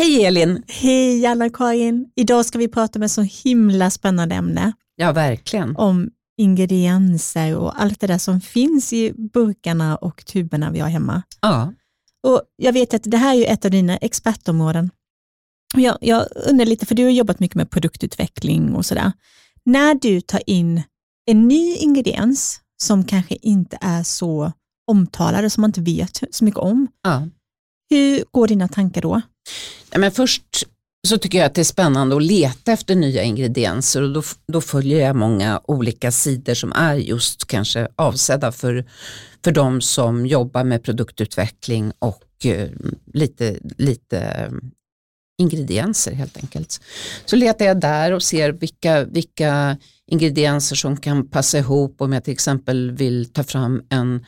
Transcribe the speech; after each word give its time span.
Hej 0.00 0.24
Elin! 0.24 0.62
Hej 0.68 1.26
Anna-Karin! 1.26 2.06
Idag 2.16 2.46
ska 2.46 2.58
vi 2.58 2.68
prata 2.68 2.98
om 2.98 3.02
ett 3.02 3.10
så 3.10 3.22
himla 3.22 3.90
spännande 3.90 4.34
ämne. 4.34 4.72
Ja, 4.96 5.12
verkligen. 5.12 5.76
Om 5.76 6.10
ingredienser 6.38 7.56
och 7.56 7.82
allt 7.82 8.00
det 8.00 8.06
där 8.06 8.18
som 8.18 8.40
finns 8.40 8.92
i 8.92 9.12
burkarna 9.12 9.96
och 9.96 10.26
tuberna 10.26 10.70
vi 10.70 10.80
har 10.80 10.88
hemma. 10.88 11.22
Ja. 11.40 11.72
Och 12.26 12.42
Jag 12.56 12.72
vet 12.72 12.94
att 12.94 13.02
det 13.04 13.16
här 13.16 13.36
är 13.36 13.52
ett 13.52 13.64
av 13.64 13.70
dina 13.70 13.96
expertområden. 13.96 14.90
Jag, 15.76 15.98
jag 16.00 16.26
undrar 16.48 16.66
lite, 16.66 16.86
för 16.86 16.94
du 16.94 17.04
har 17.04 17.10
jobbat 17.10 17.40
mycket 17.40 17.56
med 17.56 17.70
produktutveckling 17.70 18.74
och 18.74 18.86
sådär. 18.86 19.12
När 19.64 19.94
du 19.94 20.20
tar 20.20 20.42
in 20.46 20.82
en 21.26 21.48
ny 21.48 21.76
ingrediens 21.76 22.60
som 22.82 23.04
kanske 23.04 23.36
inte 23.42 23.78
är 23.80 24.02
så 24.02 24.52
omtalad, 24.86 25.52
som 25.52 25.60
man 25.60 25.68
inte 25.68 25.80
vet 25.80 26.22
så 26.30 26.44
mycket 26.44 26.60
om, 26.60 26.88
ja 27.02 27.28
hur 27.90 28.24
går 28.30 28.48
dina 28.48 28.68
tankar 28.68 29.02
då? 29.02 29.20
Ja, 29.90 29.98
men 29.98 30.12
först 30.12 30.66
så 31.08 31.18
tycker 31.18 31.38
jag 31.38 31.46
att 31.46 31.54
det 31.54 31.60
är 31.60 31.64
spännande 31.64 32.16
att 32.16 32.22
leta 32.22 32.72
efter 32.72 32.94
nya 32.94 33.22
ingredienser 33.22 34.02
och 34.02 34.12
då, 34.12 34.22
då 34.46 34.60
följer 34.60 35.06
jag 35.06 35.16
många 35.16 35.60
olika 35.64 36.10
sidor 36.12 36.54
som 36.54 36.72
är 36.72 36.94
just 36.94 37.46
kanske 37.46 37.88
avsedda 37.96 38.52
för, 38.52 38.84
för 39.44 39.52
de 39.52 39.80
som 39.80 40.26
jobbar 40.26 40.64
med 40.64 40.82
produktutveckling 40.82 41.92
och 41.98 42.46
eh, 42.46 42.68
lite, 43.12 43.58
lite 43.78 44.18
eh, 44.18 44.52
ingredienser 45.38 46.12
helt 46.12 46.36
enkelt. 46.36 46.80
Så 47.24 47.36
letar 47.36 47.64
jag 47.64 47.80
där 47.80 48.12
och 48.12 48.22
ser 48.22 48.52
vilka, 48.52 49.04
vilka 49.04 49.76
ingredienser 50.06 50.76
som 50.76 50.96
kan 50.96 51.28
passa 51.28 51.58
ihop 51.58 52.00
om 52.00 52.12
jag 52.12 52.24
till 52.24 52.32
exempel 52.32 52.90
vill 52.90 53.32
ta 53.32 53.44
fram 53.44 53.82
en, 53.88 54.26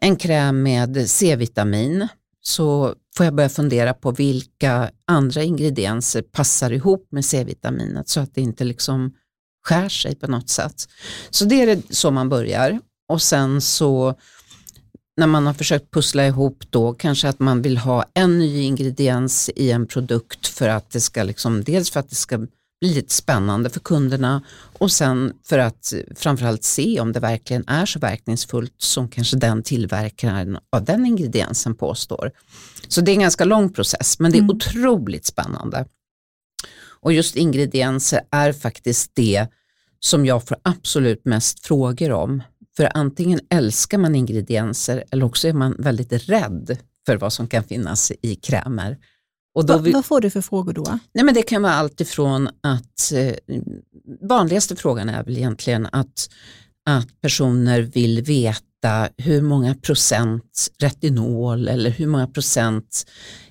en 0.00 0.16
kräm 0.16 0.62
med 0.62 1.10
C-vitamin 1.10 2.08
så 2.40 2.94
får 3.16 3.26
jag 3.26 3.34
börja 3.34 3.48
fundera 3.48 3.94
på 3.94 4.10
vilka 4.10 4.90
andra 5.06 5.42
ingredienser 5.42 6.22
passar 6.22 6.72
ihop 6.72 7.08
med 7.10 7.24
C-vitaminet 7.24 8.08
så 8.08 8.20
att 8.20 8.34
det 8.34 8.40
inte 8.40 8.64
liksom 8.64 9.14
skär 9.64 9.88
sig 9.88 10.14
på 10.14 10.26
något 10.26 10.48
sätt. 10.48 10.88
Så 11.30 11.44
det 11.44 11.62
är 11.62 11.82
så 11.90 12.10
man 12.10 12.28
börjar 12.28 12.80
och 13.08 13.22
sen 13.22 13.60
så 13.60 14.14
när 15.16 15.26
man 15.26 15.46
har 15.46 15.54
försökt 15.54 15.90
pussla 15.90 16.26
ihop 16.26 16.64
då 16.70 16.94
kanske 16.94 17.28
att 17.28 17.38
man 17.38 17.62
vill 17.62 17.78
ha 17.78 18.04
en 18.14 18.38
ny 18.38 18.62
ingrediens 18.62 19.50
i 19.56 19.70
en 19.70 19.86
produkt 19.86 20.46
för 20.46 20.68
att 20.68 20.90
det 20.90 21.00
ska 21.00 21.22
liksom, 21.22 21.64
dels 21.64 21.90
för 21.90 22.00
att 22.00 22.08
det 22.08 22.16
ska 22.16 22.46
lite 22.80 23.14
spännande 23.14 23.70
för 23.70 23.80
kunderna 23.80 24.42
och 24.78 24.92
sen 24.92 25.32
för 25.44 25.58
att 25.58 25.92
framförallt 26.16 26.64
se 26.64 27.00
om 27.00 27.12
det 27.12 27.20
verkligen 27.20 27.64
är 27.68 27.86
så 27.86 27.98
verkningsfullt 27.98 28.74
som 28.78 29.08
kanske 29.08 29.36
den 29.36 29.62
tillverkaren 29.62 30.58
av 30.72 30.84
den 30.84 31.06
ingrediensen 31.06 31.74
påstår. 31.74 32.32
Så 32.88 33.00
det 33.00 33.10
är 33.10 33.14
en 33.14 33.20
ganska 33.20 33.44
lång 33.44 33.72
process 33.72 34.18
men 34.18 34.32
det 34.32 34.38
är 34.38 34.42
mm. 34.42 34.56
otroligt 34.56 35.26
spännande. 35.26 35.84
Och 37.02 37.12
just 37.12 37.36
ingredienser 37.36 38.20
är 38.30 38.52
faktiskt 38.52 39.10
det 39.14 39.46
som 40.00 40.26
jag 40.26 40.48
får 40.48 40.56
absolut 40.62 41.24
mest 41.24 41.66
frågor 41.66 42.12
om. 42.12 42.42
För 42.76 42.90
antingen 42.94 43.40
älskar 43.50 43.98
man 43.98 44.14
ingredienser 44.14 45.04
eller 45.10 45.24
också 45.24 45.48
är 45.48 45.52
man 45.52 45.76
väldigt 45.78 46.12
rädd 46.12 46.78
för 47.06 47.16
vad 47.16 47.32
som 47.32 47.48
kan 47.48 47.64
finnas 47.64 48.12
i 48.22 48.34
krämer. 48.34 48.98
Och 49.54 49.66
då 49.66 49.78
vi... 49.78 49.92
Vad 49.92 50.04
får 50.04 50.20
du 50.20 50.30
för 50.30 50.40
frågor 50.40 50.72
då? 50.72 50.98
Nej, 51.12 51.24
men 51.24 51.34
det 51.34 51.42
kan 51.42 51.62
vara 51.62 51.72
allt 51.72 52.00
ifrån 52.00 52.48
att, 52.60 53.12
eh, 53.12 53.34
vanligaste 54.28 54.76
frågan 54.76 55.08
är 55.08 55.24
väl 55.24 55.36
egentligen 55.36 55.88
att, 55.92 56.30
att 56.86 57.20
personer 57.20 57.80
vill 57.80 58.22
veta 58.22 59.08
hur 59.16 59.42
många 59.42 59.74
procent 59.74 60.68
retinol 60.78 61.68
eller 61.68 61.90
hur 61.90 62.06
många 62.06 62.26
procent 62.26 63.10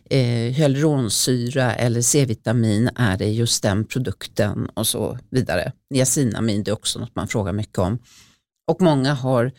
eh, 0.09 0.53
hyaluronsyra 0.53 1.75
eller 1.75 2.01
C-vitamin 2.01 2.89
är 2.95 3.17
det 3.17 3.25
i 3.25 3.35
just 3.35 3.63
den 3.63 3.85
produkten 3.85 4.69
och 4.73 4.87
så 4.87 5.17
vidare. 5.31 5.71
Niacinamin 5.89 6.63
det 6.63 6.71
är 6.71 6.73
också 6.73 6.99
något 6.99 7.15
man 7.15 7.27
frågar 7.27 7.53
mycket 7.53 7.77
om. 7.77 7.99
Och 8.67 8.81
många 8.81 9.13
har 9.13 9.51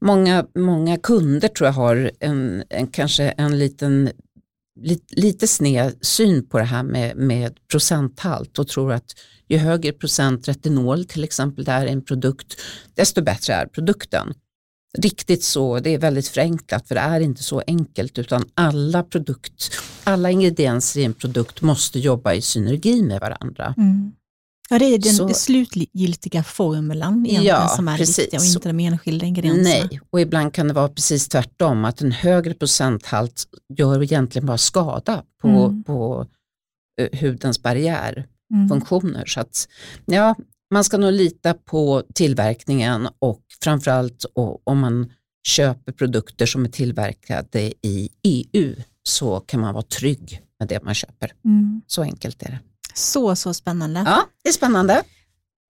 Många, 0.00 0.46
många 0.54 0.96
kunder 0.98 1.48
tror 1.48 1.66
jag 1.66 1.72
har 1.72 2.10
en, 2.20 2.64
en, 2.68 2.86
kanske 2.86 3.24
en 3.24 3.58
liten 3.58 4.10
lite, 4.76 5.14
lite 5.20 5.46
sned 5.46 5.94
syn 6.00 6.48
på 6.48 6.58
det 6.58 6.64
här 6.64 6.82
med, 6.82 7.16
med 7.16 7.58
procenthalt 7.70 8.58
och 8.58 8.68
tror 8.68 8.92
att 8.92 9.14
ju 9.48 9.58
högre 9.58 9.92
procent 9.92 10.48
retinol 10.48 11.04
till 11.04 11.24
exempel 11.24 11.64
det 11.64 11.72
är 11.72 11.86
en 11.86 12.02
produkt, 12.02 12.60
desto 12.94 13.22
bättre 13.22 13.54
är 13.54 13.66
produkten. 13.66 14.34
Riktigt 14.98 15.44
så, 15.44 15.78
det 15.78 15.90
är 15.90 15.98
väldigt 15.98 16.28
förenklat 16.28 16.88
för 16.88 16.94
det 16.94 17.00
är 17.00 17.20
inte 17.20 17.42
så 17.42 17.62
enkelt 17.66 18.18
utan 18.18 18.44
alla 18.54 19.02
produkt, 19.02 19.70
alla 20.04 20.30
ingredienser 20.30 21.00
i 21.00 21.04
en 21.04 21.14
produkt 21.14 21.62
måste 21.62 21.98
jobba 21.98 22.34
i 22.34 22.42
synergi 22.42 23.02
med 23.02 23.20
varandra. 23.20 23.74
Mm. 23.76 24.12
Ja, 24.70 24.78
det 24.78 24.84
är 24.84 24.98
den 24.98 25.14
så, 25.14 25.28
slutgiltiga 25.28 26.42
formulan 26.42 27.26
ja, 27.28 27.68
som 27.68 27.88
är 27.88 27.96
precis. 27.96 28.18
viktiga 28.18 28.40
och 28.40 28.46
inte 28.46 28.68
de 28.68 28.80
enskilda 28.80 29.26
ingredienserna. 29.26 29.86
Nej, 29.90 30.00
och 30.10 30.20
ibland 30.20 30.52
kan 30.52 30.68
det 30.68 30.74
vara 30.74 30.88
precis 30.88 31.28
tvärtom, 31.28 31.84
att 31.84 32.00
en 32.00 32.12
högre 32.12 32.54
procenthalt 32.54 33.46
gör 33.78 34.02
egentligen 34.02 34.46
bara 34.46 34.58
skada 34.58 35.22
på, 35.42 35.48
mm. 35.48 35.84
på 35.84 36.26
uh, 37.00 37.20
hudens 37.20 37.62
barriärfunktioner. 37.62 39.14
Mm. 39.14 39.26
Så 39.26 39.40
att, 39.40 39.68
ja, 40.04 40.34
man 40.70 40.84
ska 40.84 40.96
nog 40.96 41.12
lita 41.12 41.54
på 41.54 42.02
tillverkningen 42.14 43.08
och 43.18 43.42
framförallt 43.62 44.24
och, 44.24 44.68
om 44.68 44.78
man 44.78 45.12
köper 45.48 45.92
produkter 45.92 46.46
som 46.46 46.64
är 46.64 46.68
tillverkade 46.68 47.72
i 47.82 48.08
EU 48.22 48.74
så 49.02 49.40
kan 49.40 49.60
man 49.60 49.74
vara 49.74 49.84
trygg 49.84 50.42
med 50.58 50.68
det 50.68 50.82
man 50.82 50.94
köper. 50.94 51.32
Mm. 51.44 51.82
Så 51.86 52.02
enkelt 52.02 52.42
är 52.42 52.46
det. 52.46 52.58
Så, 52.96 53.36
så 53.36 53.54
spännande. 53.54 54.02
Ja, 54.06 54.24
det 54.42 54.48
är 54.48 54.52
spännande. 54.52 55.02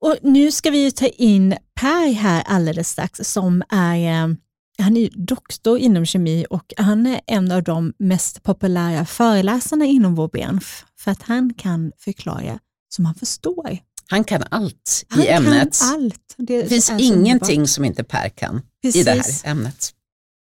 Och 0.01 0.17
nu 0.23 0.53
ska 0.53 0.71
vi 0.71 0.93
ta 0.93 1.07
in 1.07 1.57
Per 1.81 2.13
här 2.13 2.43
alldeles 2.47 2.89
strax 2.89 3.21
som 3.23 3.63
är 3.69 4.25
eh, 4.25 4.37
han 4.79 4.97
är 4.97 5.11
doktor 5.27 5.79
inom 5.79 6.07
kemi 6.07 6.47
och 6.51 6.75
han 6.77 7.07
är 7.07 7.21
en 7.27 7.53
av 7.53 7.63
de 7.63 7.93
mest 7.99 8.43
populära 8.43 9.07
föreläsarna 9.07 9.85
inom 9.85 10.15
vår 10.15 10.29
bransch 10.29 10.85
för 10.99 11.11
att 11.11 11.23
han 11.23 11.55
kan 11.55 11.93
förklara 11.99 12.59
som 12.89 13.05
han 13.05 13.15
förstår. 13.15 13.79
Han 14.09 14.25
kan 14.25 14.43
allt 14.51 15.05
han 15.09 15.23
i 15.23 15.27
ämnet. 15.27 15.79
Kan 15.81 15.89
allt. 15.95 16.35
Det, 16.37 16.63
det 16.63 16.69
finns 16.69 16.91
ingenting 16.91 17.69
som 17.69 17.85
inte 17.85 18.05
Per 18.05 18.29
kan 18.29 18.63
Precis. 18.83 19.01
i 19.01 19.05
det 19.05 19.11
här 19.11 19.51
ämnet. 19.51 19.93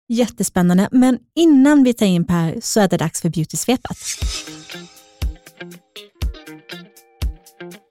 Jättespännande, 0.09 0.89
men 0.93 1.19
innan 1.35 1.85
vi 1.85 1.95
tar 1.95 2.07
in 2.07 2.27
Per 2.27 2.61
så 2.61 2.81
är 2.81 2.89
det 2.89 2.97
dags 2.97 3.21
för 3.21 3.29
Beautysvepet. 3.29 3.99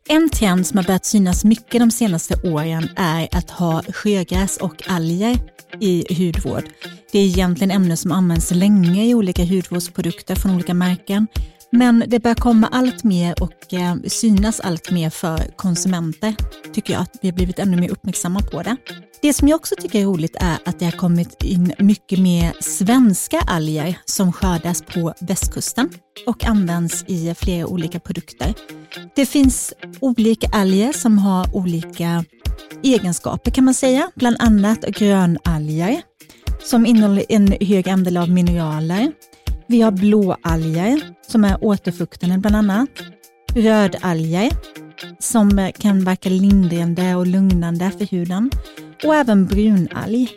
En 0.09 0.29
trend 0.29 0.67
som 0.67 0.77
har 0.77 0.83
börjat 0.83 1.05
synas 1.05 1.45
mycket 1.45 1.79
de 1.79 1.91
senaste 1.91 2.49
åren 2.49 2.89
är 2.95 3.27
att 3.31 3.49
ha 3.49 3.83
sjögräs 3.83 4.57
och 4.57 4.83
alger 4.87 5.39
i 5.79 6.15
hudvård. 6.15 6.63
Det 7.11 7.19
är 7.19 7.25
egentligen 7.25 7.71
ämnen 7.71 7.97
som 7.97 8.11
används 8.11 8.51
länge 8.51 9.05
i 9.05 9.13
olika 9.13 9.45
hudvårdsprodukter 9.45 10.35
från 10.35 10.55
olika 10.55 10.73
märken. 10.73 11.27
Men 11.71 12.03
det 12.07 12.19
börjar 12.19 12.35
komma 12.35 12.69
allt 12.71 13.03
mer 13.03 13.43
och 13.43 13.73
eh, 13.73 13.95
synas 14.07 14.59
allt 14.59 14.91
mer 14.91 15.09
för 15.09 15.37
konsumenter, 15.55 16.35
tycker 16.73 16.93
jag. 16.93 17.05
Vi 17.21 17.27
har 17.27 17.35
blivit 17.35 17.59
ännu 17.59 17.77
mer 17.77 17.89
uppmärksamma 17.89 18.39
på 18.39 18.63
det. 18.63 18.77
Det 19.23 19.33
som 19.33 19.47
jag 19.47 19.55
också 19.55 19.75
tycker 19.75 20.01
är 20.01 20.05
roligt 20.05 20.35
är 20.39 20.57
att 20.65 20.79
det 20.79 20.85
har 20.85 20.91
kommit 20.91 21.43
in 21.43 21.73
mycket 21.79 22.19
mer 22.19 22.53
svenska 22.59 23.39
alger 23.39 23.97
som 24.05 24.33
skördas 24.33 24.81
på 24.81 25.13
västkusten 25.19 25.89
och 26.25 26.45
används 26.45 27.03
i 27.07 27.35
flera 27.37 27.67
olika 27.67 27.99
produkter. 27.99 28.53
Det 29.15 29.25
finns 29.25 29.73
olika 29.99 30.47
alger 30.53 30.91
som 30.91 31.17
har 31.17 31.55
olika 31.55 32.25
egenskaper 32.83 33.51
kan 33.51 33.63
man 33.63 33.73
säga, 33.73 34.11
bland 34.15 34.35
annat 34.39 34.81
grönalger 34.81 36.01
som 36.63 36.85
innehåller 36.85 37.25
en 37.29 37.55
hög 37.61 37.89
andel 37.89 38.17
av 38.17 38.29
mineraler. 38.29 39.11
Vi 39.67 39.81
har 39.81 39.91
blåalger 39.91 41.01
som 41.27 41.43
är 41.45 41.63
återfuktande 41.63 42.37
bland 42.37 42.55
annat. 42.55 42.89
Rödalger 43.55 44.51
som 45.19 45.71
kan 45.79 46.03
verka 46.03 46.29
lindrande 46.29 47.15
och 47.15 47.27
lugnande 47.27 47.91
för 47.97 48.05
huden 48.05 48.49
och 49.03 49.15
även 49.15 49.45
brunalg. 49.45 50.29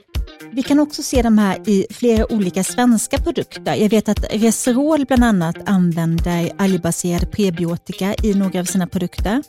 Vi 0.52 0.62
kan 0.62 0.80
också 0.80 1.02
se 1.02 1.22
de 1.22 1.38
här 1.38 1.68
i 1.68 1.86
flera 1.90 2.32
olika 2.32 2.64
svenska 2.64 3.18
produkter. 3.18 3.74
Jag 3.74 3.88
vet 3.88 4.08
att 4.08 4.24
Reserol 4.30 5.04
bland 5.06 5.24
annat 5.24 5.56
använder 5.66 6.50
algbaserad 6.58 7.32
prebiotika 7.32 8.14
i 8.22 8.34
några 8.34 8.60
av 8.60 8.64
sina 8.64 8.86
produkter. 8.86 9.42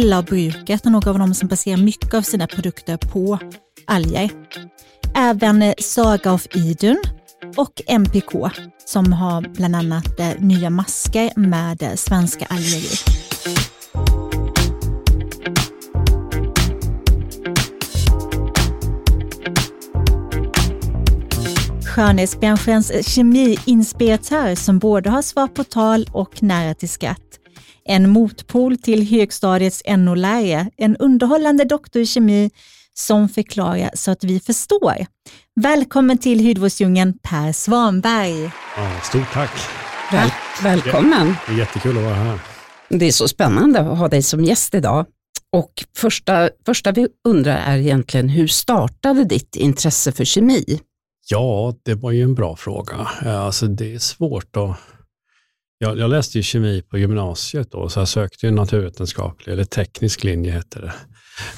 LA-bruket 0.00 0.86
är 0.86 0.90
några 0.90 1.10
av 1.10 1.18
dem 1.18 1.34
som 1.34 1.48
baserar 1.48 1.76
mycket 1.76 2.14
av 2.14 2.22
sina 2.22 2.46
produkter 2.46 2.96
på 2.96 3.38
alger. 3.86 4.30
Även 5.16 5.74
Saga 5.78 6.32
of 6.32 6.56
Idun 6.56 6.98
och 7.56 7.82
MPK 7.86 8.32
som 8.84 9.12
har 9.12 9.40
bland 9.40 9.76
annat 9.76 10.38
nya 10.38 10.70
masker 10.70 11.32
med 11.36 11.92
svenska 11.98 12.46
alger 12.46 12.78
i. 12.78 13.18
skönhetsbranschens 21.98 23.14
kemiinspiratör 23.14 24.54
som 24.54 24.78
både 24.78 25.10
har 25.10 25.22
svar 25.22 25.48
på 25.48 25.64
tal 25.64 26.08
och 26.12 26.42
nära 26.42 26.74
till 26.74 26.88
skratt. 26.88 27.38
En 27.84 28.10
motpol 28.10 28.78
till 28.78 29.08
högstadiets 29.08 29.82
NO-lärare, 29.86 30.70
en 30.76 30.96
underhållande 30.96 31.64
doktor 31.64 32.02
i 32.02 32.06
kemi 32.06 32.50
som 32.94 33.28
förklarar 33.28 33.90
så 33.94 34.10
att 34.10 34.24
vi 34.24 34.40
förstår. 34.40 35.06
Välkommen 35.60 36.18
till 36.18 36.46
hudvårdsdjungeln 36.46 37.18
Per 37.22 37.52
Svanberg. 37.52 38.50
Ja, 38.76 39.00
stort 39.02 39.32
tack. 39.32 39.50
Väl, 40.12 40.30
välkommen. 40.62 41.34
Det 41.46 41.52
är 41.52 41.58
jättekul 41.58 41.98
att 41.98 42.04
vara 42.04 42.14
här. 42.14 42.40
Det 42.88 43.06
är 43.06 43.12
så 43.12 43.28
spännande 43.28 43.80
att 43.80 43.98
ha 43.98 44.08
dig 44.08 44.22
som 44.22 44.44
gäst 44.44 44.74
idag. 44.74 45.06
Och 45.52 45.72
första, 45.96 46.50
första 46.66 46.92
vi 46.92 47.08
undrar 47.28 47.56
är 47.56 47.76
egentligen, 47.76 48.28
hur 48.28 48.46
startade 48.46 49.24
ditt 49.24 49.56
intresse 49.56 50.12
för 50.12 50.24
kemi? 50.24 50.80
Ja, 51.30 51.74
det 51.82 51.94
var 51.94 52.10
ju 52.10 52.22
en 52.22 52.34
bra 52.34 52.56
fråga. 52.56 53.08
Eh, 53.24 53.40
alltså, 53.40 53.66
det 53.66 53.94
är 53.94 53.98
svårt 53.98 54.56
att... 54.56 54.76
Jag, 55.78 55.98
jag 55.98 56.10
läste 56.10 56.38
ju 56.38 56.42
kemi 56.42 56.82
på 56.82 56.98
gymnasiet 56.98 57.70
då, 57.70 57.88
så 57.88 58.00
jag 58.00 58.08
sökte 58.08 58.46
ju 58.46 58.52
naturvetenskaplig, 58.52 59.52
eller 59.52 59.64
teknisk 59.64 60.24
linje 60.24 60.52
hette 60.52 60.80
det. 60.80 60.92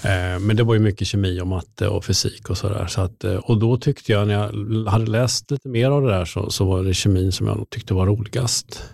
Eh, 0.09 0.39
men 0.39 0.57
det 0.57 0.63
var 0.63 0.75
ju 0.75 0.81
mycket 0.81 1.07
kemi 1.07 1.41
och 1.41 1.47
matte 1.47 1.89
och 1.89 2.05
fysik 2.05 2.51
och 2.51 2.59
sådär. 2.59 2.87
Så 2.87 3.01
att, 3.01 3.25
eh, 3.25 3.35
och 3.35 3.59
då 3.59 3.77
tyckte 3.77 4.13
jag, 4.13 4.29
när 4.29 4.35
jag 4.35 4.91
hade 4.91 5.07
läst 5.07 5.51
lite 5.51 5.69
mer 5.69 5.91
av 5.91 6.03
det 6.03 6.09
där, 6.09 6.25
så, 6.25 6.51
så 6.51 6.65
var 6.65 6.85
det 6.85 6.95
kemin 6.95 7.33
som 7.33 7.47
jag 7.47 7.67
tyckte 7.71 7.95
var 7.95 8.07
roligast. 8.07 8.85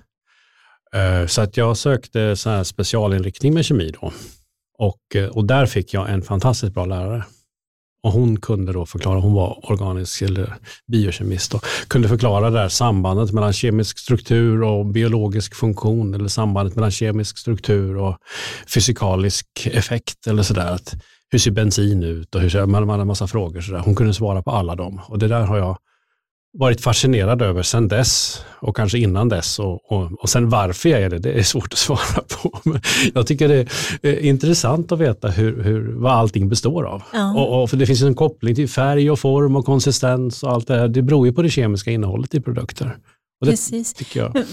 Så 1.29 1.41
att 1.41 1.57
jag 1.57 1.77
sökte 1.77 2.37
så 2.37 2.51
här 2.51 2.65
specialinriktning 2.65 3.55
med 3.55 3.65
kemi 3.65 3.93
då. 4.01 4.13
Och, 4.79 5.17
och 5.31 5.45
där 5.45 5.67
fick 5.67 5.95
jag 5.95 6.11
en 6.11 6.23
fantastiskt 6.23 6.75
bra 6.75 6.85
lärare. 6.85 7.25
Och 8.07 8.13
hon 8.13 8.41
kunde 8.41 8.73
då 8.73 8.87
förklara, 8.87 9.21
hon 9.21 9.35
var 9.35 9.71
organisk 9.73 10.23
eller 10.23 10.55
biokemist, 10.93 11.55
och 11.55 11.65
kunde 11.89 12.09
förklara 12.09 12.51
det 12.51 12.59
där 12.59 12.69
sambandet 12.69 13.33
mellan 13.33 13.53
kemisk 13.53 13.99
struktur 13.99 14.63
och 14.63 14.87
biologisk 14.87 15.55
funktion 15.55 16.15
eller 16.15 16.29
sambandet 16.29 16.77
mellan 16.77 16.91
kemisk 16.91 17.39
struktur 17.39 17.97
och 17.97 18.17
fysikalisk 18.75 19.47
effekt 19.67 20.27
eller 20.27 20.43
sådär. 20.43 20.79
Hur 21.31 21.39
ser 21.39 21.51
bensin 21.51 22.03
ut 22.03 22.35
och 22.35 22.41
hur 22.41 22.49
ser, 22.49 22.67
man 22.67 22.89
hade 22.89 23.01
en 23.01 23.07
massa 23.07 23.27
frågor. 23.27 23.61
Så 23.61 23.73
där. 23.73 23.79
Hon 23.79 23.95
kunde 23.95 24.15
svara 24.15 24.43
på 24.43 24.51
alla 24.51 24.75
dem 24.75 25.01
och 25.09 25.19
det 25.19 25.29
där 25.29 25.41
har 25.41 25.59
jag 25.59 25.77
varit 26.59 26.81
fascinerad 26.81 27.43
över 27.43 27.63
sedan 27.63 27.89
dess 27.89 28.43
och 28.61 28.77
kanske 28.77 28.99
innan 28.99 29.29
dess. 29.29 29.59
Och, 29.59 29.93
och, 29.93 30.23
och 30.23 30.29
sen 30.29 30.49
varför 30.49 30.89
jag 30.89 31.03
är 31.03 31.11
det, 31.11 31.19
det 31.19 31.33
är 31.33 31.43
svårt 31.43 31.73
att 31.73 31.79
svara 31.79 32.23
på. 32.29 32.61
Men 32.65 32.81
jag 33.15 33.27
tycker 33.27 33.49
det 33.49 33.69
är 34.03 34.19
intressant 34.21 34.93
att 34.93 34.99
veta 34.99 35.29
hur, 35.29 35.63
hur, 35.63 35.93
vad 35.93 36.13
allting 36.13 36.49
består 36.49 36.85
av. 36.85 37.03
Ja. 37.13 37.35
Och, 37.35 37.63
och, 37.63 37.71
för 37.71 37.77
det 37.77 37.87
finns 37.87 38.03
en 38.03 38.15
koppling 38.15 38.55
till 38.55 38.69
färg 38.69 39.11
och 39.11 39.19
form 39.19 39.57
och 39.57 39.65
konsistens 39.65 40.43
och 40.43 40.53
allt 40.53 40.67
det 40.67 40.79
här. 40.79 40.89
Det 40.89 41.03
beror 41.03 41.27
ju 41.27 41.33
på 41.33 41.43
det 41.43 41.51
kemiska 41.51 41.91
innehållet 41.91 42.35
i 42.35 42.41
produkter. 42.41 42.99
Och 43.41 43.47
Precis. 43.47 43.95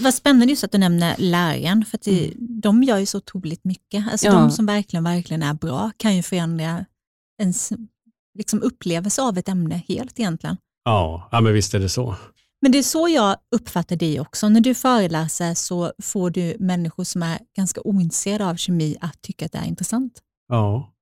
Vad 0.00 0.14
spännande 0.14 0.46
just 0.46 0.64
att 0.64 0.72
du 0.72 0.78
nämner 0.78 1.14
läraren, 1.18 1.84
för 1.84 1.98
det, 2.04 2.24
mm. 2.24 2.60
de 2.60 2.82
gör 2.82 2.98
ju 2.98 3.06
så 3.06 3.18
otroligt 3.18 3.64
mycket. 3.64 4.04
Alltså 4.12 4.26
ja. 4.26 4.32
De 4.32 4.50
som 4.50 4.66
verkligen, 4.66 5.04
verkligen 5.04 5.42
är 5.42 5.54
bra 5.54 5.90
kan 5.96 6.16
ju 6.16 6.22
förändra 6.22 6.84
ens 7.40 7.72
liksom, 8.38 8.62
upplevelse 8.62 9.22
av 9.22 9.38
ett 9.38 9.48
ämne 9.48 9.82
helt 9.88 10.20
egentligen. 10.20 10.56
Ja, 10.84 11.28
ja, 11.32 11.40
men 11.40 11.52
visst 11.52 11.74
är 11.74 11.78
det 11.78 11.88
så. 11.88 12.16
Men 12.62 12.72
det 12.72 12.78
är 12.78 12.82
så 12.82 13.08
jag 13.08 13.36
uppfattar 13.56 13.96
dig 13.96 14.20
också. 14.20 14.48
När 14.48 14.60
du 14.60 14.74
föreläser 14.74 15.54
så 15.54 15.92
får 16.02 16.30
du 16.30 16.56
människor 16.58 17.04
som 17.04 17.22
är 17.22 17.38
ganska 17.56 17.80
ointresserade 17.84 18.50
av 18.50 18.56
kemi 18.56 18.96
att 19.00 19.22
tycka 19.22 19.46
att 19.46 19.52
det 19.52 19.58
är 19.58 19.66
intressant. 19.66 20.12
Ja, 20.48 20.92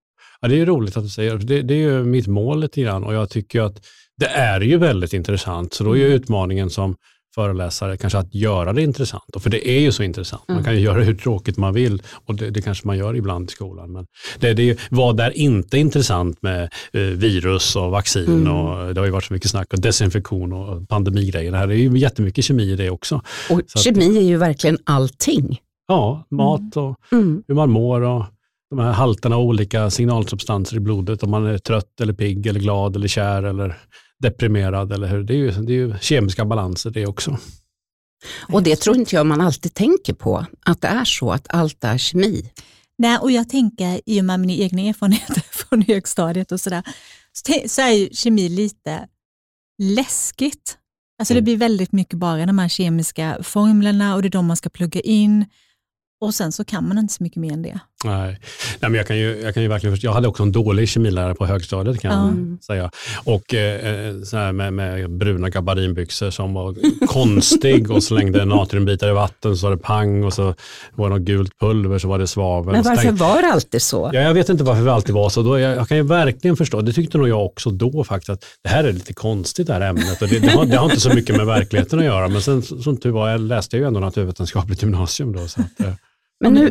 ja 0.41 0.49
det 0.49 0.61
är 0.61 0.67
roligt 0.67 0.97
att 0.97 1.03
du 1.03 1.09
säger 1.09 1.37
det. 1.37 1.63
Det 1.63 1.75
är 1.75 1.79
ju 1.79 2.05
mitt 2.05 2.27
mål 2.27 2.61
lite 2.61 2.81
grann 2.81 3.05
och 3.05 3.15
jag 3.15 3.31
tycker 3.31 3.61
att 3.61 3.87
det 4.17 4.27
är 4.27 4.61
ju 4.61 4.77
väldigt 4.79 5.13
intressant. 5.13 5.75
Så 5.75 5.85
då 5.85 5.93
är 5.93 5.97
ju 5.97 6.07
mm. 6.07 6.17
utmaningen 6.17 6.71
som 6.71 6.97
föreläsare 7.35 7.97
kanske 7.97 8.19
att 8.19 8.35
göra 8.35 8.73
det 8.73 8.83
intressant. 8.83 9.37
Och 9.37 9.43
för 9.43 9.51
det 9.51 9.69
är 9.69 9.81
ju 9.81 9.93
så 9.93 10.03
intressant. 10.03 10.43
Man 10.49 10.57
mm. 10.57 10.65
kan 10.65 10.75
ju 10.75 10.81
göra 10.81 10.99
det 10.99 11.05
hur 11.05 11.15
tråkigt 11.15 11.57
man 11.57 11.75
vill 11.75 12.03
och 12.27 12.35
det, 12.35 12.51
det 12.51 12.63
kanske 12.63 12.87
man 12.87 12.99
gör 12.99 13.17
ibland 13.17 13.49
i 13.49 13.53
skolan. 13.53 13.93
Men 13.93 14.07
det, 14.39 14.55
det, 14.55 14.79
vad 14.91 15.21
är 15.21 15.31
inte 15.31 15.79
intressant 15.79 16.43
med 16.43 16.63
eh, 16.93 17.01
virus 17.01 17.77
och 17.77 17.91
vaccin 17.91 18.29
mm. 18.29 18.53
och 18.53 18.95
det 18.95 19.01
har 19.01 19.07
ju 19.07 19.13
varit 19.13 19.25
så 19.25 19.35
mycket 19.35 19.51
snack 19.51 19.73
och 19.73 19.81
desinfektion 19.81 20.53
och 20.53 20.89
pandemigrejer. 20.89 21.53
Det 21.53 21.59
här 21.59 21.69
är 21.69 21.75
ju 21.75 21.99
jättemycket 21.99 22.45
kemi 22.45 22.63
i 22.63 22.77
det 22.77 22.91
också. 22.91 23.23
Och 23.51 23.61
så 23.67 23.79
kemi 23.79 24.11
att, 24.11 24.17
är 24.17 24.21
ju 24.21 24.37
verkligen 24.37 24.79
allting. 24.85 25.59
Ja, 25.89 26.27
mat 26.31 26.77
och 26.77 26.97
mm. 27.13 27.43
hur 27.49 27.55
man 27.55 27.71
mår 27.71 28.01
och 28.01 28.25
de 28.71 28.79
här 28.79 28.93
halterna 28.93 29.37
av 29.37 29.43
olika 29.43 29.91
signalsubstanser 29.91 30.77
i 30.77 30.81
blodet. 30.81 31.23
Om 31.23 31.31
man 31.31 31.47
är 31.47 31.59
trött 31.59 32.01
eller 32.01 32.13
pigg 32.13 32.47
eller 32.47 32.61
glad 32.61 32.97
eller 32.97 33.09
kär 33.09 33.43
eller 33.43 33.79
deprimerad. 34.23 34.93
Eller 34.93 35.09
hur? 35.09 35.23
Det, 35.23 35.35
är 35.35 35.39
ju, 35.39 35.51
det 35.51 35.73
är 35.73 35.77
ju 35.77 35.95
kemiska 36.01 36.45
balanser 36.45 36.91
det 36.91 37.07
också. 37.07 37.39
Och 38.49 38.63
det 38.63 38.77
tror 38.77 38.97
inte 38.97 39.17
jag 39.17 39.27
man 39.27 39.41
alltid 39.41 39.75
tänker 39.75 40.15
på, 40.15 40.47
att 40.65 40.81
det 40.81 40.89
är 40.89 41.05
så 41.05 41.31
att 41.31 41.47
allt 41.55 41.85
är 41.85 41.99
kemi. 41.99 42.51
Nej, 42.99 43.19
och 43.19 43.31
jag 43.31 43.49
tänker 43.49 44.01
i 44.07 44.21
och 44.21 44.25
med 44.25 44.41
mina 44.41 44.53
egna 44.53 44.83
erfarenheter 44.83 45.41
från 45.51 45.83
högstadiet 45.83 46.53
och 46.53 46.61
sådär, 46.61 46.83
så 47.69 47.83
är 47.83 47.91
ju 47.91 48.09
kemi 48.13 48.49
lite 48.49 49.09
läskigt. 49.83 50.79
Alltså 51.19 51.35
det 51.35 51.39
mm. 51.39 51.45
blir 51.45 51.57
väldigt 51.57 51.93
mycket 51.93 52.19
bara 52.19 52.47
de 52.47 52.59
här 52.59 52.69
kemiska 52.69 53.39
formlerna 53.43 54.15
och 54.15 54.23
det 54.23 54.29
är 54.29 54.31
de 54.31 54.47
man 54.47 54.57
ska 54.57 54.69
plugga 54.69 55.01
in. 55.01 55.47
Och 56.21 56.35
sen 56.35 56.53
så 56.53 56.65
kan 56.65 56.89
man 56.89 56.99
inte 56.99 57.15
så 57.15 57.23
mycket 57.23 57.41
mer 57.41 57.53
än 57.53 57.63
det. 57.63 57.81
Nej, 58.05 58.39
Nej 58.81 58.91
men 58.91 58.95
jag, 58.95 59.07
kan 59.07 59.19
ju, 59.19 59.41
jag 59.43 59.55
kan 59.55 59.63
ju 59.63 59.69
verkligen 59.69 59.97
Jag 60.01 60.13
hade 60.13 60.29
också 60.29 60.43
en 60.43 60.53
dålig 60.53 60.89
kemilärare 60.89 61.35
på 61.35 61.47
högstadiet 61.47 62.01
kan 62.01 62.29
mm. 62.29 62.51
jag 62.51 62.65
säga. 62.65 62.91
Och 63.25 63.55
eh, 63.55 64.09
eh, 64.09 64.23
så 64.23 64.37
här 64.37 64.53
med, 64.53 64.73
med 64.73 65.11
bruna 65.11 65.49
gabardinbyxor 65.49 66.31
som 66.31 66.55
var 66.55 66.77
konstig 67.07 67.91
och 67.91 68.03
slängde 68.03 68.45
natriumbitar 68.45 69.09
i 69.09 69.13
vatten 69.13 69.57
så 69.57 69.67
var 69.67 69.77
det 69.77 69.83
pang 69.83 70.25
och 70.25 70.33
så 70.33 70.55
var 70.95 71.11
det 71.11 71.17
något 71.17 71.27
gult 71.27 71.59
pulver 71.59 71.99
så 71.99 72.09
var 72.09 72.19
det 72.19 72.27
svavel. 72.27 72.73
Men 72.73 72.83
varför 72.83 73.03
tänkte, 73.03 73.25
var 73.25 73.43
det 73.43 73.53
alltid 73.53 73.83
så? 73.83 74.11
Ja, 74.13 74.21
jag 74.21 74.35
vet 74.35 74.49
inte 74.49 74.65
varför 74.65 74.85
det 74.85 74.93
alltid 74.93 75.15
var 75.15 75.29
så. 75.29 75.43
Då, 75.43 75.59
jag, 75.59 75.77
jag, 75.77 75.89
kan 75.89 75.97
ju 75.97 76.03
verkligen 76.03 76.57
förstå, 76.57 76.81
det 76.81 76.93
tyckte 76.93 77.19
nog 77.19 77.29
jag 77.29 77.47
också 77.47 77.71
då 77.71 78.05
faktiskt, 78.05 78.31
att 78.31 78.45
det 78.63 78.69
här 78.69 78.85
är 78.85 78.93
lite 78.93 79.13
konstigt 79.13 79.67
det 79.67 79.73
här 79.73 79.81
ämnet 79.81 80.23
och 80.23 80.29
det, 80.29 80.39
det, 80.39 80.49
har, 80.49 80.65
det 80.65 80.77
har, 80.77 80.85
inte 80.85 81.01
så 81.01 81.15
mycket 81.15 81.37
med 81.37 81.47
verkligheten 81.47 81.99
att 81.99 82.05
göra. 82.05 82.29
Men 82.29 82.43
sen 82.43 82.63
som 82.63 82.97
tur 82.97 83.11
var, 83.11 83.31
jag 83.31 83.41
läste 83.41 83.77
ju 83.77 83.85
ändå 83.85 84.01
naturvetenskapligt 84.01 84.83
gymnasium 84.83 85.33
då. 85.33 85.49
Så 85.49 85.61
att, 85.61 85.81
eh, 85.81 85.95
men 86.43 86.55
nu, 86.55 86.71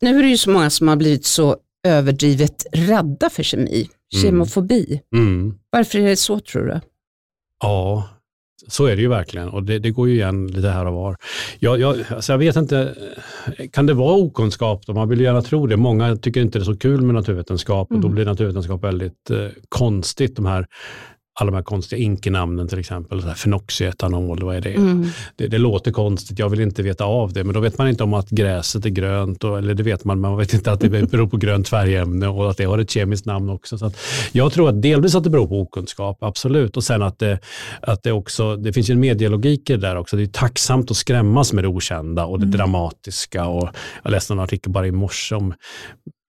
nu 0.00 0.18
är 0.18 0.22
det 0.22 0.28
ju 0.28 0.36
så 0.36 0.50
många 0.50 0.70
som 0.70 0.88
har 0.88 0.96
blivit 0.96 1.24
så 1.24 1.56
överdrivet 1.86 2.66
rädda 2.72 3.30
för 3.30 3.42
kemi, 3.42 3.88
mm. 4.14 4.22
kemofobi. 4.22 5.00
Mm. 5.14 5.54
Varför 5.70 5.98
är 5.98 6.08
det 6.08 6.16
så 6.16 6.40
tror 6.40 6.66
du? 6.66 6.80
Ja, 7.60 8.08
så 8.68 8.86
är 8.86 8.96
det 8.96 9.02
ju 9.02 9.08
verkligen 9.08 9.48
och 9.48 9.62
det, 9.62 9.78
det 9.78 9.90
går 9.90 10.08
ju 10.08 10.14
igen 10.14 10.46
lite 10.46 10.68
här 10.68 10.86
och 10.86 10.94
var. 10.94 11.16
Jag, 11.58 11.80
jag, 11.80 11.96
alltså 12.10 12.32
jag 12.32 12.38
vet 12.38 12.56
inte, 12.56 12.94
kan 13.72 13.86
det 13.86 13.94
vara 13.94 14.14
okunskap 14.14 14.86
då? 14.86 14.94
Man 14.94 15.08
vill 15.08 15.20
gärna 15.20 15.42
tro 15.42 15.66
det. 15.66 15.76
Många 15.76 16.16
tycker 16.16 16.40
inte 16.40 16.58
det 16.58 16.62
är 16.62 16.64
så 16.64 16.76
kul 16.76 17.02
med 17.02 17.14
naturvetenskap 17.14 17.90
och 17.90 17.96
mm. 17.96 18.02
då 18.02 18.08
blir 18.08 18.24
naturvetenskap 18.24 18.84
väldigt 18.84 19.30
eh, 19.30 19.48
konstigt. 19.68 20.36
De 20.36 20.46
här 20.46 20.66
alla 21.40 21.50
de 21.50 21.56
här 21.56 21.62
konstiga 21.62 22.02
inkenamnen 22.02 22.68
till 22.68 22.78
exempel, 22.78 23.22
fenoxietanol, 23.22 24.42
vad 24.42 24.56
är 24.56 24.60
det? 24.60 24.74
Mm. 24.74 25.06
det? 25.36 25.46
det? 25.46 25.58
låter 25.58 25.90
konstigt, 25.90 26.38
jag 26.38 26.48
vill 26.48 26.60
inte 26.60 26.82
veta 26.82 27.04
av 27.04 27.32
det, 27.32 27.44
men 27.44 27.54
då 27.54 27.60
vet 27.60 27.78
man 27.78 27.88
inte 27.88 28.04
om 28.04 28.14
att 28.14 28.30
gräset 28.30 28.86
är 28.86 28.90
grönt, 28.90 29.44
och, 29.44 29.58
eller 29.58 29.74
det 29.74 29.82
vet 29.82 30.04
man, 30.04 30.20
men 30.20 30.30
man 30.30 30.38
vet 30.38 30.54
inte 30.54 30.72
att 30.72 30.80
det 30.80 30.88
beror 31.10 31.26
på 31.26 31.36
grönt 31.36 31.68
färgämne 31.68 32.28
och 32.28 32.50
att 32.50 32.56
det 32.56 32.64
har 32.64 32.78
ett 32.78 32.90
kemiskt 32.90 33.26
namn 33.26 33.50
också. 33.50 33.78
Så 33.78 33.92
jag 34.32 34.52
tror 34.52 34.68
att 34.68 34.82
delvis 34.82 35.14
att 35.14 35.24
det 35.24 35.30
beror 35.30 35.46
på 35.46 35.60
okunskap, 35.60 36.22
absolut, 36.22 36.76
och 36.76 36.84
sen 36.84 37.02
att 37.02 37.18
det, 37.18 37.38
att 37.80 38.02
det 38.02 38.12
också, 38.12 38.56
det 38.56 38.72
finns 38.72 38.90
ju 38.90 38.92
en 38.92 39.00
medielogik 39.00 39.70
i 39.70 39.72
det 39.72 39.78
där 39.78 39.96
också, 39.96 40.16
det 40.16 40.22
är 40.22 40.26
tacksamt 40.26 40.90
att 40.90 40.96
skrämmas 40.96 41.52
med 41.52 41.64
det 41.64 41.68
okända 41.68 42.24
och 42.24 42.38
det 42.38 42.46
mm. 42.46 42.56
dramatiska. 42.56 43.46
Och 43.46 43.68
jag 44.02 44.10
läste 44.10 44.32
en 44.32 44.40
artikel 44.40 44.72
bara 44.72 44.86
i 44.86 44.92
morse 44.92 45.34
om 45.34 45.54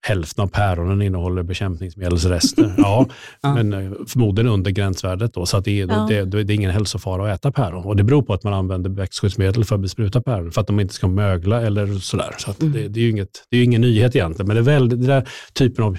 hälften 0.06 0.42
av 0.42 0.48
päronen 0.48 1.02
innehåller 1.02 1.42
bekämpningsmedelsrester. 1.42 2.74
Ja, 2.84 3.06
ja. 3.40 3.54
men 3.54 3.72
eh, 3.72 3.92
förmodligen 4.06 4.50
under 4.52 4.70
gränsvärdet. 4.70 5.34
Då, 5.34 5.46
så 5.46 5.56
att 5.56 5.64
det, 5.64 5.80
är, 5.80 5.86
ja. 5.88 6.06
det, 6.08 6.24
det, 6.24 6.52
är 6.52 6.54
ingen 6.54 6.70
hälsofara 6.70 7.32
att 7.32 7.38
äta 7.38 7.52
päron. 7.52 7.84
Och 7.84 7.96
det 7.96 8.04
beror 8.04 8.22
på 8.22 8.34
att 8.34 8.42
man 8.44 8.54
använder 8.54 8.90
växtskyddsmedel 8.90 9.64
för 9.64 9.74
att 9.74 9.80
bespruta 9.80 10.20
päron, 10.20 10.52
för 10.52 10.60
att 10.60 10.66
de 10.66 10.80
inte 10.80 10.94
ska 10.94 11.08
mögla 11.08 11.62
eller 11.62 11.98
sådär. 11.98 12.34
Så 12.38 12.54
mm. 12.60 12.72
det, 12.72 12.88
det, 12.88 13.00
är 13.00 13.04
ju 13.04 13.10
inget, 13.10 13.44
det 13.50 13.56
är 13.56 13.64
ingen 13.64 13.80
nyhet 13.80 14.16
egentligen, 14.16 14.46
men 14.46 14.56
det 14.56 14.60
är 14.60 14.74
väl, 14.74 14.88
den 14.88 15.06
där 15.06 15.28
typen 15.52 15.84
av 15.84 15.98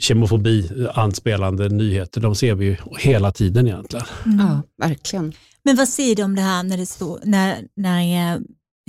kemofobi, 0.00 0.70
anspelande 0.94 1.68
nyheter, 1.68 2.20
de 2.20 2.34
ser 2.34 2.54
vi 2.54 2.64
ju 2.64 2.76
hela 2.98 3.32
tiden 3.32 3.66
egentligen. 3.66 4.06
Mm. 4.26 4.38
Ja, 4.38 4.62
verkligen. 4.88 5.32
Men 5.64 5.76
vad 5.76 5.88
säger 5.88 6.16
du 6.16 6.22
om 6.22 6.34
det 6.34 6.42
här 6.42 6.62
när 6.62 6.76
det 6.76 6.86
står, 6.86 7.20
när, 7.24 7.56
när 7.76 8.00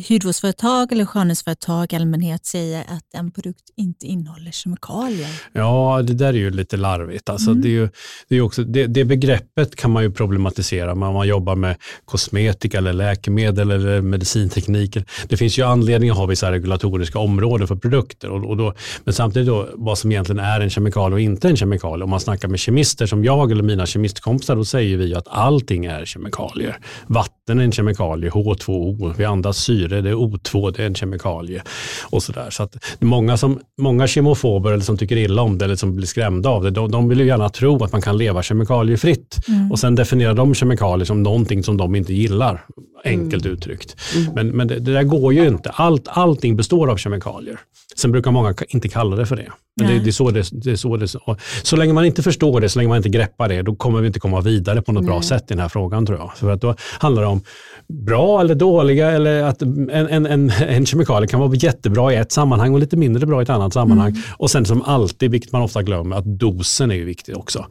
hudvårdsföretag 0.10 0.92
eller 0.92 1.06
skönhetsföretag 1.06 1.94
i 1.94 1.96
allmänhet 1.96 2.46
säger 2.46 2.82
att 2.82 3.14
en 3.14 3.32
produkt 3.32 3.64
inte 3.78 4.06
innehåller 4.06 4.52
kemikalier. 4.52 5.30
Ja, 5.54 6.02
det 6.04 6.14
där 6.14 6.28
är 6.28 6.34
ju 6.34 6.50
lite 6.50 6.78
larvigt. 6.78 7.30
Alltså, 7.30 7.50
mm. 7.50 7.62
det, 7.62 7.68
är 7.68 7.72
ju, 7.72 7.90
det, 8.28 8.36
är 8.36 8.42
också, 8.42 8.64
det, 8.64 8.88
det, 8.88 9.06
begreppet 9.06 9.76
kan 9.76 9.92
man 9.92 10.04
ju 10.04 10.12
problematisera 10.12 10.92
om 10.92 11.00
man 11.00 11.28
jobbar 11.28 11.56
med 11.56 11.76
kosmetika 12.06 12.78
eller 12.78 12.94
läkemedel 12.94 13.72
eller 13.72 14.02
medicinteknik. 14.02 14.98
Det 15.28 15.38
finns 15.38 15.60
ju 15.60 15.64
anledning 15.64 16.10
att 16.10 16.18
ha 16.18 16.26
vissa 16.26 16.52
regulatoriska 16.52 17.20
områden 17.20 17.68
för 17.68 17.76
produkter. 17.76 18.30
Och, 18.30 18.50
och 18.50 18.58
då, 18.58 18.74
men 19.04 19.14
samtidigt 19.14 19.48
då, 19.48 19.70
vad 19.74 19.98
som 19.98 20.12
egentligen 20.12 20.40
är 20.40 20.62
en 20.62 20.70
kemikalie 20.70 21.14
och 21.14 21.22
inte 21.22 21.48
en 21.48 21.58
kemikalie. 21.58 22.04
Om 22.04 22.10
man 22.10 22.20
snackar 22.20 22.48
med 22.48 22.60
kemister 22.60 23.06
som 23.06 23.24
jag 23.24 23.52
eller 23.52 23.64
mina 23.64 23.86
kemistkompisar, 23.86 24.56
då 24.56 24.66
säger 24.66 24.98
vi 24.98 25.16
att 25.16 25.28
allting 25.28 25.86
är 25.86 26.06
kemikalier. 26.06 26.80
Vatten 27.08 27.60
är 27.60 27.64
en 27.64 27.72
kemikalie, 27.72 28.30
H2O, 28.30 29.14
vi 29.18 29.26
andas 29.26 29.58
syre, 29.58 29.87
det 29.88 29.98
är 29.98 30.14
O2, 30.14 30.74
det 30.76 30.84
är 30.84 30.88
en 30.88 30.96
kemikalie. 30.96 31.64
och 32.04 32.24
Så, 32.24 32.32
där. 32.32 32.50
så 32.50 32.64
att 32.64 32.76
många, 33.00 33.38
som, 33.38 33.60
många 33.78 34.08
kemofober 34.08 34.72
eller 34.72 34.84
som 34.84 34.98
tycker 34.98 35.18
illa 35.18 35.42
om 35.42 35.58
det 35.58 35.66
eller 35.66 35.76
som 35.76 35.96
blir 35.96 36.08
skrämda 36.08 36.50
av 36.50 36.64
det, 36.64 36.72
de, 36.72 36.92
de 36.92 37.10
vill 37.10 37.20
ju 37.20 37.26
gärna 37.26 37.50
tro 37.50 37.84
att 37.84 37.92
man 37.92 38.02
kan 38.02 38.18
leva 38.18 38.44
kemikaliefritt. 38.44 39.38
Mm. 39.48 39.72
Och 39.72 39.80
sen 39.80 39.96
definierar 39.96 40.34
de 40.34 40.56
kemikalier 40.56 41.06
som 41.06 41.24
någonting 41.24 41.64
som 41.64 41.78
de 41.78 41.96
inte 41.96 42.14
gillar, 42.14 42.66
enkelt 43.04 43.46
mm. 43.46 43.58
uttryckt. 43.58 43.96
Mm. 44.16 44.34
Men, 44.34 44.48
men 44.48 44.68
det, 44.68 44.80
det, 44.80 44.94
där 44.94 45.04
går 45.04 45.34
ju 45.34 45.48
inte. 45.48 45.70
Allt, 45.70 46.08
allting 46.08 46.56
består 46.56 46.92
av 46.92 46.98
kemikalier. 46.98 47.60
Sen 47.96 48.12
brukar 48.12 48.32
många 48.32 48.54
inte 48.68 48.90
kalla 48.90 49.16
det 49.16 49.26
för 49.26 49.36
det. 49.36 49.52
Men 49.80 49.88
det, 49.88 50.00
det, 50.00 50.10
är 50.10 50.12
så 50.12 50.32
det, 50.32 50.50
det, 50.52 50.72
är 50.72 50.76
så 50.76 50.98
det 50.98 51.08
så. 51.08 51.38
så 51.64 51.76
länge 51.76 51.94
man 51.94 52.06
inte 52.06 52.24
förstår 52.24 52.62
det, 52.62 52.70
så 52.70 52.80
länge 52.80 52.90
man 52.90 52.98
inte 52.98 53.10
greppar 53.10 53.50
det, 53.50 53.62
då 53.62 53.76
kommer 53.76 54.02
vi 54.02 54.08
inte 54.08 54.20
komma 54.20 54.42
vidare 54.42 54.82
på 54.82 54.92
något 54.92 55.04
Nej. 55.04 55.10
bra 55.10 55.22
sätt 55.22 55.44
i 55.44 55.46
den 55.48 55.60
här 55.60 55.70
frågan 55.70 56.06
tror 56.06 56.18
jag. 56.18 56.38
För 56.38 56.52
att 56.52 56.62
då 56.62 56.76
handlar 57.00 57.22
det 57.22 57.28
om 57.28 57.42
bra 57.88 58.42
eller 58.42 58.56
dåliga 58.56 59.12
eller 59.12 59.44
att 59.44 59.62
en, 59.62 59.90
en, 59.90 60.26
en, 60.26 60.50
en 60.50 60.86
kemikalie 60.86 61.28
kan 61.28 61.40
vara 61.40 61.56
jättebra 61.56 62.14
i 62.14 62.16
ett 62.16 62.32
sammanhang 62.32 62.74
och 62.74 62.80
lite 62.80 62.98
mindre 62.98 63.26
bra 63.26 63.42
i 63.42 63.44
ett 63.44 63.50
annat 63.50 63.74
sammanhang. 63.74 64.10
Mm. 64.10 64.22
Och 64.38 64.52
sen 64.52 64.66
som 64.66 64.82
alltid, 64.82 65.32
vilket 65.32 65.52
man 65.52 65.62
ofta 65.62 65.84
glömmer, 65.84 66.16
att 66.16 66.40
dosen 66.40 66.92
är 66.92 66.96
ju 66.96 67.06
viktig 67.06 67.38
också. 67.38 67.66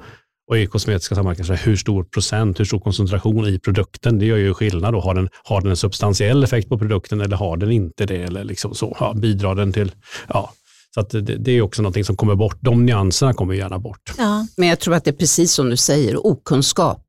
Och 0.49 0.59
i 0.59 0.67
kosmetiska 0.67 1.15
sammanhang, 1.15 1.57
hur 1.65 1.77
stor 1.77 2.05
procent, 2.05 2.61
hur 2.61 2.65
stor 2.65 2.81
koncentration 2.81 3.47
i 3.47 3.59
produkten, 3.59 4.19
det 4.19 4.27
gör 4.27 4.37
ju 4.37 4.55
skillnad. 4.55 4.95
Då. 4.95 5.01
Har, 5.01 5.15
den, 5.15 5.29
har 5.45 5.61
den 5.61 5.71
en 5.71 5.77
substantiell 5.77 6.45
effekt 6.45 6.69
på 6.69 6.79
produkten 6.79 7.21
eller 7.21 7.37
har 7.37 7.57
den 7.57 7.73
inte 7.73 8.07
det? 8.07 8.23
Eller 8.23 8.45
liksom 8.45 8.75
så, 8.75 8.97
ja, 9.01 9.15
bidrar 9.15 9.55
den 9.55 9.73
till, 9.73 9.93
ja, 10.29 10.53
så 10.95 11.01
att 11.01 11.11
det, 11.11 11.21
det, 11.21 11.53
är 11.53 11.63
också 11.63 11.83
någonting 11.83 12.05
som 12.05 12.17
kommer 12.17 12.35
bort. 12.35 12.59
De 12.61 12.87
nyanserna 12.87 13.35
kommer 13.35 13.55
gärna 13.55 13.79
bort. 13.79 14.13
Ja. 14.19 14.47
Men 14.57 14.69
jag 14.69 14.81
tror 14.81 14.95
att 14.95 15.05
det 15.05 15.11
är 15.11 15.17
precis 15.17 15.53
som 15.53 15.71
du 15.71 15.77
säger, 15.77 16.27
okunskap 16.27 17.03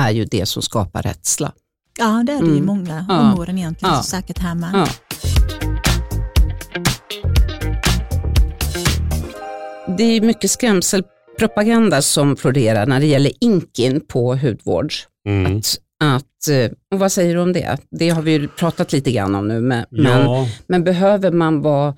är 0.00 0.10
ju 0.10 0.24
det 0.24 0.46
som 0.46 0.62
skapar 0.62 1.02
rädsla. 1.02 1.52
Ja, 1.98 2.22
det 2.26 2.32
är 2.32 2.36
det 2.38 2.46
mm. 2.46 2.58
i 2.58 2.60
många 2.60 3.06
ja. 3.08 3.20
områden 3.20 3.58
egentligen, 3.58 3.94
ja. 3.94 4.02
så 4.02 4.10
säkert 4.10 4.38
här 4.38 4.54
med. 4.54 4.70
Ja. 4.74 4.86
Det 9.98 10.04
är 10.04 10.20
mycket 10.20 10.50
skrämselpropaganda 11.36 12.02
som 12.02 12.36
florerar 12.36 12.86
när 12.86 13.00
det 13.00 13.06
gäller 13.06 13.32
inkin 13.40 14.00
på 14.00 14.34
hudvård. 14.34 14.92
Mm. 15.26 15.56
Att, 15.56 15.78
att, 16.00 16.48
eh, 16.48 16.70
och 16.92 16.98
vad 16.98 17.12
säger 17.12 17.34
du 17.34 17.40
om 17.40 17.52
det? 17.52 17.78
Det 17.90 18.08
har 18.08 18.22
vi 18.22 18.32
ju 18.32 18.48
pratat 18.48 18.92
lite 18.92 19.12
grann 19.12 19.34
om 19.34 19.48
nu, 19.48 19.60
men, 19.60 19.84
men, 19.90 20.46
men 20.66 20.84
behöver 20.84 21.30
man 21.30 21.62
vara 21.62 21.94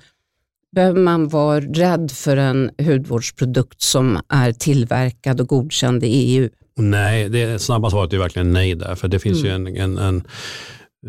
Behöver 0.75 0.99
man 0.99 1.27
vara 1.27 1.59
rädd 1.59 2.11
för 2.11 2.37
en 2.37 2.71
hudvårdsprodukt 2.77 3.81
som 3.81 4.19
är 4.29 4.51
tillverkad 4.51 5.41
och 5.41 5.47
godkänd 5.47 6.03
i 6.03 6.07
EU? 6.07 6.49
Nej, 6.77 7.29
det 7.29 7.61
snabba 7.61 7.89
svaret 7.89 8.13
är 8.13 8.17
verkligen 8.17 8.53
nej 8.53 8.75
där, 8.75 8.95
för 8.95 9.07
det 9.07 9.19
finns 9.19 9.43
mm. 9.43 9.67
ju 9.67 9.77
en, 9.77 9.77
en, 9.77 9.97
en 9.97 10.23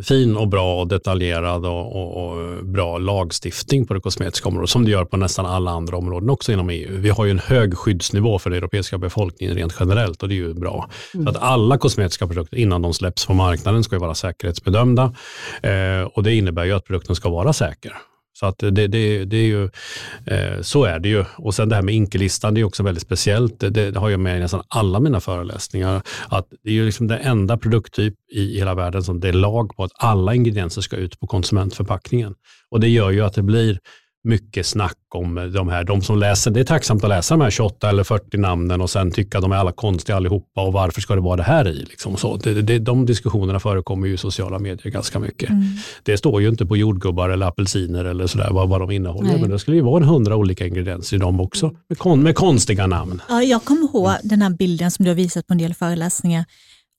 fin 0.02 0.36
och 0.36 0.48
bra 0.48 0.80
och 0.80 0.88
detaljerad 0.88 1.66
och, 1.66 1.96
och, 1.96 2.26
och, 2.26 2.64
bra 2.64 2.98
lagstiftning 2.98 3.86
på 3.86 3.94
det 3.94 4.00
kosmetiska 4.00 4.48
området 4.48 4.70
som 4.70 4.84
det 4.84 4.90
gör 4.90 5.04
på 5.04 5.16
nästan 5.16 5.46
alla 5.46 5.70
andra 5.70 5.96
områden 5.96 6.30
också 6.30 6.52
inom 6.52 6.70
EU. 6.70 6.96
Vi 7.00 7.08
har 7.08 7.24
ju 7.24 7.30
en 7.30 7.38
hög 7.38 7.78
skyddsnivå 7.78 8.38
för 8.38 8.50
den 8.50 8.56
europeiska 8.56 8.98
befolkningen 8.98 9.54
rent 9.54 9.76
generellt 9.80 10.22
och 10.22 10.28
det 10.28 10.34
är 10.34 10.36
ju 10.36 10.54
bra. 10.54 10.90
Mm. 11.14 11.26
Så 11.26 11.30
att 11.30 11.42
alla 11.42 11.78
kosmetiska 11.78 12.26
produkter 12.26 12.56
innan 12.56 12.82
de 12.82 12.94
släpps 12.94 13.26
på 13.26 13.34
marknaden 13.34 13.84
ska 13.84 13.96
ju 13.96 14.00
vara 14.00 14.14
säkerhetsbedömda 14.14 15.14
eh, 15.62 16.02
och 16.02 16.22
det 16.22 16.34
innebär 16.34 16.64
ju 16.64 16.72
att 16.72 16.84
produkten 16.84 17.16
ska 17.16 17.28
vara 17.28 17.52
säker. 17.52 17.92
Så 18.38 18.46
att 18.46 18.58
det, 18.58 18.70
det, 18.70 19.24
det 19.24 19.36
är 19.36 19.46
ju, 19.46 19.64
eh, 20.26 20.60
så 20.62 20.84
är 20.84 20.98
det 20.98 21.08
ju. 21.08 21.24
Och 21.36 21.54
sen 21.54 21.68
det 21.68 21.74
här 21.74 21.82
med 21.82 21.94
inkelistan, 21.94 22.54
det 22.54 22.60
är 22.60 22.64
också 22.64 22.82
väldigt 22.82 23.02
speciellt. 23.02 23.60
Det, 23.60 23.70
det, 23.70 23.98
har 23.98 24.10
jag 24.10 24.20
med 24.20 24.36
i 24.36 24.40
nästan 24.40 24.62
alla 24.68 25.00
mina 25.00 25.20
föreläsningar. 25.20 26.02
Att 26.28 26.46
det 26.64 26.70
är 26.70 26.74
ju 26.74 26.86
liksom 26.86 27.06
den 27.06 27.20
enda 27.20 27.56
produkttyp 27.56 28.14
i 28.32 28.58
hela 28.58 28.74
världen 28.74 29.02
som 29.02 29.20
det 29.20 29.28
är 29.28 29.32
lag 29.32 29.76
på 29.76 29.84
att 29.84 29.92
alla 29.94 30.34
ingredienser 30.34 30.82
ska 30.82 30.96
ut 30.96 31.20
på 31.20 31.26
konsumentförpackningen. 31.26 32.34
Och 32.70 32.80
det 32.80 32.88
gör 32.88 33.10
ju 33.10 33.20
att 33.20 33.34
det 33.34 33.42
blir 33.42 33.78
mycket 34.26 34.66
snack 34.66 34.96
om 35.14 35.52
de 35.54 35.68
här, 35.68 35.84
de 35.84 36.02
som 36.02 36.18
läser, 36.18 36.50
det 36.50 36.60
är 36.60 36.64
tacksamt 36.64 37.04
att 37.04 37.10
läsa 37.10 37.34
de 37.34 37.40
här 37.40 37.50
28 37.50 37.88
eller 37.88 38.04
40 38.04 38.36
namnen 38.36 38.80
och 38.80 38.90
sen 38.90 39.10
tycka 39.10 39.40
de 39.40 39.52
är 39.52 39.56
alla 39.56 39.72
konstiga 39.72 40.16
allihopa 40.16 40.62
och 40.62 40.72
varför 40.72 41.00
ska 41.00 41.14
det 41.14 41.20
vara 41.20 41.36
det 41.36 41.42
här 41.42 41.68
i? 41.68 41.74
Liksom 41.74 42.16
så. 42.16 42.36
Det, 42.36 42.62
det, 42.62 42.78
de 42.78 43.06
diskussionerna 43.06 43.60
förekommer 43.60 44.06
ju 44.06 44.14
i 44.14 44.16
sociala 44.16 44.58
medier 44.58 44.92
ganska 44.92 45.18
mycket. 45.18 45.50
Mm. 45.50 45.62
Det 46.02 46.16
står 46.16 46.42
ju 46.42 46.48
inte 46.48 46.66
på 46.66 46.76
jordgubbar 46.76 47.28
eller 47.28 47.46
apelsiner 47.46 48.04
eller 48.04 48.26
sådär 48.26 48.48
vad, 48.50 48.68
vad 48.68 48.80
de 48.80 48.90
innehåller, 48.90 49.30
Nej. 49.30 49.40
men 49.40 49.50
det 49.50 49.58
skulle 49.58 49.76
ju 49.76 49.82
vara 49.82 50.02
en 50.02 50.08
hundra 50.08 50.36
olika 50.36 50.66
ingredienser 50.66 51.16
i 51.16 51.20
dem 51.20 51.40
också, 51.40 51.74
med, 51.88 51.98
kon, 51.98 52.22
med 52.22 52.34
konstiga 52.34 52.86
namn. 52.86 53.22
Ja, 53.28 53.42
jag 53.42 53.64
kommer 53.64 53.82
ihåg 53.82 54.10
den 54.22 54.42
här 54.42 54.50
bilden 54.50 54.90
som 54.90 55.04
du 55.04 55.10
har 55.10 55.16
visat 55.16 55.46
på 55.46 55.52
en 55.52 55.58
del 55.58 55.74
föreläsningar 55.74 56.44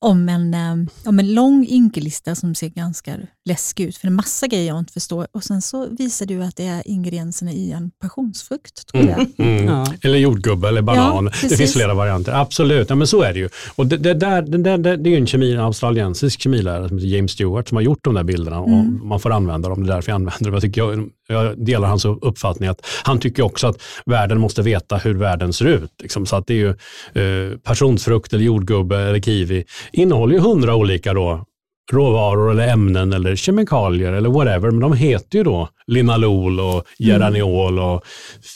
om 0.00 0.28
en, 0.28 0.54
eh, 0.54 1.08
om 1.08 1.18
en 1.18 1.34
lång 1.34 1.66
inkellista 1.66 2.34
som 2.34 2.54
ser 2.54 2.68
ganska 2.68 3.16
läskig 3.44 3.84
ut, 3.84 3.96
för 3.96 4.06
det 4.06 4.10
är 4.10 4.14
massa 4.14 4.46
grejer 4.46 4.66
jag 4.66 4.78
inte 4.78 4.92
förstår. 4.92 5.26
Och 5.32 5.44
sen 5.44 5.62
så 5.62 5.88
visar 5.98 6.26
du 6.26 6.42
att 6.42 6.56
det 6.56 6.66
är 6.66 6.82
ingredienserna 6.88 7.52
i 7.52 7.72
en 7.72 7.90
passionsfrukt. 8.02 8.86
Tror 8.86 9.04
jag. 9.04 9.18
Mm, 9.18 9.56
mm. 9.56 9.64
Ja. 9.64 9.86
Eller 10.02 10.18
jordgubbe 10.18 10.68
eller 10.68 10.82
banan. 10.82 11.30
Ja, 11.42 11.48
det 11.48 11.56
finns 11.56 11.72
flera 11.72 11.94
varianter. 11.94 12.32
Absolut, 12.32 12.90
ja, 12.90 12.96
men 12.96 13.06
så 13.06 13.22
är 13.22 13.32
det 13.32 13.38
ju. 13.38 13.48
Och 13.74 13.86
det, 13.86 13.96
det, 13.96 14.14
där, 14.14 14.42
det, 14.42 14.58
där, 14.58 14.78
det, 14.78 14.96
det 14.96 15.08
är 15.08 15.10
ju 15.10 15.16
en, 15.16 15.26
kemi, 15.26 15.52
en 15.52 15.60
australiensisk 15.60 16.40
kemilärare 16.40 16.88
som 16.88 16.98
heter 16.98 17.08
James 17.08 17.32
Stewart 17.32 17.68
som 17.68 17.76
har 17.76 17.82
gjort 17.82 18.04
de 18.04 18.14
där 18.14 18.24
bilderna 18.24 18.56
mm. 18.56 18.72
och 18.72 19.06
man 19.06 19.20
får 19.20 19.30
använda 19.30 19.68
dem. 19.68 19.84
Det 19.84 19.92
är 19.92 19.94
därför 19.94 20.10
jag 20.10 20.14
använder 20.14 20.44
dem. 20.44 20.54
Jag, 20.54 20.62
tycker 20.62 20.80
jag, 20.80 21.10
jag 21.28 21.64
delar 21.64 21.88
hans 21.88 22.04
uppfattning 22.04 22.68
att 22.68 22.86
han 23.02 23.20
tycker 23.20 23.42
också 23.42 23.66
att 23.66 23.82
världen 24.06 24.40
måste 24.40 24.62
veta 24.62 24.96
hur 24.96 25.14
världen 25.14 25.52
ser 25.52 25.64
ut. 25.64 25.92
Liksom. 26.02 26.26
Så 26.26 26.36
att 26.36 26.46
det 26.46 26.54
är 26.54 26.56
ju 26.56 26.68
eh, 27.22 27.58
passionsfrukt 27.58 28.32
eller 28.32 28.44
jordgubbe 28.44 28.98
eller 28.98 29.20
kiwi 29.20 29.64
innehåller 29.92 30.34
ju 30.34 30.40
hundra 30.40 30.74
olika 30.74 31.14
då, 31.14 31.44
råvaror 31.92 32.50
eller 32.50 32.68
ämnen 32.68 33.12
eller 33.12 33.36
kemikalier 33.36 34.12
eller 34.12 34.28
whatever, 34.28 34.70
men 34.70 34.80
de 34.80 34.92
heter 34.92 35.38
ju 35.38 35.44
då 35.44 35.68
linalol 35.86 36.60
och 36.60 36.84
geraniol 36.98 37.78
och 37.78 38.04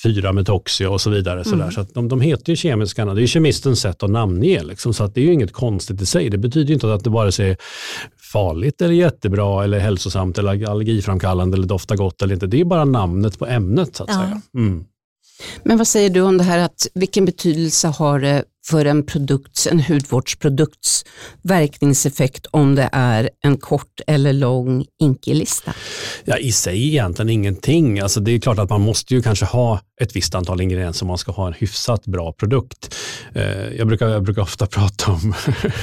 4-metoxia 0.05 0.87
och 0.87 1.01
så 1.01 1.11
vidare. 1.11 1.43
Mm. 1.43 1.71
Så, 1.71 1.87
de, 1.95 2.09
de 2.09 2.21
heter 2.21 2.53
ju 2.53 2.57
kemiska. 2.57 3.05
Det 3.05 3.11
är 3.11 3.21
ju 3.21 3.27
kemistens 3.27 3.81
sätt 3.81 4.03
att 4.03 4.11
namnge, 4.11 4.63
liksom, 4.63 4.95
så 4.95 5.05
att 5.05 5.15
det 5.15 5.21
är 5.21 5.25
ju 5.25 5.33
inget 5.33 5.53
konstigt 5.53 6.01
i 6.01 6.07
sig. 6.07 6.31
Det 6.31 6.39
betyder 6.39 6.75
inte 6.75 6.95
att 6.95 7.05
det 7.05 7.11
bara 7.11 7.29
är 7.29 7.57
farligt 8.33 8.83
eller 8.83 8.95
jättebra 8.95 9.65
eller 9.65 9.79
hälsosamt 9.79 10.39
eller 10.39 10.71
allergiframkallande 10.71 11.57
eller 11.57 11.67
doftar 11.67 11.97
gott 11.97 12.23
eller 12.23 12.35
inte. 12.35 12.47
Det 12.47 12.61
är 12.61 12.65
bara 12.65 12.85
namnet 12.85 13.39
på 13.39 13.47
ämnet 13.47 13.97
så 13.97 14.05
att 14.05 14.11
ja. 14.11 14.15
säga. 14.15 14.41
Mm. 14.55 14.85
Men 15.63 15.79
vad 15.79 15.87
säger 15.87 16.11
du 16.11 16.21
om 16.21 16.39
det 16.39 16.45
här 16.45 16.59
att 16.59 16.87
vilken 16.95 17.25
betydelse 17.25 17.89
har 17.89 18.21
det 18.21 18.45
för 18.67 18.85
en, 18.85 19.07
produkts, 19.07 19.67
en 19.67 19.81
hudvårdsprodukts 19.81 21.05
verkningseffekt 21.43 22.47
om 22.51 22.75
det 22.75 22.89
är 22.93 23.31
en 23.45 23.57
kort 23.57 24.01
eller 24.07 24.33
lång 24.33 24.85
inkellista? 25.01 25.73
Ja, 26.25 26.39
I 26.39 26.53
sig 26.53 26.89
egentligen 26.89 27.31
ingenting. 27.31 28.01
Alltså 28.01 28.21
det 28.21 28.33
är 28.33 28.41
klart 28.41 28.59
att 28.59 28.71
man 28.71 28.81
måste 28.81 29.15
ju 29.15 29.23
kanske 29.23 29.45
ha 29.45 29.81
ett 30.03 30.17
visst 30.17 30.35
antal 30.35 30.61
ingredienser 30.61 31.05
om 31.05 31.09
man 31.09 31.19
ska 31.19 31.33
ha 31.33 31.47
en 31.47 31.53
hyfsat 31.53 32.07
bra 32.07 32.33
produkt. 32.33 32.95
Eh, 33.35 33.69
jag, 33.77 33.87
brukar, 33.87 34.09
jag 34.09 34.23
brukar 34.23 34.43
ofta 34.43 34.67
prata 34.77 35.13
om 35.13 35.35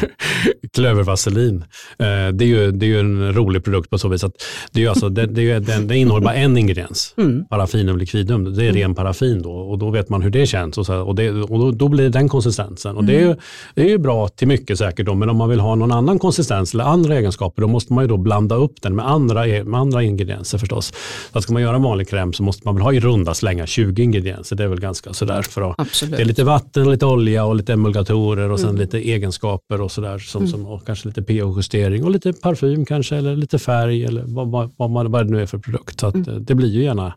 klövervaselin. 0.74 1.64
Eh, 2.00 2.28
det, 2.34 2.46
är 2.46 2.48
ju, 2.48 2.72
det 2.72 2.86
är 2.86 2.88
ju 2.88 3.00
en 3.00 3.34
rolig 3.34 3.64
produkt 3.64 3.90
på 3.90 3.98
så 3.98 4.08
vis 4.08 4.24
att 4.24 4.34
det, 4.72 4.86
är 4.86 4.90
alltså, 4.90 5.10
det, 5.10 5.26
det, 5.26 5.60
det, 5.60 5.78
det 5.78 5.98
innehåller 5.98 6.26
bara 6.26 6.36
en 6.36 6.58
ingrediens, 6.58 7.14
mm. 7.18 7.46
parafinum 7.46 7.98
liquidum. 7.98 8.56
Det 8.56 8.66
är 8.66 8.74
ren 8.74 8.96
paraffin 8.96 9.42
då 9.42 9.52
och 9.52 9.78
då 9.78 9.90
vet 9.90 10.10
man 10.10 10.22
hur 10.22 10.30
det 10.30 10.46
känns 10.46 10.78
och, 10.78 10.86
så, 10.86 11.02
och, 11.02 11.16
det, 11.16 11.32
och 11.32 11.60
då, 11.60 11.72
då 11.72 11.88
blir 11.88 12.10
den 12.10 12.30
konsistensen. 12.70 12.98
Och 12.98 13.04
det, 13.04 13.16
är 13.16 13.20
ju, 13.20 13.26
mm. 13.26 13.38
det 13.76 13.82
är 13.82 13.90
ju 13.90 13.98
bra 13.98 14.28
till 14.28 14.48
mycket 14.48 14.78
säkert 14.78 15.06
då, 15.06 15.16
men 15.16 15.30
om 15.30 15.38
man 15.38 15.50
vill 15.50 15.60
ha 15.60 15.76
någon 15.76 15.92
annan 15.92 16.20
konsistens 16.20 16.74
eller 16.74 16.84
andra 16.84 17.16
egenskaper 17.16 17.62
då 17.62 17.68
måste 17.68 17.94
man 17.94 18.04
ju 18.04 18.08
då 18.08 18.18
blanda 18.18 18.56
upp 18.56 18.82
den 18.82 18.96
med 18.96 19.10
andra, 19.10 19.46
med 19.64 19.80
andra 19.80 20.04
ingredienser 20.04 20.58
förstås. 20.58 20.94
Så 21.34 21.42
ska 21.42 21.54
man 21.54 21.62
göra 21.62 21.76
en 21.76 21.84
vanlig 21.84 22.10
kräm 22.10 22.34
så 22.34 22.44
måste 22.44 22.62
man 22.66 22.76
väl 22.76 22.84
ha 22.84 22.94
i 22.94 23.00
runda 23.00 23.34
slängar 23.34 23.66
20 23.66 24.04
ingredienser. 24.04 24.56
Det 24.56 24.64
är 24.64 24.68
väl 24.68 24.80
ganska 24.80 25.14
sådär. 25.14 25.42
För 25.42 25.72
att, 25.72 25.80
Absolut. 25.80 26.18
det 26.18 26.22
är 26.22 26.26
lite 26.26 26.44
vatten, 26.44 26.92
lite 26.92 27.06
olja 27.06 27.46
och 27.46 27.56
lite 27.56 27.74
emulgatorer 27.74 28.52
och 28.52 28.60
sen 28.60 28.70
mm. 28.70 28.82
lite 28.82 28.98
egenskaper 28.98 29.82
och 29.82 29.92
sådär. 29.92 30.20
Som, 30.20 30.42
mm. 30.42 30.52
som, 30.52 30.68
och 30.68 30.86
kanske 30.86 31.08
lite 31.08 31.22
pH-justering 31.22 32.04
och 32.04 32.12
lite 32.12 32.34
parfym 32.34 32.86
kanske 32.86 33.16
eller 33.16 33.36
lite 33.36 33.60
färg 33.60 34.06
eller 34.06 34.24
vad, 34.26 34.72
vad, 34.78 35.12
vad, 35.12 35.26
det 35.28 35.32
nu 35.32 35.42
är 35.42 35.46
för 35.46 35.58
produkt. 35.58 36.00
Så 36.00 36.08
att, 36.08 36.16
mm. 36.16 36.46
det 36.46 36.56
blir 36.56 36.70
ju 36.70 36.84
gärna, 36.84 37.14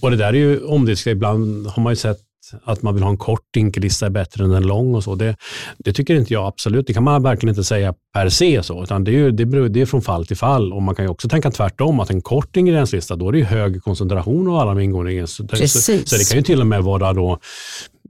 och 0.00 0.10
det 0.10 0.16
där 0.16 0.28
är 0.28 0.32
ju 0.32 0.64
omdiskuterat. 0.64 1.16
Ibland 1.16 1.66
har 1.66 1.82
man 1.82 1.92
ju 1.92 1.96
sett 1.96 2.29
att 2.64 2.82
man 2.82 2.94
vill 2.94 3.02
ha 3.02 3.10
en 3.10 3.16
kort 3.16 3.44
dinkelista 3.54 4.06
är 4.06 4.10
bättre 4.10 4.44
än 4.44 4.52
en 4.52 4.66
lång 4.66 4.94
och 4.94 5.04
så. 5.04 5.14
Det, 5.14 5.36
det 5.78 5.92
tycker 5.92 6.14
inte 6.14 6.32
jag 6.34 6.46
absolut. 6.46 6.86
Det 6.86 6.92
kan 6.92 7.04
man 7.04 7.22
verkligen 7.22 7.52
inte 7.52 7.64
säga 7.64 7.94
per 8.14 8.28
se 8.28 8.62
så, 8.62 8.82
utan 8.82 9.04
det 9.04 9.18
är, 9.18 9.30
det, 9.30 9.46
beror, 9.46 9.68
det 9.68 9.80
är 9.80 9.86
från 9.86 10.02
fall 10.02 10.26
till 10.26 10.36
fall. 10.36 10.72
Och 10.72 10.82
man 10.82 10.94
kan 10.94 11.04
ju 11.04 11.10
också 11.10 11.28
tänka 11.28 11.50
tvärtom, 11.50 12.00
att 12.00 12.10
en 12.10 12.20
kort 12.20 12.56
ingredienslista, 12.56 13.16
då 13.16 13.28
är 13.28 13.32
det 13.32 13.44
hög 13.44 13.82
koncentration 13.82 14.48
av 14.48 14.54
alla 14.54 14.74
de 14.74 14.80
ingående 14.80 15.12
ingredienserna. 15.12 15.48
Så, 15.68 15.98
så 16.06 16.16
det 16.16 16.28
kan 16.28 16.38
ju 16.38 16.42
till 16.42 16.60
och 16.60 16.66
med 16.66 16.82
vara 16.82 17.12
då 17.12 17.38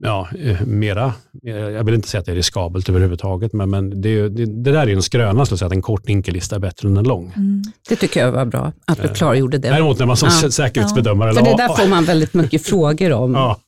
ja, 0.02 0.28
eh, 0.38 0.61
mera, 0.66 1.12
eh, 1.47 1.54
jag 1.54 1.85
vill 1.85 1.95
inte 1.95 2.09
säga 2.09 2.19
att 2.19 2.26
det 2.26 2.33
är 2.33 2.37
riskabelt 2.37 2.88
överhuvudtaget, 2.88 3.52
men, 3.52 3.71
men 3.71 4.00
det, 4.00 4.28
det, 4.28 4.47
det 4.47 4.73
där 4.73 4.87
är 4.87 4.92
en 4.92 5.02
skröna, 5.02 5.47
skulle 5.47 5.59
säga, 5.59 5.66
att 5.66 5.73
en 5.73 5.83
kort 5.83 6.09
inkellista 6.09 6.57
är 6.57 6.61
bättre 6.61 6.88
än 6.88 6.97
en 6.97 7.04
lång. 7.04 7.33
Mm. 7.37 7.62
Det 7.88 7.97
tycker 7.97 8.21
jag 8.21 8.33
var 8.33 8.45
bra, 8.45 8.73
att 8.85 9.02
du 9.02 9.09
eh, 9.09 9.12
klargjorde 9.12 9.59
det. 9.59 9.69
Däremot 9.69 9.99
när 9.99 10.07
man 10.07 10.16
som 10.16 10.28
ja. 10.42 10.50
säkerhetsbedömare... 10.50 11.28
Ja. 11.28 11.35
För 11.35 11.45
det 11.45 11.57
där 11.57 11.69
får 11.69 11.88
man 11.88 12.04
väldigt 12.04 12.35
mycket 12.35 12.66
frågor 12.66 13.12
om. 13.12 13.35
Ja. 13.35 13.61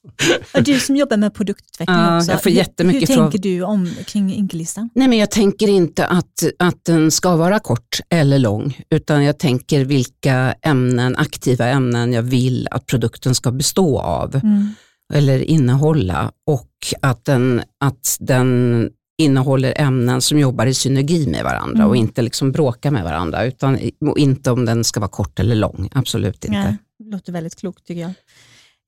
Du 0.60 0.80
som 0.80 0.96
jobbar 0.96 1.16
med 1.16 1.34
produktutveckling 1.34 1.96
ja, 1.96 2.18
också, 2.18 2.30
jag 2.30 2.42
får 2.42 2.52
jättemycket 2.52 3.10
hur, 3.10 3.14
hur 3.14 3.22
tänker 3.22 3.38
du 3.38 3.62
om, 3.62 3.90
kring 4.06 4.34
inkellistan? 4.34 4.90
Nej, 4.94 5.08
men 5.08 5.18
jag 5.18 5.30
tänker 5.30 5.68
inte 5.68 6.06
att, 6.06 6.42
att 6.58 6.84
den 6.84 7.10
ska 7.10 7.36
vara 7.36 7.58
kort 7.58 8.00
eller 8.10 8.38
lång, 8.38 8.80
utan 8.90 9.24
jag 9.24 9.38
tänker 9.38 9.84
vilka 9.84 10.54
ämnen, 10.62 11.16
aktiva 11.16 11.66
ämnen 11.66 12.12
jag 12.12 12.22
vill 12.22 12.68
att 12.70 12.86
produkten 12.86 13.34
ska 13.34 13.50
bestå 13.50 14.00
av. 14.00 14.34
Mm 14.34 14.74
eller 15.12 15.38
innehålla 15.38 16.32
och 16.46 16.70
att 17.00 17.24
den, 17.24 17.62
att 17.80 18.16
den 18.20 18.90
innehåller 19.18 19.74
ämnen 19.76 20.22
som 20.22 20.38
jobbar 20.38 20.66
i 20.66 20.74
synergi 20.74 21.26
med 21.26 21.44
varandra 21.44 21.78
mm. 21.78 21.88
och 21.88 21.96
inte 21.96 22.22
liksom 22.22 22.52
bråkar 22.52 22.90
med 22.90 23.04
varandra. 23.04 23.44
Utan, 23.44 23.78
och 24.00 24.18
inte 24.18 24.50
om 24.50 24.64
den 24.64 24.84
ska 24.84 25.00
vara 25.00 25.10
kort 25.10 25.40
eller 25.40 25.54
lång, 25.54 25.88
absolut 25.92 26.44
inte. 26.44 26.78
Ja, 26.98 27.04
det 27.04 27.10
låter 27.10 27.32
väldigt 27.32 27.56
klokt 27.56 27.86
tycker 27.86 28.00
jag. 28.00 28.12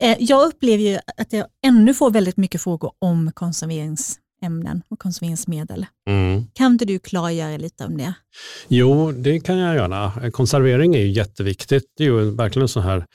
Eh, 0.02 0.16
jag 0.21 0.47
upplever 0.47 0.85
ju 0.85 0.99
att 1.16 1.33
jag 1.33 1.47
ännu 1.66 1.95
får 1.95 2.11
väldigt 2.11 2.37
mycket 2.37 2.61
frågor 2.61 2.93
om 2.99 3.33
konserveringsämnen 3.35 4.83
och 4.88 4.99
konserveringsmedel. 4.99 5.87
Mm. 6.09 6.47
Kan 6.52 6.73
inte 6.73 6.85
du 6.85 6.99
klargöra 6.99 7.57
lite 7.57 7.85
om 7.85 7.97
det? 7.97 8.14
Jo, 8.69 9.12
det 9.12 9.40
kan 9.40 9.59
jag 9.59 9.75
göra. 9.75 10.31
Konservering 10.31 10.95
är 10.95 11.00
ju 11.00 11.11
jätteviktigt. 11.11 11.85
Det 11.97 12.04
är 12.04 12.09
ju 12.09 12.31
verkligen 12.31 12.69
så 12.69 12.81
här 12.81 13.07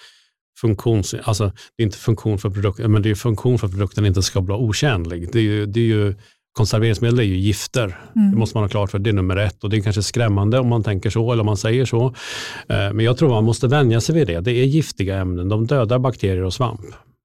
funktions, 0.61 1.15
alltså 1.23 1.51
det 1.77 1.83
är 1.83 1.85
inte 1.85 1.97
funktion 1.97 2.37
för 2.37 2.49
produkten, 2.49 2.91
men 2.91 3.01
det 3.01 3.09
är 3.09 3.15
funktion 3.15 3.59
för 3.59 3.67
att 3.67 3.73
produkten 3.73 4.05
inte 4.05 4.21
ska 4.21 4.41
bli 4.41 4.55
otjänlig. 4.55 5.29
Det 5.31 5.39
är 5.39 5.43
ju, 5.43 5.65
det 5.65 5.79
är 5.79 5.83
ju, 5.83 6.15
konserveringsmedel 6.53 7.19
är 7.19 7.23
ju 7.23 7.37
gifter. 7.37 7.99
Mm. 8.15 8.31
Det 8.31 8.37
måste 8.37 8.57
man 8.57 8.63
ha 8.63 8.69
klart 8.69 8.91
för. 8.91 8.99
Det 8.99 9.09
är 9.09 9.13
nummer 9.13 9.37
ett 9.37 9.63
och 9.63 9.69
det 9.69 9.77
är 9.77 9.81
kanske 9.81 10.03
skrämmande 10.03 10.59
om 10.59 10.67
man 10.67 10.83
tänker 10.83 11.09
så 11.09 11.31
eller 11.31 11.41
om 11.41 11.45
man 11.45 11.57
säger 11.57 11.85
så. 11.85 12.05
Eh, 12.69 12.93
men 12.93 12.99
jag 12.99 13.17
tror 13.17 13.29
man 13.29 13.43
måste 13.43 13.67
vänja 13.67 14.01
sig 14.01 14.15
vid 14.15 14.27
det. 14.27 14.39
Det 14.39 14.51
är 14.51 14.65
giftiga 14.65 15.17
ämnen. 15.17 15.49
De 15.49 15.67
dödar 15.67 15.99
bakterier 15.99 16.43
och 16.43 16.53
svamp. 16.53 16.81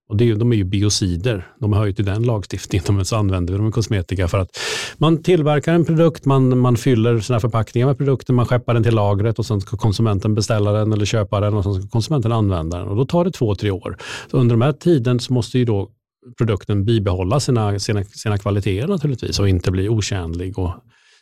Och 0.09 0.17
det 0.17 0.31
är, 0.31 0.35
de 0.35 0.53
är 0.53 0.57
ju 0.57 0.65
biocider. 0.65 1.47
De 1.61 1.73
hör 1.73 1.87
ju 1.87 1.93
till 1.93 2.05
den 2.05 2.23
lagstiftningen, 2.23 3.05
så 3.05 3.17
använder 3.17 3.53
vi 3.53 3.59
dem 3.59 3.69
i 3.69 3.73
kosmetika 3.73 4.29
för 4.29 4.39
att 4.39 4.59
man 4.99 5.23
tillverkar 5.23 5.75
en 5.75 5.85
produkt, 5.85 6.25
man, 6.25 6.59
man 6.59 6.77
fyller 6.77 7.21
sina 7.21 7.41
förpackningar 7.41 7.87
med 7.87 7.99
produkten, 7.99 8.35
man 8.35 8.47
skeppar 8.47 8.75
den 8.75 8.83
till 8.83 8.95
lagret 8.95 9.39
och 9.39 9.47
sen 9.47 9.61
ska 9.61 9.77
konsumenten 9.77 10.35
beställa 10.35 10.73
den 10.73 10.93
eller 10.93 11.05
köpa 11.05 11.41
den 11.41 11.55
och 11.55 11.65
sen 11.65 11.75
ska 11.75 11.89
konsumenten 11.89 12.33
använda 12.33 12.79
den. 12.79 12.89
Och 12.89 12.97
då 12.97 13.05
tar 13.05 13.25
det 13.25 13.31
två, 13.31 13.55
tre 13.55 13.71
år. 13.71 13.97
Så 14.31 14.37
under 14.37 14.55
den 14.55 14.63
här 14.63 14.73
tiden 14.73 15.21
så 15.21 15.33
måste 15.33 15.59
ju 15.59 15.65
då 15.65 15.91
produkten 16.39 16.85
bibehålla 16.85 17.41
sina, 17.41 17.79
sina, 17.79 18.05
sina 18.05 18.39
kvaliteter 18.39 18.89
naturligtvis 18.89 19.39
och 19.39 19.49
inte 19.49 19.71
bli 19.71 19.89
otjänlig 19.89 20.59
och 20.59 20.73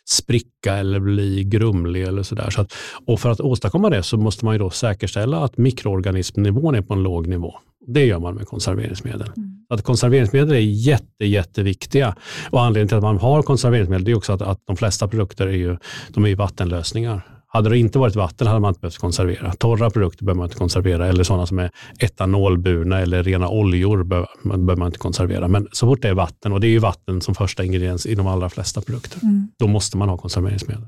spricka 0.09 0.73
eller 0.73 0.99
bli 0.99 1.43
grumlig 1.43 2.03
eller 2.03 2.23
sådär. 2.23 2.49
Så 2.49 2.61
att, 2.61 2.73
och 3.07 3.19
för 3.19 3.29
att 3.29 3.41
åstadkomma 3.41 3.89
det 3.89 4.03
så 4.03 4.17
måste 4.17 4.45
man 4.45 4.53
ju 4.53 4.59
då 4.59 4.69
säkerställa 4.69 5.43
att 5.43 5.57
mikroorganismnivån 5.57 6.75
är 6.75 6.81
på 6.81 6.93
en 6.93 7.03
låg 7.03 7.27
nivå. 7.27 7.55
Det 7.87 8.05
gör 8.05 8.19
man 8.19 8.35
med 8.35 8.47
konserveringsmedel. 8.47 9.31
Mm. 9.37 9.49
Att 9.69 9.83
konserveringsmedel 9.83 10.51
är 10.51 10.59
jätte, 10.59 11.25
jätteviktiga. 11.25 12.15
Och 12.49 12.61
anledningen 12.61 12.87
till 12.87 12.97
att 12.97 13.03
man 13.03 13.17
har 13.17 13.41
konserveringsmedel 13.41 14.07
är 14.07 14.17
också 14.17 14.33
att, 14.33 14.41
att 14.41 14.59
de 14.65 14.77
flesta 14.77 15.07
produkter 15.07 15.47
är 15.47 15.51
ju, 15.51 15.77
de 16.09 16.23
är 16.23 16.29
ju 16.29 16.35
vattenlösningar. 16.35 17.21
Hade 17.47 17.69
det 17.69 17.77
inte 17.77 17.99
varit 17.99 18.15
vatten 18.15 18.47
hade 18.47 18.59
man 18.59 18.69
inte 18.69 18.79
behövt 18.79 18.97
konservera. 18.97 19.53
Torra 19.53 19.89
produkter 19.89 20.25
behöver 20.25 20.37
man 20.37 20.45
inte 20.45 20.57
konservera 20.57 21.07
eller 21.07 21.23
sådana 21.23 21.45
som 21.45 21.59
är 21.59 21.71
etanolburna 21.99 22.99
eller 22.99 23.23
rena 23.23 23.49
oljor 23.49 24.03
behöver 24.03 24.75
man 24.75 24.87
inte 24.87 24.99
konservera. 24.99 25.47
Men 25.47 25.67
så 25.71 25.87
fort 25.87 26.01
det 26.01 26.09
är 26.09 26.13
vatten, 26.13 26.53
och 26.53 26.59
det 26.59 26.67
är 26.67 26.71
ju 26.71 26.79
vatten 26.79 27.21
som 27.21 27.35
första 27.35 27.63
ingrediens 27.63 28.05
i 28.05 28.15
de 28.15 28.27
allra 28.27 28.49
flesta 28.49 28.81
produkter, 28.81 29.19
mm. 29.23 29.47
då 29.59 29.67
måste 29.67 29.97
man 29.97 30.09
ha 30.09 30.17
konserveringsmedel. 30.17 30.87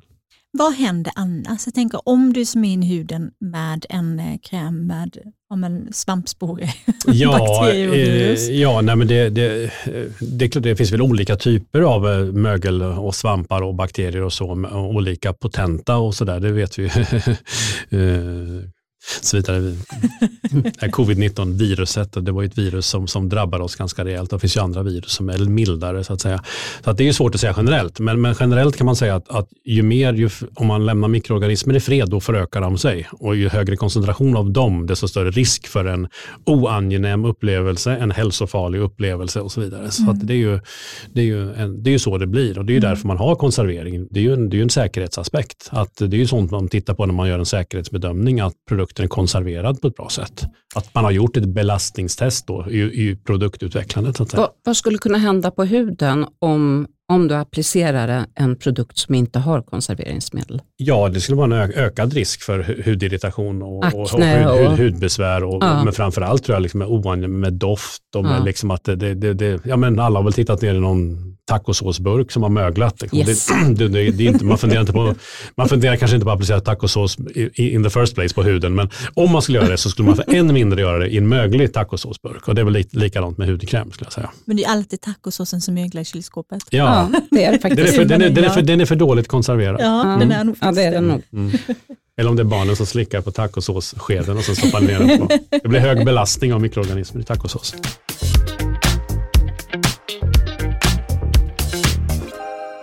Vad 0.57 0.73
händer 0.73 1.13
annars? 1.15 1.61
Jag 1.65 1.73
tänker 1.73 2.09
om 2.09 2.33
du 2.33 2.45
smörjer 2.45 2.73
in 2.73 2.81
huden 2.81 3.31
med 3.39 3.85
en 3.89 4.19
eh, 4.19 4.37
kräm 4.43 4.87
med 4.87 5.17
om 5.49 5.63
en 5.63 5.93
svampspore, 5.93 6.69
ja, 7.07 7.31
bakterier 7.31 7.89
och 7.89 7.95
virus. 7.95 8.49
Eh, 8.49 8.55
ja, 8.55 8.81
nej, 8.81 8.95
men 8.95 9.07
det, 9.07 9.29
det, 9.29 9.71
det, 10.19 10.47
det, 10.47 10.75
finns 10.75 10.91
väl 10.91 11.01
olika 11.01 11.35
typer 11.35 11.81
av 11.81 12.09
eh, 12.09 12.19
mögel 12.19 12.81
och 12.81 13.15
svampar 13.15 13.61
och 13.61 13.75
bakterier 13.75 14.21
och 14.21 14.33
så, 14.33 14.45
olika 14.73 15.33
potenta 15.33 15.97
och 15.97 16.15
sådär, 16.15 16.39
det 16.39 16.51
vet 16.51 16.79
vi. 16.79 16.85
Eh, 17.89 18.69
så 19.21 19.37
vidare. 19.37 19.75
Covid-19-viruset, 20.91 22.25
det 22.25 22.31
var 22.31 22.43
ett 22.43 22.57
virus 22.57 22.87
som, 22.87 23.07
som 23.07 23.29
drabbade 23.29 23.63
oss 23.63 23.75
ganska 23.75 24.05
rejält. 24.05 24.29
Det 24.29 24.39
finns 24.39 24.57
ju 24.57 24.61
andra 24.61 24.83
virus 24.83 25.11
som 25.11 25.29
är 25.29 25.37
mildare 25.37 26.03
så 26.03 26.13
att 26.13 26.21
säga. 26.21 26.43
Så 26.83 26.89
att 26.89 26.97
det 26.97 27.07
är 27.07 27.13
svårt 27.13 27.35
att 27.35 27.41
säga 27.41 27.53
generellt, 27.57 27.99
men, 27.99 28.21
men 28.21 28.35
generellt 28.39 28.77
kan 28.77 28.85
man 28.85 28.95
säga 28.95 29.15
att, 29.15 29.29
att 29.29 29.49
ju 29.65 29.83
mer, 29.83 30.13
ju, 30.13 30.29
om 30.55 30.67
man 30.67 30.85
lämnar 30.85 31.07
mikroorganismer 31.07 31.75
i 31.75 31.79
fred, 31.79 32.09
då 32.09 32.19
förökar 32.19 32.61
de 32.61 32.77
sig. 32.77 33.07
Och 33.11 33.35
ju 33.35 33.49
högre 33.49 33.75
koncentration 33.75 34.37
av 34.37 34.51
dem, 34.51 34.87
desto 34.87 35.07
större 35.07 35.31
risk 35.31 35.67
för 35.67 35.85
en 35.85 36.07
oangenäm 36.45 37.25
upplevelse, 37.25 37.91
en 37.91 38.11
hälsofarlig 38.11 38.79
upplevelse 38.79 39.41
och 39.41 39.51
så 39.51 39.61
vidare. 39.61 39.91
Så 39.91 40.03
mm. 40.03 40.19
det, 40.27 40.33
är 40.33 40.37
ju, 40.37 40.59
det, 41.13 41.21
är 41.21 41.25
ju 41.25 41.53
en, 41.53 41.83
det 41.83 41.93
är 41.93 41.97
så 41.97 42.17
det 42.17 42.27
blir 42.27 42.57
och 42.57 42.65
det 42.65 42.73
är 42.73 42.77
mm. 42.77 42.89
därför 42.89 43.07
man 43.07 43.17
har 43.17 43.35
konservering. 43.35 44.07
Det 44.11 44.19
är 44.19 44.23
ju 44.23 44.33
en, 44.33 44.49
det 44.49 44.57
är 44.57 44.61
en 44.61 44.69
säkerhetsaspekt. 44.69 45.69
Att 45.71 45.95
det 45.97 46.05
är 46.05 46.19
ju 46.19 46.27
sånt 46.27 46.51
man 46.51 46.67
tittar 46.67 46.93
på 46.93 47.05
när 47.05 47.13
man 47.13 47.27
gör 47.29 47.39
en 47.39 47.45
säkerhetsbedömning, 47.45 48.39
att 48.39 48.53
produkten 48.69 48.94
produkten 48.95 49.05
är 49.05 49.07
konserverad 49.07 49.81
på 49.81 49.87
ett 49.87 49.95
bra 49.95 50.09
sätt. 50.09 50.45
Att 50.75 50.95
man 50.95 51.03
har 51.03 51.11
gjort 51.11 51.37
ett 51.37 51.47
belastningstest 51.47 52.47
då 52.47 52.65
i, 52.69 52.81
i 52.81 53.15
produktutvecklandet. 53.15 54.33
Vad, 54.33 54.49
vad 54.63 54.77
skulle 54.77 54.97
kunna 54.97 55.17
hända 55.17 55.51
på 55.51 55.63
huden 55.63 56.25
om, 56.41 56.87
om 57.07 57.27
du 57.27 57.35
applicerar 57.35 58.25
en 58.35 58.55
produkt 58.55 58.97
som 58.97 59.15
inte 59.15 59.39
har 59.39 59.61
konserveringsmedel? 59.61 60.61
Ja, 60.77 61.09
det 61.09 61.21
skulle 61.21 61.37
vara 61.37 61.63
en 61.63 61.71
ökad 61.71 62.13
risk 62.13 62.41
för 62.41 62.83
hudirritation 62.85 63.61
och, 63.61 63.85
Akne 63.85 64.47
och, 64.47 64.57
hud, 64.57 64.69
hud, 64.69 64.79
hudbesvär. 64.79 65.43
Och, 65.43 65.63
ja. 65.63 65.83
Men 65.83 65.93
framförallt 65.93 66.43
tror 66.43 66.55
jag 66.55 66.61
liksom 66.61 66.79
med, 66.79 67.29
med 67.29 67.53
doft 67.53 68.15
och 68.15 68.23
med 68.23 68.39
ja. 68.39 68.43
liksom 68.43 68.71
att 68.71 68.83
det, 68.83 68.95
det, 68.95 69.33
det, 69.33 69.65
ja, 69.65 69.77
men 69.77 69.99
alla 69.99 70.19
har 70.19 70.23
väl 70.23 70.33
tittat 70.33 70.61
ner 70.61 70.75
i 70.75 70.79
någon 70.79 71.35
tacosåsburk 71.45 72.31
som 72.31 72.43
har 72.43 72.49
möglat. 72.49 73.01
Liksom. 73.01 73.19
Yes. 73.19 73.47
Det, 73.75 73.87
det, 73.87 74.11
det, 74.11 74.23
är 74.23 74.29
inte, 74.29 74.45
man, 74.45 74.57
funderar 74.57 74.81
inte 74.81 74.93
på, 74.93 75.15
man 75.57 75.69
funderar 75.69 75.95
kanske 75.95 76.15
inte 76.15 76.25
på 76.25 76.31
att 76.31 76.35
applicera 76.35 76.59
tacosås 76.59 77.17
in 77.55 77.83
the 77.83 77.89
first 77.89 78.15
place 78.15 78.35
på 78.35 78.43
huden, 78.43 78.75
men 78.75 78.89
om 79.13 79.31
man 79.31 79.41
skulle 79.41 79.57
göra 79.57 79.69
det 79.69 79.77
så 79.77 79.89
skulle 79.89 80.07
man 80.07 80.15
för 80.15 80.35
än 80.35 80.53
mindre 80.53 80.81
göra 80.81 80.99
det 80.99 81.07
i 81.07 81.17
en 81.17 81.27
möglig 81.27 81.73
tacosåsburk. 81.73 82.47
Och 82.47 82.55
det 82.55 82.61
är 82.61 82.65
väl 82.65 82.85
likadant 82.91 83.37
med 83.37 83.47
hudkräm 83.47 83.91
skulle 83.91 84.05
jag 84.05 84.13
säga. 84.13 84.31
Men 84.45 84.57
det 84.57 84.63
är 84.63 84.71
alltid 84.71 85.01
tacosåsen 85.01 85.61
som 85.61 85.73
möglar 85.73 86.01
i 86.01 86.05
kylskåpet. 86.05 86.63
Ja, 86.69 86.94
ja 86.95 87.19
det 87.31 87.43
är 87.43 87.51
det 87.51 87.59
faktiskt. 87.59 87.77
Den 87.77 87.87
är, 87.87 87.91
för, 87.91 88.05
den, 88.05 88.21
är, 88.21 88.29
den, 88.29 88.43
är 88.43 88.49
för, 88.49 88.61
den 88.61 88.81
är 88.81 88.85
för 88.85 88.95
dåligt 88.95 89.27
konserverad. 89.27 89.81
Ja, 89.81 90.03
mm. 90.03 90.19
den 90.19 90.31
är 90.31 90.43
nog 90.43 90.55
ja, 90.61 90.71
det 90.71 90.83
är 90.83 90.91
den 90.91 91.07
nog. 91.07 91.21
Mm. 91.33 91.57
Eller 92.17 92.29
om 92.29 92.35
det 92.35 92.41
är 92.41 92.45
barnen 92.45 92.75
som 92.75 92.85
slickar 92.85 93.21
på 93.21 93.31
tacosåsskeden 93.31 94.37
och 94.37 94.43
sen 94.43 94.55
stoppar 94.55 94.81
ner 94.81 94.99
den 94.99 95.19
på. 95.19 95.37
Det 95.49 95.67
blir 95.67 95.79
hög 95.79 96.05
belastning 96.05 96.53
av 96.53 96.61
mikroorganismer 96.61 97.21
i 97.21 97.23
tacosås. 97.23 97.75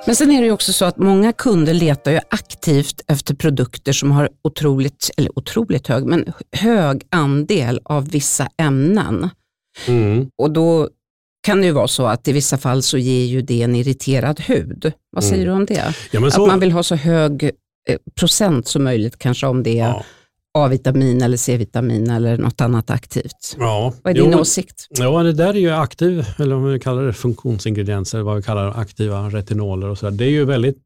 Men 0.07 0.17
sen 0.17 0.31
är 0.31 0.41
det 0.41 0.47
ju 0.47 0.53
också 0.53 0.73
så 0.73 0.85
att 0.85 0.97
många 0.97 1.33
kunder 1.33 1.75
letar 1.75 2.13
ju 2.13 2.21
aktivt 2.31 3.01
efter 3.09 3.35
produkter 3.35 3.93
som 3.93 4.11
har 4.11 4.29
otroligt, 4.45 5.11
eller 5.17 5.39
otroligt 5.39 5.89
hög, 5.89 6.07
men 6.07 6.33
hög 6.57 7.03
andel 7.11 7.81
av 7.85 8.09
vissa 8.09 8.49
ämnen. 8.59 9.31
Mm. 9.87 10.29
Och 10.39 10.51
då 10.51 10.89
kan 11.43 11.61
det 11.61 11.67
ju 11.67 11.73
vara 11.73 11.89
så 11.89 12.07
att 12.07 12.29
i 12.29 12.33
vissa 12.33 12.59
fall 12.59 12.83
så 12.83 12.99
ger 12.99 13.25
ju 13.25 13.43
det 13.43 13.63
en 13.63 13.77
irriterad 13.77 14.41
hud. 14.41 14.93
Vad 15.11 15.25
säger 15.25 15.43
mm. 15.43 15.47
du 15.47 15.61
om 15.61 15.67
det? 15.67 15.95
Ja, 16.11 16.31
så... 16.31 16.43
Att 16.43 16.49
man 16.49 16.61
vill 16.61 16.73
ha 16.73 16.83
så 16.83 16.95
hög 16.95 17.43
eh, 17.89 17.99
procent 18.15 18.69
som 18.69 18.85
möjligt 18.85 19.19
kanske 19.19 19.47
om 19.47 19.63
det 19.63 19.75
ja. 19.75 20.05
A-vitamin 20.59 21.23
eller 21.23 21.37
C-vitamin 21.37 22.11
eller 22.11 22.39
något 22.39 22.61
annat 22.61 22.91
aktivt. 22.91 23.57
Ja. 23.59 23.93
Vad 24.03 24.11
är 24.11 24.23
din 24.23 24.33
jo, 24.33 24.39
åsikt? 24.39 24.87
Ja, 24.91 25.23
det 25.23 25.33
där 25.33 25.55
är 25.55 25.59
ju 25.59 25.71
aktiv, 25.71 26.27
eller 26.39 26.55
om 26.57 26.65
vi 26.65 26.81
kallar 26.81 27.03
det 27.03 27.13
funktionsingredienser, 27.13 28.21
vad 28.21 28.37
vi 28.37 28.43
kallar 28.43 28.81
aktiva 28.81 29.29
retinoler 29.29 29.89
och 29.89 29.99
så. 29.99 30.11
Där. 30.11 30.17
Det 30.19 30.25
är 30.25 30.31
ju 30.31 30.45
väldigt 30.45 30.79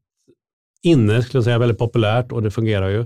inne, 0.87 1.21
skulle 1.21 1.37
jag 1.37 1.43
säga, 1.43 1.57
väldigt 1.57 1.77
populärt 1.77 2.31
och 2.31 2.43
det 2.43 2.51
fungerar 2.51 2.89
ju. 2.89 2.99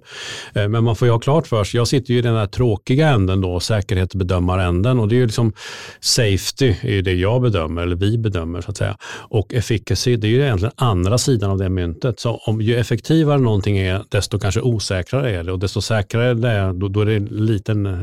Eh, 0.54 0.68
men 0.68 0.84
man 0.84 0.96
får 0.96 1.08
ju 1.08 1.12
ha 1.12 1.20
klart 1.20 1.48
för 1.48 1.64
sig, 1.64 1.78
jag 1.78 1.88
sitter 1.88 2.14
ju 2.14 2.20
i 2.20 2.22
den 2.22 2.36
här 2.36 2.48
tråkiga 2.48 3.10
änden 3.10 3.42
då, 3.42 3.60
säkerhetsbedömaränden 3.60 5.00
och 5.00 5.08
det 5.08 5.16
är 5.16 5.18
ju 5.18 5.26
liksom 5.26 5.54
safety 6.00 6.76
är 6.82 6.92
ju 6.92 7.02
det 7.02 7.14
jag 7.14 7.42
bedömer, 7.42 7.82
eller 7.82 7.96
vi 7.96 8.18
bedömer 8.18 8.62
så 8.62 8.72
att 8.72 8.78
säga. 8.78 8.98
Och 9.30 9.54
efficacy, 9.54 10.16
det 10.16 10.28
är 10.28 10.30
ju 10.30 10.42
egentligen 10.42 10.74
andra 10.76 11.18
sidan 11.18 11.52
av 11.52 11.58
det 11.58 11.70
myntet. 11.70 12.20
Så 12.20 12.36
om 12.36 12.62
ju 12.62 12.76
effektivare 12.76 13.38
någonting 13.38 13.78
är, 13.78 14.04
desto 14.10 14.40
kanske 14.40 14.62
osäkrare 14.62 15.32
är 15.32 15.44
det 15.44 15.52
och 15.52 15.60
desto 15.60 15.82
säkrare 15.82 16.34
det 16.34 16.50
är, 16.50 16.74
då, 16.74 16.88
då 16.88 17.02
är 17.02 17.06
det 17.06 17.16
en 17.16 17.26
liten 17.26 17.86
eh, 17.86 18.00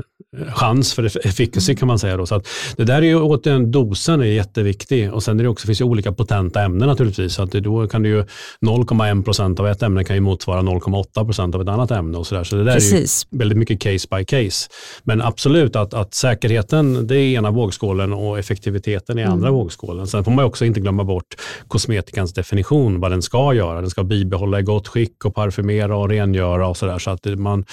chans 0.54 0.94
för 0.94 1.26
efficacy 1.26 1.76
kan 1.76 1.88
man 1.88 1.98
säga. 1.98 2.16
Då. 2.16 2.26
Så 2.26 2.34
att 2.34 2.48
det 2.76 2.84
där 2.84 3.02
är 3.02 3.06
ju 3.06 3.20
återigen, 3.20 3.70
dosen 3.70 4.20
är 4.20 4.24
jätteviktig 4.24 5.12
och 5.12 5.22
sen 5.22 5.40
är 5.40 5.44
det 5.44 5.48
också, 5.48 5.66
finns 5.66 5.78
det 5.78 5.84
olika 5.84 6.12
potenta 6.12 6.62
ämnen 6.62 6.88
naturligtvis. 6.88 7.34
Så 7.34 7.42
att 7.42 7.52
det, 7.52 7.60
då 7.60 7.86
kan 7.88 8.02
det 8.02 8.08
ju 8.08 8.24
0,1 8.66 9.24
procent 9.24 9.60
av 9.60 9.68
ett 9.68 9.82
ämne 9.82 10.04
kan 10.04 10.16
ju 10.16 10.20
motsvara 10.20 10.60
0,8 10.60 11.24
procent 11.24 11.54
av 11.54 11.62
ett 11.62 11.68
annat 11.68 11.90
ämne 11.90 12.18
och 12.18 12.26
så 12.26 12.34
där. 12.34 12.44
Så 12.44 12.56
det 12.56 12.64
där 12.64 12.74
Precis. 12.74 13.26
är 13.30 13.34
ju 13.34 13.38
väldigt 13.38 13.58
mycket 13.58 13.80
case 13.80 14.08
by 14.10 14.24
case. 14.24 14.70
Men 15.02 15.22
absolut 15.22 15.76
att, 15.76 15.94
att 15.94 16.14
säkerheten 16.14 17.06
det 17.06 17.16
är 17.16 17.36
ena 17.36 17.50
vågskålen 17.50 18.12
och 18.12 18.38
effektiviteten 18.38 19.18
är 19.18 19.22
mm. 19.22 19.32
andra 19.32 19.50
vågskålen. 19.50 20.06
Sen 20.06 20.24
får 20.24 20.32
man 20.32 20.44
också 20.44 20.64
inte 20.64 20.80
glömma 20.80 21.04
bort 21.04 21.36
kosmetikans 21.68 22.32
definition, 22.32 23.00
vad 23.00 23.10
den 23.10 23.22
ska 23.22 23.54
göra. 23.54 23.80
Den 23.80 23.90
ska 23.90 24.04
bibehålla 24.04 24.60
i 24.60 24.62
gott 24.62 24.88
skick 24.88 25.24
och 25.24 25.34
parfymera 25.34 25.96
och 25.96 26.08
rengöra 26.08 26.68
och 26.68 26.76
så 26.76 26.86
där. 26.86 26.98
Så 26.98 27.10
att 27.10 27.24
man, 27.24 27.64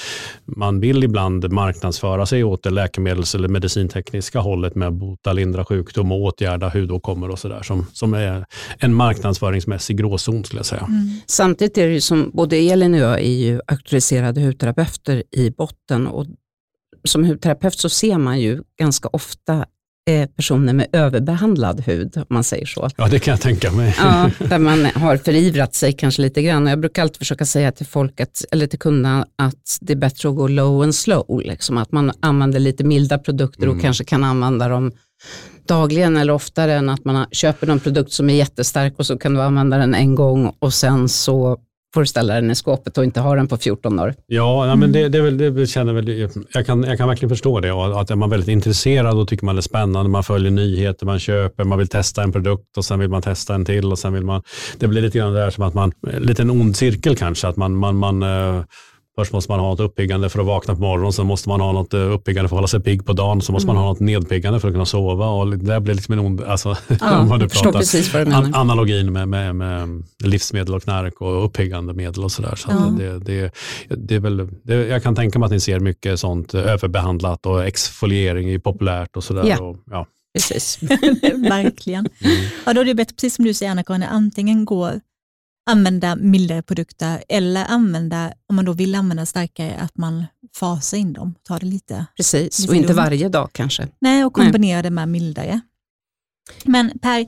man 0.46 0.80
vill 0.80 1.04
ibland 1.04 1.52
marknadsföra 1.52 2.26
sig 2.26 2.35
åt 2.44 2.64
det 2.64 2.70
läkemedels 2.70 3.36
eller 3.36 3.48
medicintekniska 3.48 4.40
hållet 4.40 4.76
med 4.76 4.88
att 4.88 4.94
bota, 4.94 5.34
lindra 5.34 5.66
sjukdom 5.66 6.12
och 6.12 6.22
åtgärda 6.22 6.70
hudåkommor 6.70 7.30
och 7.30 7.40
sådär 7.40 7.62
som, 7.64 7.86
som 7.94 8.14
är 8.14 8.46
en 8.80 8.94
marknadsföringsmässig 8.94 9.98
gråzon 9.98 10.44
skulle 10.44 10.60
jag 10.60 10.66
säga. 10.66 10.82
Mm. 10.82 11.10
Samtidigt 11.26 11.78
är 11.78 11.88
det 11.88 11.94
ju 11.94 12.02
som 12.02 12.32
både 12.34 12.56
Elin 12.58 12.94
och 12.94 13.00
jag 13.00 13.20
är 13.20 13.34
ju 13.34 13.62
auktoriserade 13.68 14.42
hudterapeuter 14.42 15.24
i 15.32 15.50
botten 15.50 16.08
och 16.08 16.26
som 17.04 17.24
hudterapeut 17.24 17.80
så 17.80 17.90
ser 17.90 18.18
man 18.18 18.40
ju 18.40 18.64
ganska 18.80 19.10
ofta 19.14 19.66
personer 20.36 20.74
med 20.74 20.88
överbehandlad 20.92 21.84
hud, 21.86 22.18
om 22.18 22.26
man 22.30 22.44
säger 22.44 22.66
så. 22.66 22.90
Ja, 22.98 23.08
det 23.08 23.20
kan 23.20 23.32
jag 23.32 23.42
tänka 23.42 23.72
mig. 23.72 23.96
Ja, 23.98 24.32
där 24.50 24.60
man 24.60 24.86
har 24.86 25.18
förivrat 25.18 25.74
sig 25.74 25.94
kanske 25.94 26.22
lite 26.22 26.42
grann. 26.42 26.68
Jag 26.68 26.80
brukar 26.80 27.02
alltid 27.02 27.18
försöka 27.18 27.46
säga 27.46 27.72
till 27.72 27.86
folk, 27.86 28.20
att, 28.20 28.46
eller 28.52 28.68
till 28.68 28.80
kunderna, 28.80 29.28
att 29.36 29.78
det 29.82 29.94
är 29.94 29.98
bättre 29.98 30.30
att 30.30 30.36
gå 30.36 30.48
low 30.48 30.84
and 30.84 30.96
slow. 30.96 31.42
Liksom, 31.46 31.78
att 31.78 31.92
man 31.92 32.12
använder 32.20 32.60
lite 32.60 32.84
milda 32.84 33.18
produkter 33.18 33.64
mm. 33.64 33.76
och 33.76 33.82
kanske 33.82 34.04
kan 34.04 34.24
använda 34.24 34.68
dem 34.68 34.92
dagligen 35.68 36.18
eller 36.18 36.34
oftare 36.34 36.74
än 36.74 36.90
att 36.90 37.06
man 37.06 37.26
köper 37.32 37.68
någon 37.68 37.80
produkt 37.80 38.12
som 38.12 38.30
är 38.30 38.34
jättestark 38.34 38.94
och 38.98 39.06
så 39.06 39.18
kan 39.18 39.34
du 39.34 39.42
använda 39.42 39.78
den 39.78 39.96
en 39.96 40.16
gång 40.16 40.56
och 40.60 40.74
sen 40.74 41.10
så 41.10 41.58
får 41.96 42.02
du 42.02 42.08
ställa 42.08 42.34
den 42.34 42.52
i 42.52 42.56
skåpet 42.56 42.98
och 42.98 43.04
inte 43.04 43.20
ha 43.20 43.36
den 43.36 43.48
på 43.48 43.58
14 43.58 44.00
år. 44.00 44.14
Ja, 44.28 44.68
ja 44.68 44.76
men 44.76 44.92
det, 44.92 45.10
det, 45.10 45.22
väl, 45.22 45.38
det 45.38 45.68
känner 45.68 45.94
väl, 45.94 46.30
jag, 46.54 46.66
kan, 46.66 46.84
jag 46.84 46.98
kan 46.98 47.08
verkligen 47.08 47.30
förstå 47.30 47.60
det. 47.60 47.72
Och 47.72 48.02
att 48.02 48.12
är 48.12 48.16
man 48.16 48.30
väldigt 48.30 48.50
intresserad 48.50 49.18
och 49.18 49.28
tycker 49.28 49.46
man 49.46 49.56
det 49.56 49.60
är 49.60 49.62
spännande, 49.62 50.10
man 50.10 50.24
följer 50.24 50.52
nyheter, 50.52 51.06
man 51.06 51.20
köper, 51.20 51.64
man 51.64 51.78
vill 51.78 51.88
testa 51.88 52.24
en 52.24 52.32
produkt 52.32 52.78
och 52.78 52.86
sen 52.86 53.00
vill 53.00 53.10
man 53.10 53.22
testa 53.22 53.56
en 53.56 53.66
till 53.66 53.92
och 53.92 54.00
sen 54.00 54.14
vill 54.14 54.26
man, 54.26 54.42
det 54.80 54.88
blir 54.88 55.02
lite 55.02 55.18
grann 55.18 55.34
där 55.34 55.50
som 55.50 55.64
att 55.64 55.74
man, 55.74 55.92
lite 56.18 56.42
en 56.42 56.52
ond 56.52 56.76
cirkel 56.76 57.16
kanske, 57.16 57.48
att 57.48 57.58
man, 57.58 57.76
man, 57.76 57.96
man 57.96 58.24
uh, 58.24 58.64
Först 59.18 59.34
måste 59.34 59.52
man 59.52 59.60
ha 59.60 59.70
något 59.70 59.80
uppiggande 59.80 60.30
för 60.30 60.40
att 60.40 60.46
vakna 60.46 60.76
på 60.76 60.82
morgonen, 60.82 61.14
sen 61.14 61.28
måste 61.28 61.50
man 61.50 61.62
ha 61.62 61.72
något 61.72 61.94
eh, 61.94 62.00
uppiggande 62.00 62.50
för 62.50 62.56
att 62.56 62.58
hålla 62.58 62.68
sig 62.68 62.80
pigg 62.80 63.06
på 63.06 63.14
dagen, 63.14 63.42
så 63.42 63.52
måste 63.52 63.66
mm. 63.66 63.76
man 63.76 63.84
ha 63.84 63.92
något 63.92 64.00
nedpiggande 64.00 64.60
för 64.60 64.68
att 64.68 64.74
kunna 64.74 64.86
sova. 64.86 65.28
Och 65.28 65.48
det 65.48 65.66
där 65.66 65.80
blir 65.80 65.94
liksom 65.94 66.14
en 66.14 66.20
ond, 66.20 66.44
alltså, 66.44 66.78
ja, 67.00 67.20
om 67.20 67.40
du 67.40 67.50
pratar 67.50 67.72
precis 67.72 68.14
vad 68.14 68.22
du 68.22 68.26
menar. 68.26 68.44
An 68.44 68.56
analogin 68.56 69.14
med, 69.14 69.28
med, 69.28 69.56
med, 69.56 70.04
livsmedel 70.24 70.76
och 70.76 70.84
knark 70.84 71.22
och 71.22 71.46
uppiggande 71.46 71.94
medel 71.94 72.24
och 72.24 72.32
sådär. 72.32 72.56
Så, 72.56 72.72
ja. 72.72 72.94
det, 72.98 73.20
det, 73.20 73.52
det 73.90 74.16
är 74.16 74.20
väl, 74.20 74.50
det, 74.64 74.88
jag 74.88 75.04
kan 75.04 75.16
tänka 75.16 75.40
mig 75.40 75.46
att 75.46 75.52
ni 75.52 75.60
ser 75.60 75.80
mycket 75.80 76.20
sånt 76.20 76.54
eh, 76.54 76.62
överbehandlat 76.62 77.46
och 77.46 77.66
exfoliering 77.66 78.50
är 78.50 78.60
populärt 78.60 79.18
och 79.18 79.24
sådär. 79.24 79.46
Ja. 79.46 79.64
Och, 79.64 79.78
ja. 79.92 80.08
Precis. 80.34 80.78
Verkligen. 81.50 82.08
Mm. 82.20 82.38
Ja, 82.66 82.74
då 82.74 82.82
är 82.82 82.86
det 82.86 82.96
bättre, 82.96 83.16
precis 83.16 83.36
som 83.36 83.46
du 83.46 83.54
säger 83.54 83.72
Anna-Karin, 83.72 84.04
antingen 84.04 84.66
går 84.66 85.00
använda 85.66 86.16
mildare 86.16 86.62
produkter 86.62 87.24
eller 87.30 87.66
använda, 87.66 88.34
om 88.50 88.56
man 88.56 88.66
då 88.66 88.74
vill 88.74 88.96
använda 88.96 89.26
starkare, 89.26 89.76
att 89.76 89.98
man 89.98 90.26
fasar 90.56 90.98
in 90.98 91.14
dem. 91.14 91.36
Ta 91.44 91.60
det 91.60 91.66
lite. 91.66 92.06
Precis, 92.18 92.60
lite 92.60 92.72
och 92.72 92.76
inte 92.76 92.94
varje 92.94 93.30
dag 93.30 93.50
kanske. 93.54 93.88
Nej, 94.00 94.26
och 94.26 94.34
kombinera 94.34 94.76
Nej. 94.76 94.84
det 94.84 94.90
med 94.90 95.10
mildare. 95.10 95.62
Men 96.64 97.00
Per, 97.00 97.26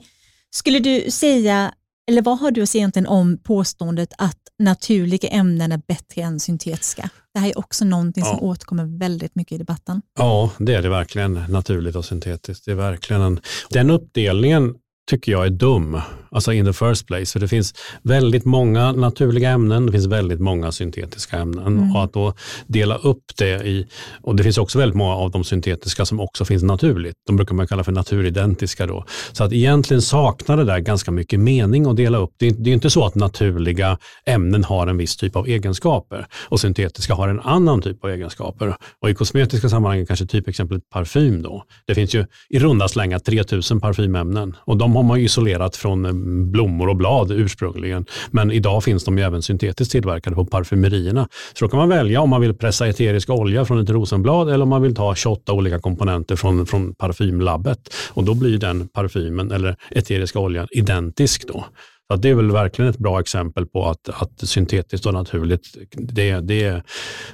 skulle 0.50 0.80
du 0.80 1.12
säga, 1.12 1.74
eller 2.10 2.22
vad 2.22 2.40
har 2.40 2.52
du 2.52 2.62
att 2.62 2.70
säga 2.70 2.80
egentligen 2.80 3.08
om 3.08 3.38
påståendet 3.44 4.14
att 4.18 4.40
naturliga 4.60 5.30
ämnen 5.30 5.72
är 5.72 5.82
bättre 5.88 6.22
än 6.22 6.40
syntetiska? 6.40 7.10
Det 7.34 7.40
här 7.40 7.50
är 7.50 7.58
också 7.58 7.86
någonting 7.86 8.24
ja. 8.24 8.30
som 8.30 8.48
återkommer 8.48 9.00
väldigt 9.00 9.36
mycket 9.36 9.52
i 9.52 9.58
debatten. 9.58 10.02
Ja, 10.20 10.52
det 10.58 10.74
är 10.74 10.82
det 10.82 10.90
verkligen, 10.90 11.34
naturligt 11.34 11.96
och 11.96 12.06
syntetiskt. 12.06 12.66
Det 12.66 12.72
är 12.72 12.76
verkligen 12.76 13.22
en, 13.22 13.40
den 13.70 13.90
uppdelningen 13.90 14.76
tycker 15.08 15.32
jag 15.32 15.46
är 15.46 15.50
dum, 15.50 16.02
alltså 16.32 16.54
in 16.54 16.66
the 16.66 16.74
first 16.74 17.08
place. 17.08 17.26
För 17.26 17.40
det 17.40 17.48
finns 17.48 17.74
väldigt 18.02 18.46
många 18.46 18.92
naturliga 18.92 19.50
ämnen, 19.50 19.86
det 19.86 19.92
finns 19.92 20.06
väldigt 20.06 20.40
många 20.40 20.72
syntetiska 20.72 21.38
ämnen. 21.38 21.68
Mm. 21.68 21.96
Och 21.96 22.04
att 22.04 22.14
då 22.14 22.34
dela 22.68 22.98
upp 22.98 23.24
det 23.38 23.68
i, 23.68 23.88
och 24.22 24.36
det 24.36 24.44
finns 24.44 24.58
också 24.58 24.80
väldigt 24.80 24.98
många 24.98 25.16
av 25.16 25.32
de 25.32 25.44
syntetiska 25.44 26.06
som 26.06 26.20
också 26.20 26.46
finns 26.46 26.64
naturligt. 26.64 27.16
De 27.28 27.36
brukar 27.36 27.56
man 27.56 27.68
kalla 27.68 27.84
för 27.84 27.92
naturidentiska 27.92 28.88
då. 28.88 29.06
Så 29.32 29.44
att 29.44 29.54
egentligen 29.54 30.02
saknar 30.02 30.58
det 30.58 30.64
där 30.64 30.80
ganska 30.80 31.12
mycket 31.12 31.40
mening 31.40 31.86
att 31.86 31.96
dela 31.96 32.18
upp. 32.18 32.32
Det 32.38 32.48
är, 32.48 32.52
det 32.52 32.70
är 32.70 32.74
inte 32.74 32.90
så 32.90 33.06
att 33.06 33.16
naturliga 33.16 33.98
ämnen 34.26 34.64
har 34.64 34.88
en 34.88 34.98
viss 34.98 35.18
typ 35.18 35.36
av 35.36 35.48
egenskaper 35.48 36.28
och 36.50 36.60
syntetiska 36.60 37.14
har 37.14 37.28
en 37.28 37.40
annan 37.40 37.82
typ 37.82 38.04
av 38.04 38.10
egenskaper. 38.10 38.76
Och 39.02 39.10
i 39.10 39.14
kosmetiska 39.14 39.70
sammanhang 39.70 40.06
kanske 40.06 40.26
typexemplet 40.26 40.90
parfym 40.90 41.42
då. 41.42 41.64
Det 41.86 41.96
finns 41.96 42.16
ju 42.16 42.26
i 42.50 42.60
runda 42.60 42.88
slängar 42.88 43.20
3000 43.20 43.80
parfymämnen 43.82 44.56
och 44.60 44.78
de 44.78 44.97
har 44.98 45.04
man 45.04 45.20
isolerat 45.20 45.76
från 45.76 46.06
eh, 46.06 46.14
blommor 46.52 46.90
och 46.90 46.96
blad 46.96 47.32
ursprungligen. 47.32 48.06
Men 48.32 48.52
idag 48.52 48.84
finns 48.84 49.04
de 49.04 49.18
ju 49.18 49.24
även 49.24 49.42
syntetiskt 49.42 49.92
tillverkade 49.92 50.36
på 50.36 50.46
parfymerierna. 50.46 51.28
Så 51.54 51.66
då 51.66 51.70
kan 51.70 51.80
man 51.80 51.90
välja 51.90 52.22
om 52.22 52.30
man 52.30 52.42
vill 52.42 52.54
pressa 52.54 52.88
eterisk 52.88 53.30
olja 53.30 53.66
från 53.66 53.80
ett 53.80 53.90
rosenblad 53.90 54.50
eller 54.50 54.64
om 54.64 54.70
man 54.70 54.82
vill 54.82 54.96
ta 54.96 55.16
28 55.16 55.54
olika 55.54 55.80
komponenter 55.80 56.36
från, 56.36 56.66
från 56.66 56.94
parfymlabbet. 56.94 57.94
Och 58.10 58.24
då 58.24 58.34
blir 58.34 58.58
den 58.58 58.88
parfymen 58.88 59.52
eller 59.52 59.76
eteriska 59.92 60.40
oljan 60.40 60.68
identisk 60.72 61.48
då. 61.48 61.66
Så 62.12 62.16
det 62.18 62.30
är 62.30 62.36
väl 62.36 62.52
verkligen 62.52 62.92
ett 62.92 62.98
bra 62.98 63.20
exempel 63.20 63.66
på 63.66 63.86
att, 63.86 64.10
att 64.10 64.50
syntetiskt 64.50 65.06
och 65.06 65.14
naturligt, 65.14 65.78
det, 65.92 66.40
det, 66.40 66.84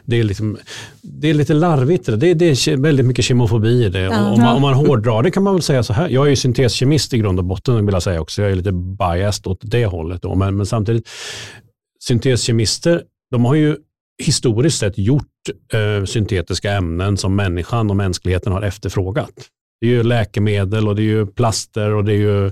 det, 0.05 0.19
är, 0.19 0.23
liksom, 0.23 0.57
det 1.01 1.29
är 1.29 1.33
lite 1.33 1.53
larvigt. 1.53 2.05
Det, 2.05 2.33
det 2.33 2.45
är 2.45 2.77
väldigt 2.77 3.05
mycket 3.05 3.25
kemofobi 3.25 3.85
i 3.85 3.89
det. 3.89 3.99
Ja, 3.99 4.31
om, 4.31 4.41
man, 4.41 4.55
om 4.55 4.61
man 4.61 4.73
hårdrar 4.73 5.23
det 5.23 5.31
kan 5.31 5.43
man 5.43 5.53
väl 5.53 5.61
säga 5.61 5.83
så 5.83 5.93
här, 5.93 6.09
jag 6.09 6.25
är 6.25 6.29
ju 6.29 6.35
synteskemist 6.35 7.13
i 7.13 7.17
grund 7.17 7.39
och 7.39 7.45
botten 7.45 7.85
vill 7.85 7.93
jag 7.93 8.03
säga 8.03 8.21
också, 8.21 8.41
jag 8.41 8.51
är 8.51 8.55
lite 8.55 8.71
biased 8.71 9.47
åt 9.47 9.59
det 9.61 9.85
hållet. 9.85 10.21
Då. 10.21 10.35
Men, 10.35 10.57
men 10.57 10.65
samtidigt, 10.65 11.09
synteskemister, 11.99 13.03
de 13.31 13.45
har 13.45 13.55
ju 13.55 13.77
historiskt 14.23 14.79
sett 14.79 14.97
gjort 14.97 15.27
eh, 15.73 16.05
syntetiska 16.05 16.71
ämnen 16.71 17.17
som 17.17 17.35
människan 17.35 17.89
och 17.89 17.95
mänskligheten 17.95 18.53
har 18.53 18.61
efterfrågat. 18.61 19.33
Det 19.81 19.87
är 19.87 19.91
ju 19.91 20.03
läkemedel 20.03 20.87
och 20.87 20.95
det 20.95 21.01
är 21.01 21.03
ju 21.03 21.25
plaster 21.25 21.93
och 21.93 22.05
det 22.05 22.13
är 22.13 22.17
ju 22.17 22.51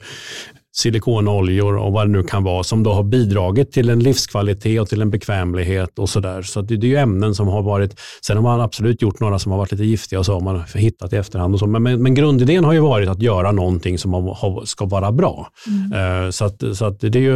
silikonoljor 0.74 1.78
och 1.78 1.92
vad 1.92 2.08
det 2.08 2.12
nu 2.12 2.24
kan 2.24 2.44
vara 2.44 2.64
som 2.64 2.84
då 2.84 2.94
har 2.94 3.04
bidragit 3.04 3.72
till 3.72 3.90
en 3.90 4.00
livskvalitet 4.00 4.82
och 4.82 4.90
till 4.90 5.02
en 5.02 5.10
bekvämlighet 5.10 6.00
och 6.00 6.10
sådär. 6.10 6.42
Så 6.42 6.62
det, 6.62 6.78
det 6.78 6.88
är 6.88 6.90
ju 6.90 6.98
ämnen 6.98 7.36
som 7.36 7.48
har 7.48 7.62
varit, 7.62 8.00
sen 8.26 8.38
har 8.38 8.44
man 8.44 8.62
absolut 8.62 9.02
gjort 9.02 9.20
några 9.20 9.40
som 9.40 9.52
har 9.52 9.60
varit 9.60 9.72
lite 9.72 9.84
giftiga 9.84 10.20
och 10.20 10.26
så 10.26 10.34
har 10.34 10.42
man 10.42 10.64
hittat 10.76 11.14
i 11.14 11.16
efterhand 11.16 11.54
och 11.54 11.60
så. 11.60 11.68
Men, 11.68 11.84
men, 11.84 12.04
men 12.04 12.14
grundidén 12.14 12.64
har 12.64 12.74
ju 12.74 12.80
varit 12.80 13.10
att 13.10 13.22
göra 13.22 13.52
någonting 13.52 13.98
som 13.98 14.14
har, 14.14 14.34
har, 14.36 14.66
ska 14.66 14.86
vara 14.86 15.12
bra. 15.12 15.48
Mm. 15.68 16.26
Uh, 16.26 16.32
så 16.32 16.46
att, 16.46 16.64
så 16.74 16.86
att 16.86 17.00
det 17.00 17.16
är 17.16 17.20
ju, 17.20 17.36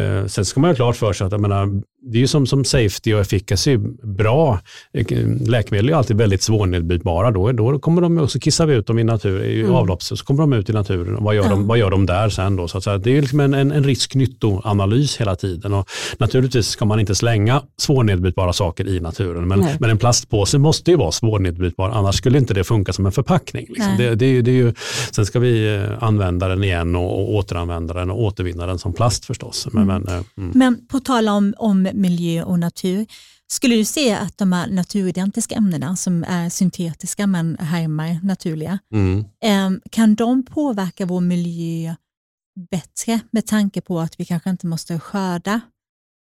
uh, 0.00 0.26
sen 0.26 0.44
ska 0.44 0.60
man 0.60 0.70
ha 0.70 0.74
klart 0.74 0.96
för 0.96 1.12
sig 1.12 1.24
att 1.26 1.32
jag 1.32 1.40
menar, 1.40 1.82
det 2.02 2.18
är 2.18 2.20
ju 2.20 2.26
som, 2.26 2.46
som 2.46 2.64
safety 2.64 3.14
och 3.14 3.20
efficacy, 3.20 3.76
bra 4.02 4.60
läkemedel 5.46 5.88
är 5.88 5.94
alltid 5.94 6.16
väldigt 6.16 6.42
svårnedbrytbara. 6.42 7.30
Då, 7.30 7.52
då 7.52 7.78
kommer 7.78 8.02
de 8.02 8.18
också, 8.18 8.38
kissar 8.38 8.66
vi 8.66 8.74
ut 8.74 8.86
dem 8.86 8.98
i 8.98 9.04
natur, 9.04 9.42
i 9.44 9.60
mm. 9.60 9.74
avlopp, 9.74 10.02
så 10.02 10.16
kommer 10.16 10.40
de 10.40 10.52
ut 10.52 10.70
i 10.70 10.72
naturen. 10.72 11.16
Och 11.16 11.22
vad, 11.22 11.34
gör, 11.34 11.42
ja. 11.42 11.48
de, 11.50 11.66
vad 11.66 11.78
gör 11.78 11.90
de 11.90 12.06
där 12.06 12.28
sen 12.28 12.56
då? 12.56 12.68
Så 12.68 12.78
att 12.78 12.84
säga. 12.84 12.98
Det 12.98 13.16
är 13.16 13.20
liksom 13.20 13.40
en, 13.40 13.54
en, 13.54 13.72
en 13.72 13.84
risk-nyttoanalys 13.84 15.20
hela 15.20 15.36
tiden. 15.36 15.74
Och 15.74 15.88
naturligtvis 16.18 16.68
ska 16.68 16.84
man 16.84 17.00
inte 17.00 17.14
slänga 17.14 17.62
svårnedbrytbara 17.78 18.52
saker 18.52 18.88
i 18.88 19.00
naturen, 19.00 19.48
men, 19.48 19.66
men 19.80 19.90
en 19.90 19.98
plastpåse 19.98 20.58
måste 20.58 20.90
ju 20.90 20.96
vara 20.96 21.12
svårnedbrytbar, 21.12 21.90
annars 21.90 22.14
skulle 22.14 22.38
inte 22.38 22.54
det 22.54 22.64
funka 22.64 22.92
som 22.92 23.06
en 23.06 23.12
förpackning. 23.12 23.66
Liksom. 23.68 23.96
Det, 23.98 24.14
det, 24.14 24.42
det, 24.42 24.50
är 24.50 24.54
ju, 24.54 24.74
sen 25.10 25.26
ska 25.26 25.38
vi 25.38 25.74
eh, 25.74 26.02
använda 26.02 26.48
den 26.48 26.64
igen 26.64 26.96
och, 26.96 27.20
och 27.20 27.34
återanvända 27.34 27.94
den 27.94 28.10
och 28.10 28.22
återvinna 28.22 28.66
den 28.66 28.78
som 28.78 28.92
plast 28.92 29.24
förstås. 29.24 29.68
Men, 29.72 29.82
mm. 29.82 30.02
men, 30.02 30.14
eh, 30.14 30.24
mm. 30.38 30.50
men 30.54 30.86
på 30.86 31.00
tal 31.00 31.28
om, 31.28 31.54
om 31.58 31.89
miljö 31.92 32.42
och 32.42 32.58
natur. 32.58 33.06
Skulle 33.46 33.74
du 33.74 33.84
säga 33.84 34.18
att 34.18 34.38
de 34.38 34.52
här 34.52 34.66
naturidentiska 34.70 35.54
ämnena 35.54 35.96
som 35.96 36.24
är 36.24 36.48
syntetiska 36.48 37.26
men 37.26 37.56
härmar 37.60 38.20
naturliga, 38.22 38.78
mm. 38.92 39.24
Ehm, 39.40 39.80
kan 39.90 40.14
de 40.14 40.44
påverka 40.44 41.06
vår 41.06 41.20
miljö 41.20 41.94
bättre 42.70 43.20
med 43.30 43.46
tanke 43.46 43.80
på 43.80 44.00
att 44.00 44.20
vi 44.20 44.24
kanske 44.24 44.50
inte 44.50 44.66
måste 44.66 45.00
skörda 45.00 45.60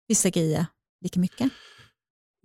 vissa 0.07 0.29
grejer 0.29 0.65
lika 1.03 1.19
mycket? 1.19 1.51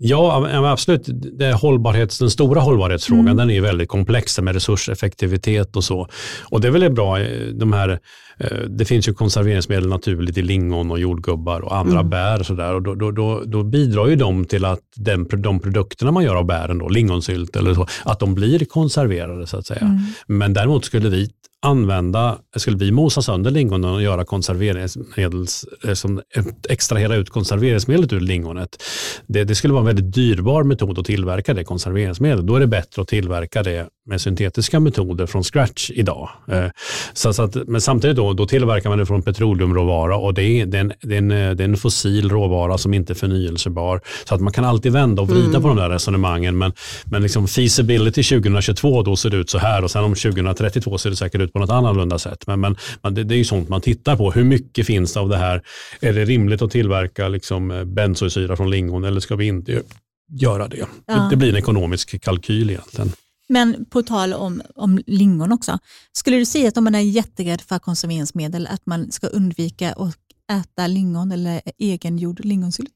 Ja, 0.04 0.48
absolut. 0.72 1.08
Det 1.38 1.52
hållbarhets, 1.52 2.18
den 2.18 2.30
stora 2.30 2.60
hållbarhetsfrågan 2.60 3.26
mm. 3.26 3.36
den 3.36 3.50
är 3.50 3.60
väldigt 3.60 3.88
komplex 3.88 4.40
med 4.40 4.54
resurseffektivitet 4.54 5.76
och 5.76 5.84
så. 5.84 6.08
Och 6.42 6.60
det 6.60 6.68
är 6.68 6.72
väl 6.72 6.92
bra, 6.92 7.20
eh, 7.20 7.46
de 7.46 7.72
här, 7.72 7.98
eh, 8.38 8.58
det 8.58 8.84
finns 8.84 9.08
ju 9.08 9.14
konserveringsmedel 9.14 9.88
naturligt 9.88 10.38
i 10.38 10.42
lingon 10.42 10.90
och 10.90 10.98
jordgubbar 10.98 11.60
och 11.60 11.76
andra 11.76 11.98
mm. 11.98 12.10
bär 12.10 12.40
och 12.40 12.46
sådär. 12.46 12.74
Och 12.74 12.82
då, 12.82 12.94
då, 12.94 13.10
då, 13.10 13.42
då, 13.46 13.62
bidrar 13.62 14.06
ju 14.08 14.16
de 14.16 14.44
till 14.44 14.64
att 14.64 14.80
den, 14.96 15.28
de 15.42 15.60
produkterna 15.60 16.10
man 16.10 16.24
gör 16.24 16.34
av 16.34 16.46
bären, 16.46 16.78
då, 16.78 16.88
lingonsylt 16.88 17.56
eller 17.56 17.74
så, 17.74 17.86
att 18.04 18.20
de 18.20 18.34
blir 18.34 18.64
konserverade 18.64 19.46
så 19.46 19.56
att 19.56 19.66
säga. 19.66 19.80
Mm. 19.80 19.98
Men 20.26 20.52
däremot 20.52 20.84
skulle 20.84 21.08
vi 21.08 21.30
använda, 21.62 22.38
skulle 22.56 22.76
vi 22.76 22.92
mosa 22.92 23.22
sönder 23.22 23.50
lingonen 23.50 23.90
och 23.90 24.02
göra 24.02 24.24
konserveringsmedel, 24.24 25.46
eh, 25.84 25.94
som 25.94 26.20
extrahera 26.68 27.16
ut 27.16 27.30
konserveringsmedlet 27.30 28.12
ur 28.12 28.20
lingonet. 28.20 28.82
Det, 29.26 29.44
det, 29.44 29.54
skulle 29.54 29.72
vara 29.72 29.80
en 29.80 29.86
väldigt 29.86 30.14
dyrbar 30.14 30.62
metod 30.62 30.98
att 30.98 31.04
tillverka 31.04 31.54
det 31.54 31.64
konserveringsmedlet. 31.64 32.46
Då 32.46 32.56
är 32.56 32.60
det 32.60 32.66
bättre 32.66 33.02
att 33.02 33.08
tillverka 33.08 33.62
det 33.62 33.86
med 34.06 34.20
syntetiska 34.20 34.80
metoder 34.80 35.26
från 35.26 35.44
scratch 35.44 35.90
idag. 35.90 36.28
Eh, 36.48 36.66
så, 37.12 37.32
så 37.32 37.42
att, 37.42 37.56
men 37.66 37.80
samtidigt 37.80 38.16
då, 38.16 38.32
då 38.32 38.46
tillverkar 38.46 38.88
man 38.88 38.98
det 38.98 39.06
från 39.06 39.22
petroleumråvara 39.22 40.16
och 40.16 40.34
det 40.34 40.42
är, 40.42 40.66
det, 40.66 40.76
är 40.76 40.80
en, 40.80 40.92
det, 41.00 41.14
är 41.14 41.18
en, 41.18 41.28
det 41.28 41.36
är 41.36 41.60
en 41.60 41.76
fossil 41.76 42.30
råvara 42.30 42.78
som 42.78 42.94
inte 42.94 43.12
är 43.12 43.14
förnyelsebar. 43.14 44.00
Så 44.24 44.34
att 44.34 44.40
man 44.40 44.52
kan 44.52 44.64
alltid 44.64 44.92
vända 44.92 45.22
och 45.22 45.28
vrida 45.28 45.48
mm. 45.48 45.62
på 45.62 45.68
de 45.68 45.76
där 45.76 45.90
resonemangen. 45.90 46.58
Men, 46.58 46.72
men 47.04 47.22
liksom 47.22 47.48
feasibility 47.48 48.22
2022 48.22 49.02
då 49.02 49.16
ser 49.16 49.30
det 49.30 49.36
ut 49.36 49.50
så 49.50 49.58
här 49.58 49.84
och 49.84 49.90
sen 49.90 50.04
om 50.04 50.14
2032 50.14 50.98
ser 50.98 51.10
det 51.10 51.16
säkert 51.16 51.40
ut 51.40 51.51
på 51.52 51.58
något 51.58 51.70
annorlunda 51.70 52.18
sätt. 52.18 52.46
Men, 52.46 52.60
men 52.60 53.14
det, 53.14 53.24
det 53.24 53.34
är 53.34 53.38
ju 53.38 53.44
sånt 53.44 53.68
man 53.68 53.80
tittar 53.80 54.16
på. 54.16 54.32
Hur 54.32 54.44
mycket 54.44 54.86
finns 54.86 55.12
det 55.12 55.20
av 55.20 55.28
det 55.28 55.36
här? 55.36 55.62
Är 56.00 56.12
det 56.12 56.24
rimligt 56.24 56.62
att 56.62 56.70
tillverka 56.70 57.28
liksom 57.28 57.70
eh, 57.70 57.84
benzosyra 57.84 58.56
från 58.56 58.70
lingon 58.70 59.04
eller 59.04 59.20
ska 59.20 59.36
vi 59.36 59.46
inte 59.46 59.82
göra 60.30 60.68
det? 60.68 60.86
Ja. 61.06 61.28
Det 61.30 61.36
blir 61.36 61.48
en 61.48 61.56
ekonomisk 61.56 62.20
kalkyl 62.20 62.70
egentligen. 62.70 63.12
Men 63.48 63.84
på 63.84 64.02
tal 64.02 64.34
om, 64.34 64.62
om 64.74 65.00
lingon 65.06 65.52
också, 65.52 65.78
skulle 66.12 66.36
du 66.36 66.46
säga 66.46 66.68
att 66.68 66.76
om 66.76 66.84
man 66.84 66.94
är 66.94 67.00
jätterädd 67.00 67.60
för 67.60 67.78
konserveringsmedel 67.78 68.66
att 68.66 68.86
man 68.86 69.12
ska 69.12 69.26
undvika 69.26 69.92
att 69.92 70.16
äta 70.52 70.86
lingon 70.86 71.32
eller 71.32 71.60
egengjord 71.78 72.44
lingonsylt? 72.44 72.94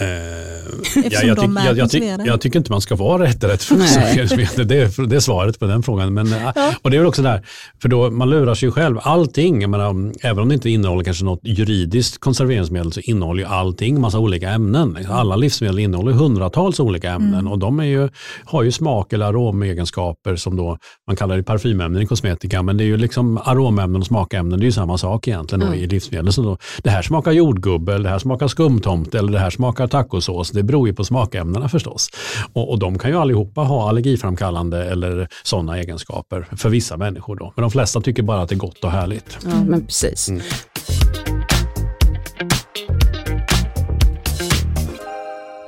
Eh, 0.00 0.06
ja, 1.10 1.22
jag, 1.22 1.38
tyck, 1.38 1.50
jag, 1.66 1.78
jag, 1.78 1.90
tyck, 1.90 2.02
jag, 2.24 2.40
tycker 2.40 2.58
inte 2.58 2.72
man 2.72 2.80
ska 2.80 2.94
vara 2.94 3.22
rätt 3.22 3.44
rätt 3.44 3.62
för. 3.62 4.64
Det 4.64 4.74
är, 4.74 5.06
det 5.06 5.16
är 5.16 5.20
svaret 5.20 5.58
på 5.58 5.66
den 5.66 5.82
frågan. 5.82 6.14
Men, 6.14 6.32
eh, 6.32 6.50
ja. 6.54 6.74
Och 6.82 6.90
det 6.90 6.96
är 6.96 7.06
också 7.06 7.22
där, 7.22 7.46
för 7.82 7.88
då 7.88 8.10
man 8.10 8.30
lurar 8.30 8.54
sig 8.54 8.70
själv. 8.70 8.98
Allting, 9.02 9.70
menar, 9.70 10.12
även 10.22 10.38
om 10.38 10.48
det 10.48 10.54
inte 10.54 10.70
innehåller 10.70 11.04
kanske 11.04 11.24
något 11.24 11.40
juridiskt 11.42 12.20
konserveringsmedel 12.20 12.92
så 12.92 13.00
innehåller 13.00 13.42
ju 13.42 13.48
allting 13.48 14.00
massa 14.00 14.18
olika 14.18 14.50
ämnen. 14.50 14.98
Alla 15.08 15.36
livsmedel 15.36 15.78
innehåller 15.78 16.12
hundratals 16.12 16.80
olika 16.80 17.10
ämnen 17.10 17.34
mm. 17.34 17.52
och 17.52 17.58
de 17.58 17.80
är 17.80 17.84
ju, 17.84 18.08
har 18.44 18.62
ju 18.62 18.72
smak 18.72 19.12
eller 19.12 19.26
aromegenskaper 19.26 20.36
som 20.36 20.56
då 20.56 20.78
man 21.06 21.16
kallar 21.16 21.36
det 21.36 21.42
parfymämnen 21.42 22.02
i 22.02 22.06
kosmetika. 22.06 22.62
Men 22.62 22.76
det 22.76 22.84
är 22.84 22.86
ju 22.86 22.96
liksom 22.96 23.38
aromämnen 23.44 24.00
och 24.00 24.06
smakämnen, 24.06 24.60
det 24.60 24.64
är 24.64 24.66
ju 24.66 24.72
samma 24.72 24.98
sak 24.98 25.28
egentligen 25.28 25.62
mm. 25.62 25.74
i 25.74 25.86
livsmedel. 25.86 26.32
Så 26.32 26.42
då, 26.42 26.58
det 26.82 26.90
här 26.90 27.02
smakar 27.02 27.32
jordgubbe, 27.32 27.98
det 27.98 28.08
här 28.08 28.18
smakar 28.18 28.48
skumtomte 28.48 29.18
eller 29.18 29.32
det 29.32 29.38
här 29.38 29.50
smakar 29.50 29.63
smakar 29.64 29.86
tacosås, 29.86 30.50
det 30.50 30.62
beror 30.62 30.88
ju 30.88 30.94
på 30.94 31.04
smakämnena 31.04 31.68
förstås. 31.68 32.10
Och, 32.52 32.70
och 32.70 32.78
de 32.78 32.98
kan 32.98 33.10
ju 33.10 33.16
allihopa 33.16 33.60
ha 33.60 33.88
allergiframkallande 33.88 34.84
eller 34.84 35.28
sådana 35.42 35.78
egenskaper 35.78 36.46
för 36.56 36.68
vissa 36.68 36.96
människor. 36.96 37.36
Då. 37.36 37.52
Men 37.56 37.62
de 37.62 37.70
flesta 37.70 38.00
tycker 38.00 38.22
bara 38.22 38.42
att 38.42 38.48
det 38.48 38.54
är 38.54 38.58
gott 38.58 38.84
och 38.84 38.90
härligt. 38.90 39.38
Ja, 39.44 39.64
men 39.64 39.86
precis. 39.86 40.28
Mm. 40.28 40.42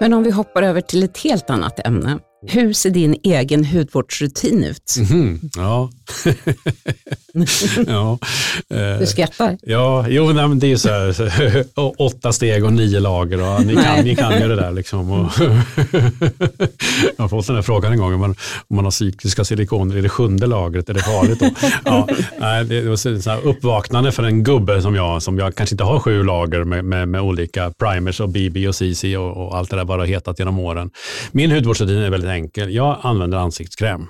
Men 0.00 0.12
om 0.12 0.22
vi 0.22 0.30
hoppar 0.30 0.62
över 0.62 0.80
till 0.80 1.02
ett 1.02 1.18
helt 1.18 1.50
annat 1.50 1.86
ämne. 1.86 2.18
Hur 2.48 2.72
ser 2.72 2.90
din 2.90 3.16
egen 3.22 3.64
hudvårdsrutin 3.64 4.64
ut? 4.64 4.94
Mm, 5.10 5.40
ja. 5.56 5.90
ja. 7.86 8.18
Du 8.98 9.06
skrattar? 9.06 9.58
Ja, 9.62 10.08
jo, 10.08 10.32
nej, 10.32 10.48
men 10.48 10.58
det 10.58 10.72
är 10.72 10.76
så 10.76 10.88
här, 10.88 11.64
åtta 11.96 12.32
steg 12.32 12.64
och 12.64 12.72
nio 12.72 13.00
lager 13.00 13.42
och 13.42 13.66
ni 13.66 13.74
kan, 13.74 14.04
ni 14.04 14.16
kan 14.16 14.40
ju 14.42 14.48
det 14.48 14.56
där. 14.56 14.72
Liksom. 14.72 15.10
Och 15.10 15.32
jag 17.16 17.24
har 17.24 17.28
fått 17.28 17.46
den 17.46 17.56
här 17.56 17.62
frågan 17.62 17.92
en 17.92 17.98
gång, 17.98 18.14
om 18.14 18.20
man, 18.20 18.34
om 18.68 18.76
man 18.76 18.84
har 18.84 18.90
cykliska 18.90 19.44
silikoner 19.44 19.96
i 19.96 20.00
det 20.00 20.08
sjunde 20.08 20.46
lagret, 20.46 20.88
är 20.88 20.94
det 20.94 21.02
farligt 21.02 21.40
då? 21.40 21.50
Ja, 21.84 22.08
nej, 22.38 22.64
det 22.64 22.82
var 22.82 23.20
så 23.20 23.30
här 23.30 23.46
uppvaknande 23.46 24.12
för 24.12 24.22
en 24.22 24.44
gubbe 24.44 24.82
som 24.82 24.94
jag, 24.94 25.22
som 25.22 25.38
jag 25.38 25.54
kanske 25.54 25.74
inte 25.74 25.84
har 25.84 26.00
sju 26.00 26.22
lager 26.22 26.64
med, 26.64 26.84
med, 26.84 27.08
med 27.08 27.20
olika 27.20 27.72
primers 27.78 28.20
och 28.20 28.28
BB 28.28 28.68
och 28.68 28.74
CC 28.74 29.04
och, 29.04 29.36
och 29.36 29.56
allt 29.56 29.70
det 29.70 29.76
där 29.76 29.84
bara 29.84 30.04
hetat 30.04 30.38
genom 30.38 30.58
åren. 30.58 30.90
Min 31.32 31.50
hudvårdsrutin 31.50 31.98
är 31.98 32.10
väldigt 32.10 32.30
enkel. 32.30 32.74
Jag 32.74 32.98
använder 33.02 33.38
ansiktskräm. 33.38 34.06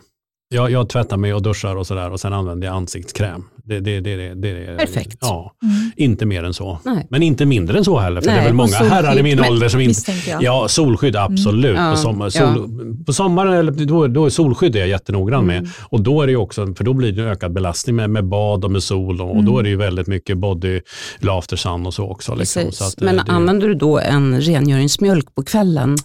Jag, 0.48 0.70
jag 0.70 0.88
tvättar 0.88 1.16
mig 1.16 1.35
och 1.35 1.42
duschar 1.42 1.76
och 1.76 1.87
sådär 1.87 2.11
och 2.11 2.20
sen 2.20 2.32
använder 2.32 2.66
jag 2.66 2.76
ansiktskräm. 2.76 3.44
Det, 3.68 3.81
det, 3.81 4.00
det, 4.00 4.35
det, 4.35 4.76
Perfekt. 4.79 5.18
Ja, 5.20 5.52
mm. 5.62 5.90
Inte 5.96 6.26
mer 6.26 6.44
än 6.44 6.55
så. 6.55 6.79
Nej. 6.85 7.07
Men 7.11 7.22
inte 7.22 7.46
mindre 7.46 7.79
än 7.79 7.85
så 7.85 7.98
heller. 7.98 8.20
För 8.20 8.29
Nej, 8.29 8.37
det 8.37 8.42
är 8.42 8.44
väl 8.44 8.55
många 8.55 8.76
herrar 8.76 9.18
i 9.18 9.22
min 9.22 9.40
ålder 9.40 9.68
som 9.68 9.81
inte... 9.81 10.12
Ja, 10.40 10.68
solskydd 10.68 11.16
mm. 11.16 11.33
absolut. 11.33 11.79
Mm. 11.79 11.90
På, 11.90 11.96
sommar, 11.96 12.31
sol, 12.31 12.42
ja. 12.42 13.05
på 13.07 13.12
sommaren 13.12 13.87
då, 13.87 14.07
då 14.07 14.26
är 14.26 14.31
solskydd 14.31 14.76
är 14.76 14.81
jag 14.81 14.88
jättenoggrann 14.88 15.44
mm. 15.44 15.62
med. 15.62 15.72
Och 15.83 16.00
då 16.00 16.22
är 16.22 16.26
det 16.26 16.37
också, 16.37 16.74
för 16.74 16.85
då 16.85 16.92
blir 16.92 17.12
det 17.12 17.22
ökad 17.22 17.52
belastning 17.52 17.96
med, 17.96 18.11
med 18.11 18.24
bad 18.24 18.64
och 18.64 18.70
med 18.70 18.83
sol 18.83 19.20
och, 19.20 19.37
och 19.37 19.44
då 19.44 19.52
mm. 19.52 19.59
är 19.59 19.62
det 19.62 19.68
ju 19.68 19.76
väldigt 19.76 20.07
mycket 20.07 20.38
body, 20.38 20.81
after 21.29 21.57
sun 21.57 21.87
och 21.87 21.94
så 21.94 22.11
också. 22.11 22.35
Liksom. 22.35 22.72
Så 22.72 22.85
att, 22.85 23.00
Men 23.00 23.20
använder 23.20 23.68
du 23.68 23.74
då 23.74 23.98
en 23.98 24.40
rengöringsmjölk 24.40 25.35
på 25.35 25.42
kvällen? 25.42 25.96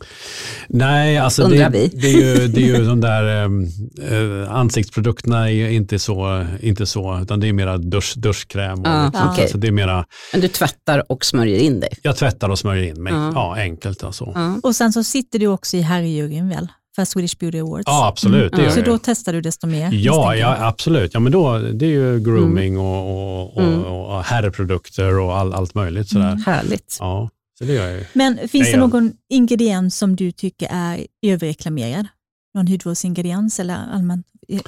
Nej, 0.69 1.17
alltså 1.17 1.47
det, 1.47 1.69
det, 1.93 2.08
är 2.08 2.17
ju, 2.17 2.47
det 2.47 2.62
är 2.62 2.78
ju 2.78 2.86
de 2.86 3.02
där 3.02 3.45
äh, 3.45 4.56
ansiktsprodukterna 4.56 5.52
är 5.52 5.69
inte 5.69 6.00
så, 6.00 6.45
inte 6.62 6.86
så, 6.86 7.19
utan 7.21 7.39
det 7.39 7.50
är 7.51 7.53
mera 7.53 7.77
dusch, 7.77 8.13
duschkräm. 8.17 8.79
Och 8.79 8.87
ah, 8.87 9.05
liksom, 9.05 9.29
okay. 9.29 9.47
så 9.47 9.57
det 9.57 9.67
är 9.67 9.71
mera, 9.71 10.05
Men 10.31 10.41
du 10.41 10.47
tvättar 10.47 11.11
och 11.11 11.25
smörjer 11.25 11.59
in 11.59 11.79
dig? 11.79 11.89
Jag 12.01 12.17
tvättar 12.17 12.49
och 12.49 12.59
smörjer 12.59 12.83
in 12.83 13.03
mig, 13.03 13.13
ah. 13.13 13.31
ja 13.35 13.55
enkelt 13.55 14.03
alltså. 14.03 14.33
Ah. 14.35 14.55
Och 14.63 14.75
sen 14.75 14.93
så 14.93 15.03
sitter 15.03 15.39
du 15.39 15.47
också 15.47 15.77
i 15.77 15.81
herrjuryn 15.81 16.49
väl? 16.49 16.67
för 16.95 17.05
Swedish 17.05 17.37
Beauty 17.39 17.59
Awards. 17.59 17.83
Ja, 17.85 18.07
absolut. 18.07 18.53
Mm. 18.53 18.71
Så 18.71 18.81
då 18.81 18.97
testar 18.97 19.33
du 19.33 19.41
desto 19.41 19.67
mer? 19.67 19.89
Ja, 19.91 20.35
ja 20.35 20.67
absolut. 20.67 21.13
Ja, 21.13 21.19
men 21.19 21.31
då, 21.31 21.57
det 21.57 21.85
är 21.85 21.89
ju 21.89 22.19
grooming 22.19 22.73
mm. 22.73 22.85
och, 22.85 23.57
och, 23.57 23.63
mm. 23.63 23.83
och, 23.83 24.23
herrprodukter 24.23 25.19
och 25.19 25.37
all, 25.37 25.53
allt 25.53 25.75
möjligt. 25.75 26.09
Sådär. 26.09 26.31
Mm, 26.31 26.43
härligt. 26.45 26.97
Ja, 26.99 27.29
så 27.57 27.63
det 27.63 27.73
gör 27.73 27.89
jag. 27.89 28.05
Men 28.13 28.37
finns 28.37 28.53
Nej, 28.53 28.71
det 28.71 28.79
någon 28.79 29.11
ingrediens 29.29 29.97
som 29.97 30.15
du 30.15 30.31
tycker 30.31 30.67
är 30.71 31.07
överreklamerad? 31.25 32.07
Någon 32.53 32.67
hudvårdsingrediens 32.67 33.59
eller 33.59 33.75
allmänt 33.75 34.25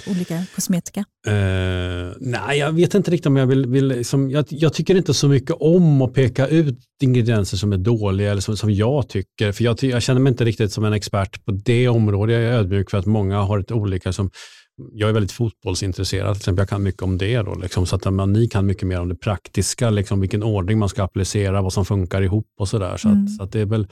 olika 0.07 0.43
kosmetika? 0.55 0.99
Uh, 1.27 2.13
nej, 2.19 2.59
jag 2.59 2.71
vet 2.71 2.93
inte 2.93 3.11
riktigt 3.11 3.25
om 3.25 3.35
jag 3.35 3.47
vill, 3.47 3.65
vill 3.65 3.87
liksom, 3.87 4.31
jag, 4.31 4.45
jag, 4.49 4.73
tycker 4.73 4.95
inte 4.95 5.13
så 5.13 5.27
mycket 5.27 5.55
om 5.59 6.01
att 6.01 6.13
peka 6.13 6.47
ut 6.47 6.79
ingredienser 7.01 7.57
som 7.57 7.73
är 7.73 7.77
dåliga 7.77 8.31
eller 8.31 8.41
som, 8.41 8.57
som 8.57 8.71
jag 8.71 9.09
tycker. 9.09 9.51
För 9.51 9.63
jag, 9.63 9.83
jag 9.83 10.01
känner 10.01 10.21
mig 10.21 10.31
inte 10.31 10.45
riktigt 10.45 10.71
som 10.71 10.85
en 10.85 10.93
expert 10.93 11.45
på 11.45 11.51
det 11.51 11.89
området. 11.89 12.33
Jag 12.33 12.43
är 12.43 12.51
ödmjuk 12.51 12.89
för 12.89 12.97
att 12.97 13.05
många 13.05 13.41
har 13.41 13.59
ett 13.59 13.71
olika 13.71 14.13
som 14.13 14.29
jag 14.91 15.09
är 15.09 15.13
väldigt 15.13 15.31
fotbollsintresserad, 15.31 16.33
till 16.33 16.39
exempel. 16.39 16.61
jag 16.61 16.69
kan 16.69 16.83
mycket 16.83 17.01
om 17.01 17.17
det. 17.17 17.37
Då, 17.37 17.55
liksom, 17.55 17.85
så 17.85 17.95
att 17.95 18.13
man, 18.13 18.33
ni 18.33 18.47
kan 18.47 18.65
mycket 18.65 18.87
mer 18.87 19.01
om 19.01 19.09
det 19.09 19.15
praktiska, 19.15 19.89
liksom, 19.89 20.21
vilken 20.21 20.43
ordning 20.43 20.79
man 20.79 20.89
ska 20.89 21.03
applicera, 21.03 21.61
vad 21.61 21.73
som 21.73 21.85
funkar 21.85 22.21
ihop 22.21 22.47
och 22.59 22.69
sådär. 22.69 22.97
Så, 22.97 23.07
mm. 23.07 23.27
så 23.27 23.43
att 23.43 23.51
det 23.51 23.59
är 23.59 23.65
väl 23.65 23.87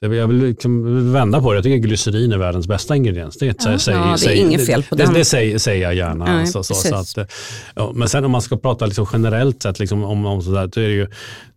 jag 0.00 0.26
vill 0.26 0.36
liksom 0.36 1.12
vända 1.12 1.40
på 1.40 1.52
det. 1.52 1.56
Jag 1.56 1.64
tycker 1.64 1.88
glycerin 1.88 2.32
är 2.32 2.38
världens 2.38 2.66
bästa 2.68 2.96
ingrediens. 2.96 3.38
Det, 3.38 3.64
ja, 3.64 3.78
säg, 3.78 3.94
ja, 3.94 4.16
det 4.24 4.38
är 4.38 4.46
inget 4.46 4.66
fel 4.66 4.82
på 4.82 4.94
det. 4.94 5.06
Det, 5.06 5.12
det 5.12 5.24
säger, 5.24 5.58
säger, 5.58 5.82
jag 5.82 5.94
gärna. 5.94 6.24
Nej, 6.24 6.40
alltså, 6.40 6.62
så, 6.62 6.74
så 6.74 6.94
att, 6.94 7.30
ja, 7.74 7.92
men 7.94 8.08
sen 8.08 8.24
om 8.24 8.30
man 8.30 8.42
ska 8.42 8.56
prata 8.56 8.86
liksom 8.86 9.06
generellt 9.12 9.62
sett 9.62 9.78
liksom 9.78 10.04
om, 10.04 10.26
om 10.26 10.42
sådär, 10.42 10.70
så 10.74 10.80
är 10.80 10.88
det 10.88 10.94
ju 10.94 11.08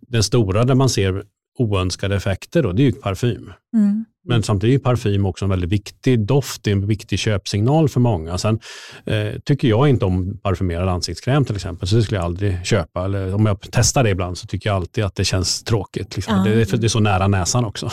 den 0.07 0.23
stora 0.23 0.63
där 0.63 0.75
man 0.75 0.89
ser 0.89 1.23
oönskade 1.59 2.15
effekter, 2.15 2.63
då, 2.63 2.71
det 2.71 2.81
är 2.81 2.85
ju 2.85 2.91
parfym. 2.91 3.53
Mm. 3.73 4.05
Men 4.25 4.43
samtidigt 4.43 4.81
är 4.81 4.83
parfym 4.83 5.25
också 5.25 5.45
en 5.45 5.49
väldigt 5.49 5.69
viktig 5.69 6.25
doft, 6.25 6.63
det 6.63 6.71
är 6.71 6.75
en 6.75 6.87
viktig 6.87 7.19
köpsignal 7.19 7.89
för 7.89 7.99
många. 7.99 8.37
Sen 8.37 8.59
eh, 9.05 9.39
tycker 9.45 9.67
jag 9.67 9.89
inte 9.89 10.05
om 10.05 10.37
parfymerad 10.37 10.89
ansiktskräm 10.89 11.45
till 11.45 11.55
exempel, 11.55 11.87
så 11.87 11.95
det 11.95 12.03
skulle 12.03 12.17
jag 12.17 12.25
aldrig 12.25 12.65
köpa. 12.65 13.05
Eller 13.05 13.35
om 13.35 13.45
jag 13.45 13.57
testar 13.71 14.03
det 14.03 14.09
ibland 14.09 14.37
så 14.37 14.47
tycker 14.47 14.69
jag 14.69 14.75
alltid 14.75 15.03
att 15.03 15.15
det 15.15 15.25
känns 15.25 15.63
tråkigt. 15.63 16.15
Liksom. 16.15 16.33
Ah. 16.33 16.43
Det, 16.43 16.81
det, 16.81 16.83
är 16.83 16.87
så 16.87 16.99
nära 16.99 17.27
näsan 17.27 17.65
också. 17.65 17.91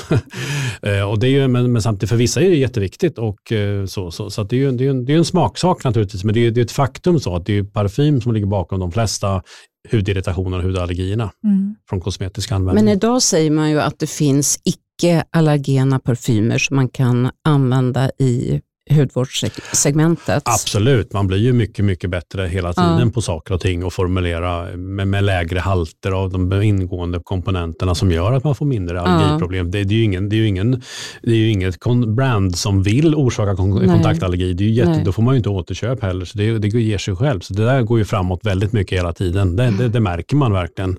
eh, 0.83 1.11
och 1.11 1.19
det 1.19 1.27
är 1.27 1.31
ju, 1.31 1.49
men, 1.49 1.73
men, 1.73 1.83
samtidigt 1.83 2.11
för 2.11 2.17
vissa 2.17 2.41
är 2.41 2.51
det 2.51 2.57
jätteviktigt. 2.57 3.19
Och, 3.19 3.53
eh, 3.53 3.87
så, 3.87 4.11
så, 4.11 4.31
så 4.31 4.43
det 4.43 4.57
är 4.57 4.61
ju 4.61 4.71
det 4.71 4.87
är 4.87 4.91
en, 4.91 5.05
det 5.05 5.13
är 5.13 5.19
en 5.19 5.25
smaksak 5.25 5.85
naturligtvis, 5.85 6.25
men 6.25 6.35
det 6.35 6.47
är, 6.47 6.51
det 6.51 6.61
är 6.61 6.65
ett 6.65 6.73
faktum 6.73 7.21
så 7.21 7.37
att 7.37 7.47
det 7.47 7.59
är 7.59 7.63
parfym 7.63 8.21
som 8.21 8.33
ligger 8.33 8.47
bakom 8.47 8.81
de 8.81 8.93
flesta 8.93 9.43
hudirritationer 9.91 10.59
och 10.59 10.65
hudallergierna 10.65 11.31
mm. 11.45 11.75
från 11.89 12.01
kosmetisk 12.01 12.53
användning. 12.53 12.85
Men 12.85 12.95
idag 12.95 13.23
säger 13.23 13.51
man 13.51 13.71
ju 13.71 13.81
att 13.81 13.99
det 13.99 14.11
finns 14.11 14.61
icke 14.65 14.81
icke-allergena 14.97 15.99
parfymer 15.99 16.59
som 16.59 16.77
man 16.77 16.89
kan 16.89 17.31
använda 17.45 18.11
i 18.19 18.61
hudvårdssegmentet. 18.91 20.43
Absolut, 20.47 21.13
man 21.13 21.27
blir 21.27 21.39
ju 21.39 21.53
mycket, 21.53 21.85
mycket 21.85 22.11
bättre 22.11 22.47
hela 22.47 22.73
tiden 22.73 22.99
ja. 22.99 23.11
på 23.15 23.23
saker 23.23 23.55
och 23.55 23.61
ting 23.61 23.85
och 23.85 23.93
formulera 23.93 24.77
med, 24.77 25.09
med, 25.09 25.25
lägre 25.25 25.59
halter 25.59 26.11
av 26.13 26.31
de 26.31 26.63
ingående 26.63 27.21
komponenterna 27.25 27.95
som 27.95 28.11
gör 28.11 28.33
att 28.33 28.45
man 28.45 28.55
får 28.55 28.67
mindre 28.67 29.01
allergiproblem. 29.01 29.67
Ja. 29.67 29.73
Det, 29.73 29.85
det, 29.85 29.95
är 29.95 29.99
ju 29.99 30.05
ingen, 30.05 30.29
det 30.29 30.37
är 30.37 30.47
ingen, 30.47 30.83
det 31.23 31.31
är 31.33 31.49
inget 31.49 31.79
brand 32.17 32.59
som 32.59 32.83
vill 32.83 33.15
orsaka 33.15 33.57
kon 33.57 33.71
Nej. 33.71 33.89
kontaktallergi. 33.89 34.53
Det 34.53 34.65
är 34.65 34.69
ju 34.69 34.75
jätte, 34.75 35.03
då 35.05 35.13
får 35.13 35.23
man 35.23 35.35
ju 35.35 35.39
inte 35.39 35.49
återköp 35.49 36.03
heller, 36.03 36.25
så 36.25 36.39
det, 36.39 36.59
det 36.59 36.69
ger 36.69 36.99
sig 36.99 37.17
själv. 37.17 37.41
Så 37.41 37.55
det 37.55 37.65
där 37.65 37.83
går 37.83 37.99
ju 37.99 38.05
framåt 38.05 38.41
väldigt 38.43 38.73
mycket 38.73 38.99
hela 38.99 39.13
tiden. 39.13 39.57
Det, 39.57 39.71
det, 39.71 39.89
det 39.89 40.01
märker 40.01 40.37
man 40.37 40.53
verkligen. 40.53 40.97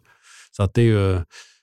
Så 0.52 0.64
att 0.64 0.74
det 0.74 0.82
är 0.82 0.86
ju, 0.86 1.20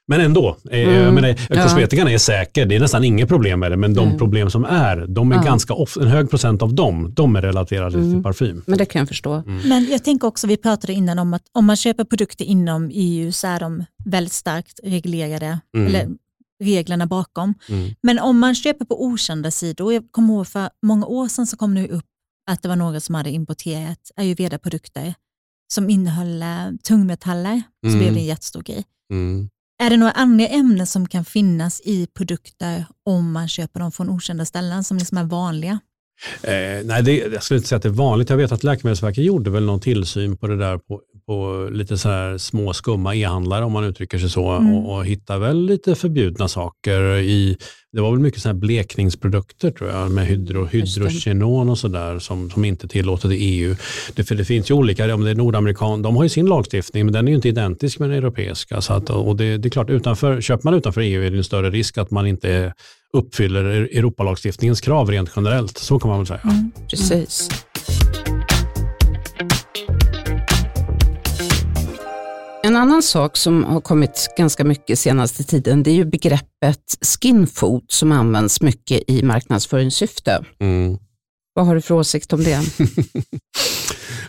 men 0.06 0.20
ändå, 0.20 0.56
eh, 0.70 0.80
mm. 0.80 1.14
men 1.14 1.36
kosmetikan 1.62 2.06
ja. 2.06 2.14
är 2.14 2.18
säker, 2.18 2.66
det 2.66 2.76
är 2.76 2.80
nästan 2.80 3.04
inget 3.04 3.28
problem 3.28 3.60
med 3.60 3.70
det, 3.70 3.76
men 3.76 3.94
de 3.94 4.06
mm. 4.06 4.18
problem 4.18 4.50
som 4.50 4.64
är, 4.64 5.06
de 5.06 5.32
är 5.32 5.36
ja. 5.36 5.42
ganska 5.42 5.74
off, 5.74 5.96
en 5.96 6.06
hög 6.06 6.30
procent 6.30 6.62
av 6.62 6.74
dem, 6.74 7.12
de 7.14 7.36
är 7.36 7.42
relaterade 7.42 7.98
mm. 7.98 8.12
till 8.12 8.22
parfym. 8.22 8.62
Men 8.66 8.78
det 8.78 8.86
kan 8.86 8.98
jag 8.98 9.08
förstå. 9.08 9.32
Mm. 9.34 9.68
Men 9.68 9.84
jag 9.90 10.04
tänker 10.04 10.28
också, 10.28 10.46
vi 10.46 10.56
pratade 10.56 10.92
innan 10.92 11.18
om 11.18 11.34
att 11.34 11.42
om 11.52 11.64
man 11.64 11.76
köper 11.76 12.04
produkter 12.04 12.44
inom 12.44 12.90
EU 12.92 13.32
så 13.32 13.46
är 13.46 13.60
de 13.60 13.84
väldigt 14.04 14.32
starkt 14.32 14.80
reglerade, 14.84 15.60
mm. 15.76 15.86
eller 15.86 16.08
reglerna 16.64 17.06
bakom. 17.06 17.54
Mm. 17.68 17.94
Men 18.02 18.18
om 18.18 18.38
man 18.38 18.54
köper 18.54 18.84
på 18.84 19.04
okända 19.04 19.50
sidor, 19.50 19.92
jag 19.92 20.04
kommer 20.10 20.34
ihåg 20.34 20.46
för 20.46 20.68
många 20.82 21.06
år 21.06 21.28
sedan 21.28 21.46
så 21.46 21.56
kom 21.56 21.74
det 21.74 21.88
upp 21.88 22.04
att 22.50 22.62
det 22.62 22.68
var 22.68 22.76
några 22.76 23.00
som 23.00 23.14
hade 23.14 23.30
importerat 23.30 24.10
ayurveda-produkter 24.16 25.14
som 25.74 25.90
innehöll 25.90 26.42
eh, 26.42 26.48
tungmetaller, 26.84 27.62
så 27.86 27.98
blev 27.98 28.14
det 28.14 28.20
en 28.20 28.24
jättestor 28.24 28.62
grej. 28.62 28.84
Mm. 29.10 29.48
Är 29.82 29.90
det 29.90 29.96
några 29.96 30.12
andra 30.12 30.46
ämnen 30.46 30.86
som 30.86 31.08
kan 31.08 31.24
finnas 31.24 31.80
i 31.84 32.06
produkter 32.06 32.86
om 33.04 33.32
man 33.32 33.48
köper 33.48 33.80
dem 33.80 33.92
från 33.92 34.10
okända 34.10 34.44
ställen 34.44 34.84
som 34.84 34.98
liksom 34.98 35.18
är 35.18 35.24
vanliga? 35.24 35.80
Eh, 36.42 36.84
nej, 36.84 37.02
det, 37.02 37.16
jag 37.16 37.42
skulle 37.42 37.58
inte 37.58 37.68
säga 37.68 37.76
att 37.76 37.82
det 37.82 37.88
är 37.88 37.90
vanligt. 37.90 38.30
Jag 38.30 38.36
vet 38.36 38.52
att 38.52 38.64
Läkemedelsverket 38.64 39.24
gjorde 39.24 39.50
väl 39.50 39.64
någon 39.64 39.80
tillsyn 39.80 40.36
på 40.36 40.46
det 40.46 40.56
där 40.56 40.78
på, 40.78 41.00
på 41.26 41.68
lite 41.72 41.98
så 41.98 42.08
här 42.08 42.38
små 42.38 42.72
skumma 42.72 43.14
e-handlare 43.14 43.64
om 43.64 43.72
man 43.72 43.84
uttrycker 43.84 44.18
sig 44.18 44.30
så 44.30 44.50
mm. 44.50 44.74
och, 44.74 44.96
och 44.96 45.06
hittar 45.06 45.38
väl 45.38 45.66
lite 45.66 45.94
förbjudna 45.94 46.48
saker 46.48 47.16
i 47.16 47.56
det 47.92 48.00
var 48.00 48.10
väl 48.10 48.20
mycket 48.20 48.42
så 48.42 48.48
här 48.48 48.54
blekningsprodukter 48.54 49.70
tror 49.70 49.90
jag 49.90 50.10
med 50.10 50.26
hydro, 50.26 50.64
hydrogenon 50.64 51.70
och 51.70 51.78
sådär 51.78 52.18
som, 52.18 52.50
som 52.50 52.64
inte 52.64 52.88
tillåtet 52.88 53.30
i 53.30 53.34
EU. 53.34 53.76
Det, 54.14 54.24
för 54.24 54.34
det 54.34 54.44
finns 54.44 54.70
ju 54.70 54.74
olika, 54.74 55.14
om 55.14 55.24
det 55.24 55.30
är 55.30 55.34
nordamerikan, 55.34 56.02
de 56.02 56.16
har 56.16 56.22
ju 56.22 56.28
sin 56.28 56.46
lagstiftning 56.46 57.04
men 57.04 57.12
den 57.12 57.26
är 57.26 57.30
ju 57.30 57.36
inte 57.36 57.48
identisk 57.48 57.98
med 57.98 58.10
den 58.10 58.18
europeiska. 58.18 58.80
Så 58.80 58.92
att, 58.92 59.10
och 59.10 59.36
det, 59.36 59.56
det 59.58 59.68
är 59.68 59.70
klart, 59.70 59.90
utanför, 59.90 60.40
köper 60.40 60.64
man 60.64 60.74
utanför 60.74 61.00
EU 61.00 61.22
är 61.22 61.30
det 61.30 61.36
en 61.36 61.44
större 61.44 61.70
risk 61.70 61.98
att 61.98 62.10
man 62.10 62.26
inte 62.26 62.72
uppfyller 63.14 63.64
Europalagstiftningens 63.64 64.80
krav 64.80 65.10
rent 65.10 65.30
generellt. 65.36 65.78
Så 65.78 65.98
kan 65.98 66.08
man 66.08 66.18
väl 66.18 66.26
säga. 66.26 66.40
Mm, 66.44 66.70
precis. 66.90 67.50
En 72.62 72.76
annan 72.76 73.02
sak 73.02 73.36
som 73.36 73.64
har 73.64 73.80
kommit 73.80 74.28
ganska 74.36 74.64
mycket 74.64 74.98
senaste 74.98 75.44
tiden, 75.44 75.82
det 75.82 75.90
är 75.90 75.94
ju 75.94 76.04
begreppet 76.04 76.84
skinfood 77.20 77.84
som 77.88 78.12
används 78.12 78.60
mycket 78.60 79.02
i 79.10 79.22
marknadsföringssyfte. 79.22 80.44
Mm. 80.60 80.98
Vad 81.54 81.66
har 81.66 81.74
du 81.74 81.80
för 81.80 81.94
åsikt 81.94 82.32
om 82.32 82.44
det? 82.44 82.60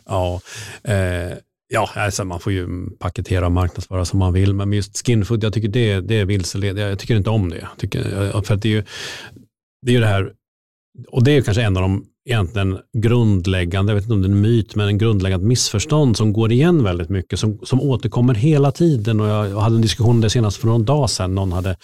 ja, 0.05 0.41
eh, 0.83 1.37
ja 1.75 1.89
alltså 1.95 2.25
man 2.25 2.39
får 2.39 2.53
ju 2.53 2.89
paketera 2.99 3.45
och 3.45 3.51
marknadsföra 3.51 4.05
som 4.05 4.19
man 4.19 4.33
vill, 4.33 4.53
men 4.53 4.73
just 4.73 5.05
skinfood, 5.05 5.43
jag 5.43 5.53
tycker 5.53 5.67
det, 5.67 6.01
det 6.01 6.15
är 6.19 6.25
vilseledande. 6.25 6.81
Jag 6.81 6.99
tycker 6.99 7.15
inte 7.15 7.29
om 7.29 7.49
det. 7.49 7.57
Jag 7.57 7.77
tycker, 7.77 8.01
för 8.41 8.55
det 8.55 8.67
är 8.67 8.71
ju 8.71 8.83
det, 9.85 9.91
är 9.91 9.93
ju 9.93 9.99
det 9.99 10.07
här, 10.07 10.31
och 11.07 11.23
det 11.23 11.31
är 11.31 11.41
kanske 11.41 11.63
en 11.63 11.77
av 11.77 11.81
de 11.81 12.05
egentligen 12.29 12.79
grundläggande, 12.97 13.91
jag 13.91 13.95
vet 13.95 14.03
inte 14.03 14.13
om 14.13 14.21
det 14.21 14.27
är 14.27 14.31
en 14.31 14.41
myt, 14.41 14.75
men 14.75 14.87
en 14.87 14.97
grundläggande 14.97 15.47
missförstånd 15.47 16.17
som 16.17 16.33
går 16.33 16.51
igen 16.51 16.83
väldigt 16.83 17.09
mycket, 17.09 17.39
som, 17.39 17.59
som 17.63 17.81
återkommer 17.81 18.33
hela 18.33 18.71
tiden. 18.71 19.19
Och 19.19 19.27
jag, 19.27 19.49
jag 19.49 19.59
hade 19.59 19.75
en 19.75 19.81
diskussion 19.81 20.09
om 20.09 20.21
det 20.21 20.29
senast 20.29 20.57
för 20.57 20.67
någon 20.67 20.85
dag 20.85 21.09
sedan. 21.09 21.35
Någon 21.35 21.51
hade 21.51 21.75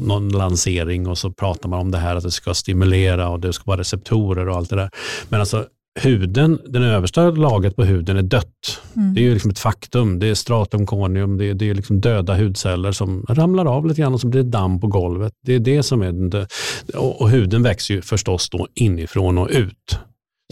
någon 0.00 0.28
lansering 0.28 1.06
och 1.08 1.18
så 1.18 1.32
pratar 1.32 1.68
man 1.68 1.80
om 1.80 1.90
det 1.90 1.98
här 1.98 2.16
att 2.16 2.22
det 2.22 2.30
ska 2.30 2.54
stimulera 2.54 3.28
och 3.28 3.40
det 3.40 3.52
ska 3.52 3.64
vara 3.66 3.80
receptorer 3.80 4.48
och 4.48 4.56
allt 4.56 4.70
det 4.70 4.76
där. 4.76 4.90
Men 5.28 5.40
alltså 5.40 5.66
huden, 6.00 6.60
den 6.66 6.82
översta 6.82 7.30
lagret 7.30 7.76
på 7.76 7.84
huden 7.84 8.16
är 8.16 8.22
dött. 8.22 8.80
Mm. 8.96 9.14
Det 9.14 9.20
är 9.20 9.22
ju 9.22 9.32
liksom 9.32 9.50
ett 9.50 9.58
faktum. 9.58 10.18
Det 10.18 10.26
är 10.26 10.34
stratum 10.34 10.86
corneum, 10.86 11.38
det 11.38 11.44
är, 11.44 11.54
det 11.54 11.70
är 11.70 11.74
liksom 11.74 12.00
döda 12.00 12.34
hudceller 12.34 12.92
som 12.92 13.26
ramlar 13.28 13.64
av 13.66 13.86
lite 13.86 14.00
grann 14.00 14.14
och 14.14 14.20
så 14.20 14.26
blir 14.26 14.42
det 14.42 14.50
damm 14.50 14.80
på 14.80 14.86
golvet. 14.86 15.32
Det 15.46 15.54
är 15.54 15.58
det 15.58 15.82
som 15.82 16.02
är 16.02 16.12
den, 16.12 16.46
och, 16.94 17.20
och 17.20 17.30
huden 17.30 17.62
växer 17.62 17.94
ju 17.94 18.02
förstås 18.02 18.50
då 18.50 18.68
inifrån 18.74 19.38
och 19.38 19.48
ut. 19.50 19.98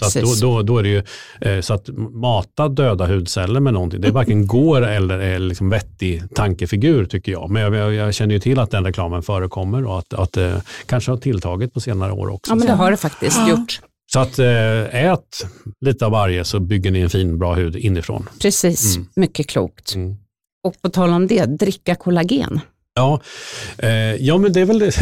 Så, 0.02 0.18
att 0.18 0.24
då, 0.24 0.34
då, 0.40 0.62
då, 0.62 0.78
är 0.78 0.82
det 0.82 0.88
ju, 0.88 1.02
eh, 1.40 1.60
så 1.60 1.74
att 1.74 1.88
mata 2.12 2.68
döda 2.68 3.06
hudceller 3.06 3.60
med 3.60 3.74
någonting, 3.74 4.00
det 4.00 4.10
varken 4.10 4.46
går 4.46 4.86
eller 4.86 5.18
är 5.18 5.38
liksom 5.38 5.70
vettig 5.70 6.22
tankefigur 6.34 7.04
tycker 7.04 7.32
jag. 7.32 7.50
Men 7.50 7.62
jag, 7.62 7.94
jag, 7.94 8.14
känner 8.14 8.34
ju 8.34 8.40
till 8.40 8.58
att 8.58 8.70
den 8.70 8.84
reklamen 8.84 9.22
förekommer 9.22 9.84
och 9.84 9.98
att, 9.98 10.14
att 10.14 10.32
det 10.32 10.62
kanske 10.86 11.10
har 11.10 11.18
tilltagit 11.18 11.74
på 11.74 11.80
senare 11.80 12.12
år 12.12 12.28
också. 12.28 12.52
Ja, 12.52 12.56
men 12.56 12.66
det 12.66 12.72
har 12.72 12.90
det 12.90 12.96
faktiskt 12.96 13.38
ja. 13.38 13.50
gjort. 13.50 13.80
Så 14.12 14.20
att 14.20 14.38
eh, 14.38 15.04
ät 15.04 15.46
lite 15.80 16.06
av 16.06 16.12
varje 16.12 16.44
så 16.44 16.60
bygger 16.60 16.90
ni 16.90 17.00
en 17.00 17.10
fin 17.10 17.38
bra 17.38 17.54
hud 17.54 17.76
inifrån. 17.76 18.28
Precis, 18.40 18.96
mm. 18.96 19.08
mycket 19.16 19.46
klokt. 19.46 19.94
Mm. 19.94 20.16
Och 20.64 20.82
på 20.82 20.88
tal 20.88 21.10
om 21.10 21.26
det, 21.26 21.46
dricka 21.46 21.94
kollagen. 21.94 22.60
Ja, 22.94 23.20
eh, 23.78 24.14
ja 24.14 24.38
men 24.38 24.52
det 24.52 24.60
är 24.60 24.64
väl 24.64 24.78
det. 24.78 24.92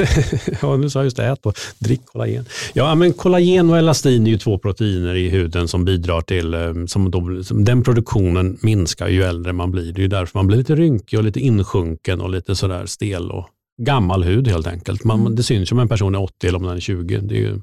ja, 0.62 0.76
nu 0.76 0.90
sa 0.90 0.98
jag 0.98 1.04
just 1.04 1.16
det, 1.16 1.26
ät 1.26 1.46
och 1.46 1.58
drick 1.78 2.06
kollagen. 2.06 2.44
Ja, 2.72 2.94
men 2.94 3.12
kollagen 3.12 3.70
och 3.70 3.78
elastin 3.78 4.26
är 4.26 4.30
ju 4.30 4.38
två 4.38 4.58
proteiner 4.58 5.14
i 5.14 5.28
huden 5.28 5.68
som 5.68 5.84
bidrar 5.84 6.20
till, 6.20 6.54
eh, 6.54 6.72
som, 6.86 7.10
då, 7.10 7.42
som 7.44 7.64
den 7.64 7.82
produktionen 7.82 8.58
minskar 8.62 9.08
ju 9.08 9.22
äldre 9.22 9.52
man 9.52 9.70
blir. 9.70 9.92
Det 9.92 10.00
är 10.00 10.02
ju 10.02 10.08
därför 10.08 10.38
man 10.38 10.46
blir 10.46 10.58
lite 10.58 10.74
rynkig 10.74 11.18
och 11.18 11.24
lite 11.24 11.40
insjunken 11.40 12.20
och 12.20 12.30
lite 12.30 12.56
sådär 12.56 12.86
stel 12.86 13.30
och 13.30 13.48
gammal 13.78 14.24
hud 14.24 14.48
helt 14.48 14.66
enkelt. 14.66 15.04
Man, 15.04 15.20
mm. 15.20 15.36
Det 15.36 15.42
syns 15.42 15.72
om 15.72 15.78
en 15.78 15.88
person 15.88 16.14
är 16.14 16.22
80 16.22 16.46
eller 16.46 16.58
om 16.58 16.64
den 16.64 16.76
är 16.76 16.80
20. 16.80 17.18
Det 17.18 17.44
är, 17.44 17.60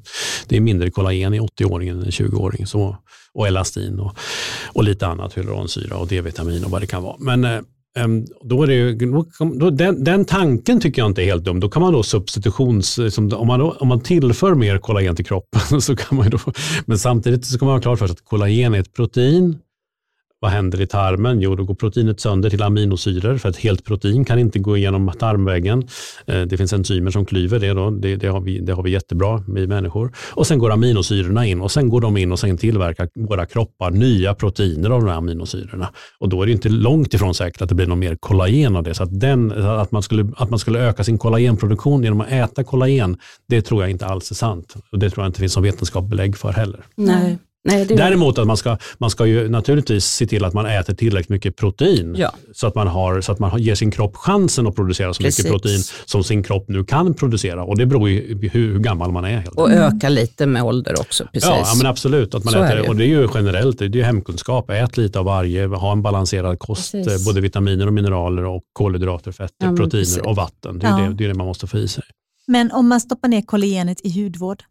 det 0.48 0.58
är 0.58 0.62
mindre 0.62 0.92
kollagen 0.92 1.34
i 1.34 1.40
80-åringen 1.40 2.02
än 2.02 2.08
i 2.08 2.10
20-åring. 2.10 2.66
och 3.34 3.48
elastin 3.48 4.00
och, 4.00 4.18
och 4.74 4.84
lite 4.84 5.08
annat, 5.08 5.38
hyaluronsyra 5.38 5.98
och 5.98 6.08
D-vitamin 6.08 6.64
och 6.64 6.72
vad 6.72 6.82
det 6.82 6.88
kan 6.88 7.04
vara. 7.04 7.16
Men 7.20 7.44
eh, 7.44 7.62
då 8.44 8.64
är 8.64 8.68
det 8.68 8.74
ju, 8.74 8.96
då, 9.60 9.70
den, 9.70 10.04
den, 10.04 10.26
tanken 10.26 10.80
tycker 10.80 11.02
jag 11.02 11.10
inte 11.10 11.24
är 11.24 11.26
helt 11.26 11.44
dum. 11.44 11.60
Då 11.60 11.70
kan 11.70 11.82
man 11.82 11.94
då 11.94 12.04
substitutions, 12.04 12.98
liksom, 12.98 13.34
om, 13.34 13.48
man 13.48 13.60
då, 13.60 13.72
om 13.80 13.88
man 13.88 14.00
tillför 14.00 14.56
mer 14.56 14.78
kollagen 14.78 15.16
till 15.16 15.26
kroppen 15.26 15.82
så 15.82 15.96
kan 15.96 16.18
man 16.18 16.30
då, 16.30 16.40
men 16.86 17.00
samtidigt 17.00 17.46
så 17.46 17.54
ska 17.54 17.66
man 17.66 17.74
ha 17.74 17.82
klart 17.82 18.00
för 18.00 18.08
sig 18.08 18.14
att 18.14 18.26
kollagen 18.26 18.74
är 18.74 18.80
ett 18.80 18.94
protein 18.94 19.58
vad 20.46 20.52
händer 20.52 20.82
i 20.82 20.88
tarmen? 20.88 21.42
Jo, 21.42 21.56
då 21.56 21.64
går 21.64 21.76
proteinet 21.76 22.20
sönder 22.20 22.50
till 22.50 22.62
aminosyror 22.62 23.38
för 23.38 23.50
ett 23.50 23.58
helt 23.58 23.86
protein 23.86 24.26
kan 24.26 24.40
inte 24.40 24.60
gå 24.60 24.78
igenom 24.78 25.12
tarmväggen. 25.20 25.88
Eh, 26.26 26.42
det 26.42 26.58
finns 26.58 26.74
enzymer 26.74 27.12
som 27.12 27.26
klyver 27.26 27.60
det. 27.60 27.74
Då. 27.74 27.90
Det, 27.90 28.16
det, 28.16 28.28
har 28.28 28.42
vi, 28.42 28.60
det 28.60 28.74
har 28.74 28.84
vi 28.84 28.92
jättebra, 28.92 29.44
i 29.58 29.68
människor. 29.68 30.12
Och 30.34 30.48
sen 30.48 30.60
går 30.60 30.72
aminosyrorna 30.72 31.46
in 31.46 31.62
och 31.62 31.72
sen 31.72 31.90
går 31.90 32.02
de 32.02 32.18
in 32.18 32.32
och 32.32 32.40
sen 32.40 32.58
tillverkar 32.58 33.10
våra 33.16 33.46
kroppar 33.46 33.92
nya 33.92 34.34
proteiner 34.34 34.90
av 34.90 35.02
de 35.02 35.10
här 35.10 35.18
aminosyrorna. 35.18 35.90
Och 36.20 36.30
då 36.30 36.42
är 36.42 36.46
det 36.46 36.52
inte 36.52 36.70
långt 36.70 37.14
ifrån 37.14 37.34
säkert 37.34 37.62
att 37.62 37.70
det 37.70 37.76
blir 37.76 37.88
något 37.88 37.98
mer 37.98 38.16
kollagen 38.16 38.76
av 38.76 38.84
det. 38.84 38.94
Så 38.94 39.04
att, 39.04 39.20
den, 39.20 39.52
att, 39.66 39.92
man 39.92 40.04
skulle, 40.04 40.32
att 40.38 40.50
man 40.50 40.60
skulle 40.60 40.80
öka 40.80 41.04
sin 41.04 41.18
kollagenproduktion 41.18 42.04
genom 42.04 42.22
att 42.22 42.32
äta 42.32 42.64
kollagen, 42.64 43.18
det 43.48 43.62
tror 43.62 43.84
jag 43.84 43.92
inte 43.92 44.06
alls 44.06 44.32
är 44.32 44.36
sant. 44.36 44.76
Och 44.92 45.00
det 45.00 45.10
tror 45.10 45.24
jag 45.24 45.30
inte 45.30 45.40
finns 45.40 45.56
någon 45.56 45.64
vetenskap 45.64 46.06
belägg 46.10 46.38
för 46.38 46.52
heller. 46.52 46.80
Nej. 46.96 47.38
Nej, 47.68 47.86
det... 47.86 47.96
Däremot 47.96 48.38
att 48.38 48.48
man 48.48 48.58
ska, 48.58 48.78
man 48.98 49.10
ska 49.10 49.26
ju 49.26 49.50
naturligtvis 49.50 50.06
se 50.06 50.28
till 50.28 50.46
att 50.46 50.54
man 50.54 50.66
äter 50.66 50.94
tillräckligt 50.94 51.30
mycket 51.30 51.56
protein 51.56 52.16
ja. 52.18 52.32
så, 52.54 52.68
att 52.68 52.76
man 52.76 52.88
har, 52.88 53.22
så 53.22 53.32
att 53.32 53.40
man 53.40 53.62
ger 53.62 53.76
sin 53.76 53.92
kropp 53.92 54.16
chansen 54.16 54.68
att 54.68 54.76
producera 54.76 55.14
så 55.14 55.24
Precis. 55.24 55.46
mycket 55.46 55.52
protein 55.52 55.80
som 56.06 56.24
sin 56.24 56.44
kropp 56.44 56.66
nu 56.68 56.84
kan 56.84 57.14
producera. 57.14 57.64
Och 57.64 57.78
det 57.78 57.86
beror 57.86 58.10
ju 58.10 58.38
hur, 58.38 58.50
hur 58.50 58.80
gammal 58.80 59.12
man 59.12 59.26
är. 59.26 59.38
Helt 59.38 59.56
och 59.56 59.72
öka 59.72 60.10
lite 60.10 60.46
med 60.46 60.64
ålder 60.64 61.00
också. 61.00 61.28
Precis. 61.34 61.50
Ja, 61.50 61.74
men 61.78 61.86
absolut. 61.86 62.36
Att 62.36 62.44
man 62.44 62.54
äter, 62.54 62.76
det. 62.76 62.88
Och 62.88 62.96
det 62.96 63.04
är 63.04 63.08
ju 63.08 63.28
generellt, 63.34 63.80
det 63.80 63.86
är 63.86 63.90
ju 63.90 64.04
hemkunskap. 64.04 64.70
Ät 64.70 64.98
lite 64.98 65.20
av 65.20 65.26
varje, 65.26 65.68
ha 65.68 65.92
en 65.92 66.02
balanserad 66.02 66.60
kost, 66.60 66.92
precis. 66.92 67.26
både 67.26 67.42
vitaminer 67.42 67.88
och 67.88 67.94
mineraler 67.94 68.44
och 68.44 68.64
kolhydrater, 68.74 69.32
fetter, 69.32 69.54
ja, 69.60 69.68
proteiner 69.68 69.90
precis. 69.90 70.18
och 70.18 70.36
vatten. 70.36 70.80
Det 70.80 70.88
är, 70.88 70.92
ja. 70.92 70.98
det, 70.98 71.14
det 71.14 71.24
är 71.24 71.28
det 71.28 71.34
man 71.34 71.48
måste 71.48 71.68
få 71.68 71.78
i 71.78 71.88
sig. 71.88 72.04
Men 72.48 72.72
om 72.72 72.88
man 72.88 73.02
stoppar 73.02 73.28
ner 73.28 73.42
kollagenet 73.42 74.02
i 74.04 74.24
hudvård, 74.24 74.64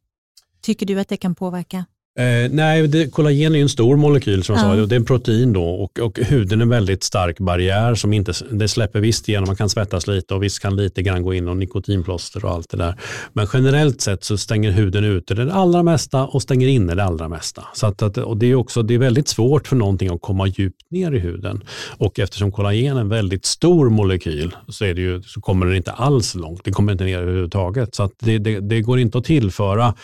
tycker 0.62 0.86
du 0.86 1.00
att 1.00 1.08
det 1.08 1.16
kan 1.16 1.34
påverka? 1.34 1.84
Eh, 2.18 2.50
nej, 2.50 2.88
det, 2.88 3.10
kollagen 3.10 3.54
är 3.54 3.60
en 3.60 3.68
stor 3.68 3.96
molekyl 3.96 4.44
som 4.44 4.56
ja. 4.56 4.62
sa, 4.62 4.74
det 4.74 4.94
är 4.94 4.96
en 4.96 5.04
protein 5.04 5.52
då 5.52 5.64
och, 5.64 5.98
och 5.98 6.18
huden 6.18 6.60
är 6.60 6.62
en 6.62 6.68
väldigt 6.68 7.02
stark 7.02 7.38
barriär 7.38 7.94
som 7.94 8.12
inte, 8.12 8.32
det 8.50 8.68
släpper 8.68 9.00
visst 9.00 9.28
igenom, 9.28 9.46
man 9.46 9.56
kan 9.56 9.68
svettas 9.68 10.06
lite 10.06 10.34
och 10.34 10.42
visst 10.42 10.62
kan 10.62 10.76
lite 10.76 11.02
grann 11.02 11.22
gå 11.22 11.34
in 11.34 11.48
och 11.48 11.56
nikotinplåster 11.56 12.44
och 12.44 12.50
allt 12.50 12.70
det 12.70 12.76
där. 12.76 12.94
Men 13.32 13.46
generellt 13.52 14.00
sett 14.00 14.24
så 14.24 14.38
stänger 14.38 14.70
huden 14.70 15.04
ute 15.04 15.34
det 15.34 15.54
allra 15.54 15.82
mesta 15.82 16.26
och 16.26 16.42
stänger 16.42 16.68
inne 16.68 16.94
det 16.94 17.04
allra 17.04 17.28
mesta. 17.28 17.64
Så 17.74 17.86
att, 17.86 18.02
att, 18.02 18.18
och 18.18 18.36
det, 18.36 18.46
är 18.46 18.54
också, 18.54 18.82
det 18.82 18.94
är 18.94 18.98
väldigt 18.98 19.28
svårt 19.28 19.68
för 19.68 19.76
någonting 19.76 20.08
att 20.08 20.20
komma 20.20 20.46
djupt 20.46 20.90
ner 20.90 21.12
i 21.12 21.18
huden. 21.18 21.64
Och 21.96 22.18
eftersom 22.18 22.52
kollagen 22.52 22.96
är 22.96 23.00
en 23.00 23.08
väldigt 23.08 23.44
stor 23.44 23.90
molekyl 23.90 24.56
så, 24.68 24.84
är 24.84 24.94
det 24.94 25.00
ju, 25.00 25.22
så 25.22 25.40
kommer 25.40 25.66
den 25.66 25.76
inte 25.76 25.92
alls 25.92 26.34
långt, 26.34 26.60
det 26.64 26.70
kommer 26.70 26.92
inte 26.92 27.04
ner 27.04 27.18
överhuvudtaget. 27.18 27.94
Så 27.94 28.02
att 28.02 28.12
det, 28.18 28.38
det, 28.38 28.60
det 28.60 28.80
går 28.80 28.98
inte 28.98 29.18
att 29.18 29.24
tillföra 29.24 29.94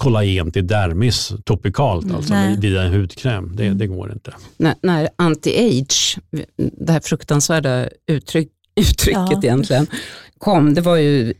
kollagen 0.00 0.52
till 0.52 0.66
dermis 0.66 1.32
topikalt, 1.44 2.04
Mm. 2.04 2.16
alltså 2.16 2.34
Nej. 2.34 2.56
via 2.60 2.82
en 2.82 2.92
hudkräm. 2.92 3.56
Det, 3.56 3.64
Mm. 3.66 3.78
det 3.78 3.86
går 3.86 4.12
inte. 4.12 4.34
När, 4.56 4.74
när 4.82 5.08
anti-age, 5.18 6.18
det 6.86 6.92
här 6.92 7.00
fruktansvärda 7.00 7.88
uttryck, 8.06 8.48
uttrycket 8.80 9.28
Ja. 9.32 9.40
egentligen, 9.42 9.86
kom, 10.38 10.74
det 10.74 10.80
var 10.80 10.96
ju 10.96 11.34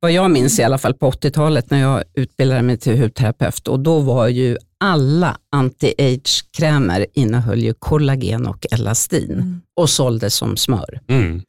vad 0.00 0.12
jag 0.12 0.30
minns 0.30 0.58
i 0.58 0.62
alla 0.62 0.78
fall 0.78 0.94
på 0.94 1.06
80-talet 1.10 1.70
när 1.70 1.80
jag 1.80 2.02
utbildade 2.14 2.62
mig 2.62 2.76
till 2.76 2.98
hudterapeut 3.02 3.68
och 3.68 3.80
då 3.80 4.00
var 4.00 4.28
ju 4.28 4.56
alla 4.80 5.36
anti-age-krämer 5.56 7.06
innehöll 7.14 7.62
ju 7.62 7.74
kollagen 7.78 8.46
och 8.46 8.66
elastin 8.70 9.30
Mm. 9.32 9.60
och 9.76 9.90
såldes 9.90 10.34
som 10.34 10.56
smör. 10.56 11.00
Mm. 11.08 11.42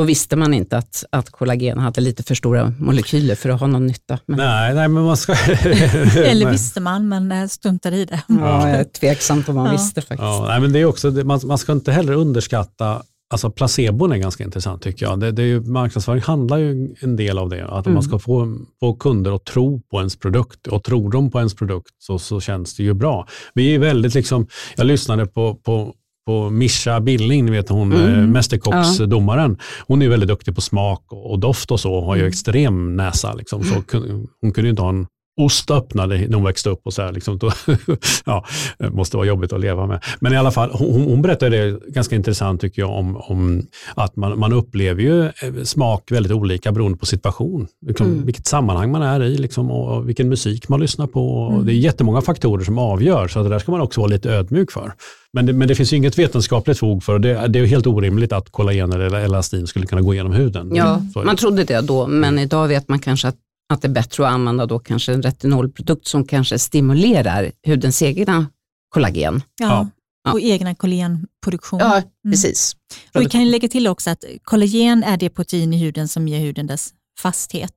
Då 0.00 0.04
visste 0.04 0.36
man 0.36 0.54
inte 0.54 0.76
att, 0.78 1.04
att 1.12 1.30
kollagen 1.30 1.78
hade 1.78 2.00
lite 2.00 2.22
för 2.22 2.34
stora 2.34 2.72
molekyler 2.78 3.34
för 3.34 3.48
att 3.50 3.60
ha 3.60 3.66
någon 3.66 3.86
nytta. 3.86 4.18
Men, 4.26 4.36
Nej, 4.38 4.74
nej, 4.74 4.88
men 4.88 5.04
man 5.04 5.16
ska... 5.16 5.32
Eller 6.16 6.50
visste 6.50 6.80
man, 6.80 7.08
men 7.08 7.32
eh, 7.32 7.46
struntade 7.46 7.96
i 7.96 8.04
det. 8.04 8.22
ja, 8.28 8.68
jag 8.68 8.78
är 8.80 8.84
tveksamt 8.84 9.48
om 9.48 9.54
man 9.54 9.66
Ja. 9.66 9.72
visste 9.72 10.00
faktiskt. 10.00 10.20
Ja, 10.22 10.44
nej, 10.48 10.60
men 10.60 10.72
det 10.72 10.78
är 10.78 10.84
också, 10.84 11.10
man, 11.10 11.40
man 11.44 11.58
ska 11.58 11.72
inte 11.72 11.92
heller 11.92 12.12
underskatta 12.12 13.02
Alltså 13.32 13.50
placebon 13.50 14.12
är 14.12 14.16
ganska 14.16 14.44
intressant 14.44 14.82
tycker 14.82 15.06
jag. 15.06 15.20
Det, 15.20 15.32
det 15.32 15.42
är 15.42 15.46
ju, 15.46 15.60
marknadsföring 15.60 16.22
handlar 16.22 16.56
ju 16.58 16.94
en 17.00 17.16
del 17.16 17.38
av 17.38 17.48
det. 17.48 17.64
Att 17.68 17.86
Mm. 17.86 17.94
man 17.94 18.02
ska 18.02 18.18
få, 18.18 18.56
få 18.80 18.94
kunder 18.94 19.34
att 19.36 19.44
tro 19.44 19.80
på 19.90 19.98
ens 19.98 20.16
produkt. 20.18 20.66
Och 20.66 20.84
tror 20.84 21.10
de 21.12 21.30
på 21.30 21.38
ens 21.38 21.54
produkt 21.54 21.90
så, 21.98 22.18
så 22.18 22.40
känns 22.40 22.76
det 22.76 22.82
ju 22.82 22.94
bra. 22.94 23.26
Vi 23.54 23.74
är 23.74 23.78
väldigt 23.78 24.14
liksom, 24.14 24.46
jag 24.76 24.86
lyssnade 24.86 25.26
på, 25.26 25.54
på 25.54 25.94
på 26.30 26.50
Mischa 26.50 27.00
Billing, 27.00 27.44
ni 27.44 27.50
vet 27.50 27.68
hon 27.68 27.92
Mm. 27.92 28.14
mm. 28.14 28.30
mästerkocksdomaren. 28.32 29.58
Hon 29.86 30.02
är 30.02 30.08
väldigt 30.08 30.28
duktig 30.28 30.54
på 30.54 30.60
smak 30.60 31.04
och, 31.08 31.38
doft 31.38 31.70
och 31.70 31.80
så 31.80 32.00
har 32.04 32.14
ju 32.16 32.20
Mm. 32.20 32.28
extrem 32.28 32.96
näsa. 32.96 33.34
Liksom. 33.34 33.64
Så 33.64 33.74
kun- 33.74 34.26
hon 34.40 34.52
kunde 34.52 34.66
ju 34.66 34.70
inte 34.70 34.82
ha 34.82 34.88
en 34.88 35.06
ost 35.40 35.70
öppnade 35.70 36.18
när 36.18 36.34
hon 36.34 36.44
växte 36.44 36.70
upp 36.70 36.80
och 36.84 36.92
så 36.92 37.02
här. 37.02 37.12
Liksom. 37.12 37.38
Då, 37.38 37.50
ja, 38.24 38.44
det 38.78 38.90
måste 38.90 39.16
vara 39.16 39.26
jobbigt 39.26 39.52
att 39.52 39.60
leva 39.60 39.86
med. 39.86 40.04
Men 40.20 40.32
i 40.32 40.36
alla 40.36 40.50
fall, 40.50 40.70
hon, 40.72 41.04
hon 41.04 41.22
berättade 41.22 41.56
det 41.56 41.78
ganska 41.88 42.16
intressant 42.16 42.60
tycker 42.60 42.82
jag 42.82 42.90
om, 42.90 43.16
om 43.16 43.66
att 43.94 44.16
man, 44.16 44.38
man 44.38 44.52
upplever 44.52 45.02
ju 45.02 45.24
eh, 45.24 45.62
smak 45.64 46.10
väldigt 46.10 46.32
olika 46.32 46.72
beroende 46.72 46.98
på 46.98 47.06
situation. 47.06 47.66
Liksom, 47.86 48.10
Mm. 48.10 48.26
Vilket 48.26 48.46
sammanhang 48.46 48.90
man 48.90 49.02
är 49.02 49.22
i 49.22 49.38
liksom, 49.38 49.70
och 49.70 50.08
vilken 50.08 50.28
musik 50.28 50.68
man 50.68 50.80
lyssnar 50.80 51.06
på. 51.06 51.48
Mm. 51.52 51.66
Det 51.66 51.72
är 51.72 51.74
jättemånga 51.74 52.20
faktorer 52.20 52.64
som 52.64 52.78
avgör, 52.78 53.28
så 53.28 53.42
det 53.42 53.48
där 53.48 53.58
ska 53.58 53.72
man 53.72 53.80
också 53.80 54.00
vara 54.00 54.10
lite 54.10 54.30
ödmjuk 54.30 54.72
för. 54.72 54.92
Men 55.32 55.46
det, 55.46 55.52
men 55.52 55.68
det 55.68 55.74
finns 55.74 55.92
ju 55.92 55.96
inget 55.96 56.18
vetenskapligt 56.18 56.78
fog 56.78 57.02
för 57.02 57.18
det. 57.18 57.48
Det 57.48 57.58
är 57.58 57.66
helt 57.66 57.86
orimligt 57.86 58.32
att 58.32 58.50
kollagen 58.50 58.92
eller 58.92 59.14
elastin 59.14 59.66
skulle 59.66 59.86
kunna 59.86 60.02
gå 60.02 60.14
igenom 60.14 60.32
huden. 60.32 60.74
Ja, 60.74 61.02
man 61.24 61.36
trodde 61.36 61.64
det 61.64 61.80
då, 61.80 62.06
men 62.06 62.38
idag 62.38 62.68
vet 62.68 62.88
man 62.88 62.98
kanske 62.98 63.28
att, 63.28 63.36
att 63.70 63.82
det 63.82 63.88
är 63.88 63.92
bättre 63.92 64.26
att 64.26 64.32
använda 64.32 64.66
då 64.66 64.78
kanske 64.78 65.12
en 65.12 65.22
retinolprodukt 65.22 66.06
som 66.06 66.24
kanske 66.26 66.58
stimulerar 66.58 67.52
hudens 67.66 68.02
egna 68.02 68.46
kollagen. 68.88 69.42
Ja. 69.60 69.88
Ja. 70.24 70.32
Och 70.32 70.40
egna 70.40 70.74
kollagenproduktion. 70.74 71.78
Ja, 71.80 71.96
Mm. 71.96 72.32
precis. 72.32 72.76
Och 73.14 73.20
vi 73.20 73.26
kan 73.26 73.50
lägga 73.50 73.68
till 73.68 73.86
också 73.86 74.10
att 74.10 74.24
kollagen 74.44 75.04
är 75.04 75.16
det 75.16 75.30
protein 75.30 75.72
i 75.74 75.76
huden 75.78 76.08
som 76.08 76.28
ger 76.28 76.40
huden 76.40 76.66
dess 76.66 76.90
fasthet. 77.20 77.74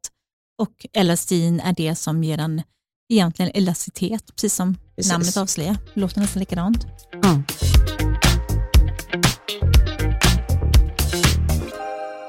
Och 0.62 0.86
elastin 0.94 1.60
är 1.60 1.74
det 1.74 1.96
som 1.96 2.24
ger 2.24 2.38
den 2.38 2.62
egentligen 3.14 3.52
elasticitet, 3.54 4.24
precis 4.36 4.54
som 4.56 4.78
Precis. 4.96 5.12
namnet 5.12 5.38
avslöjar. 5.38 5.78
Det 5.94 6.00
låter 6.02 6.20
nästan 6.20 6.40
likadant. 6.40 6.86
Ja. 7.22 7.42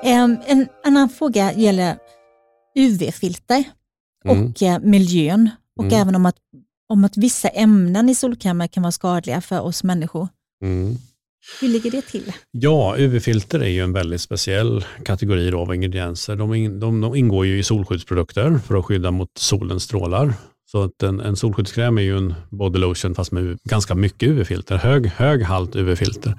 Em, 0.02 0.36
En 0.46 0.66
annan 0.84 1.08
fråga 1.08 1.52
gäller 1.52 1.96
UV-filter 2.78 3.64
Mm. 4.26 4.44
och 4.46 4.62
eh, 4.62 4.78
miljön 4.80 5.50
och 5.78 5.84
Mm. 5.84 6.00
även 6.00 6.16
om 6.16 6.26
att, 6.26 6.36
om 6.88 7.04
att 7.04 7.16
vissa 7.16 7.48
ämnen 7.48 8.08
i 8.08 8.14
solkrämer 8.14 8.66
kan 8.66 8.82
vara 8.82 8.92
skadliga 8.92 9.40
för 9.40 9.60
oss 9.60 9.84
människor. 9.84 10.28
Mm. 10.62 10.96
Hur 11.60 11.68
ligger 11.68 11.90
det 11.90 12.02
till? 12.02 12.32
Ja, 12.50 12.94
UV-filter 12.98 13.60
är 13.60 13.68
ju 13.68 13.80
en 13.80 13.92
väldigt 13.92 14.20
speciell 14.20 14.84
kategori 15.04 15.52
av 15.52 15.74
ingredienser. 15.74 16.36
De, 16.36 16.54
in, 16.54 16.80
de, 16.80 17.00
de 17.00 17.14
ingår 17.14 17.46
ju 17.46 17.58
i 17.58 17.62
solskyddsprodukter 17.62 18.58
för 18.66 18.74
att 18.76 18.84
skydda 18.84 19.10
mot 19.10 19.30
solens 19.38 19.82
strålar. 19.82 20.34
Så 20.74 20.82
att 20.82 21.02
en, 21.02 21.20
en 21.20 21.36
solskyddskräm 21.36 21.98
är 21.98 22.02
ju 22.02 22.16
en 22.16 22.34
body 22.50 22.78
lotion 22.78 23.14
fast 23.14 23.32
med 23.32 23.58
ganska 23.64 23.94
mycket 23.94 24.28
UV-filter, 24.28 24.76
hög, 24.76 25.06
hög 25.06 25.42
halt 25.42 25.76
UV-filter. 25.76 26.34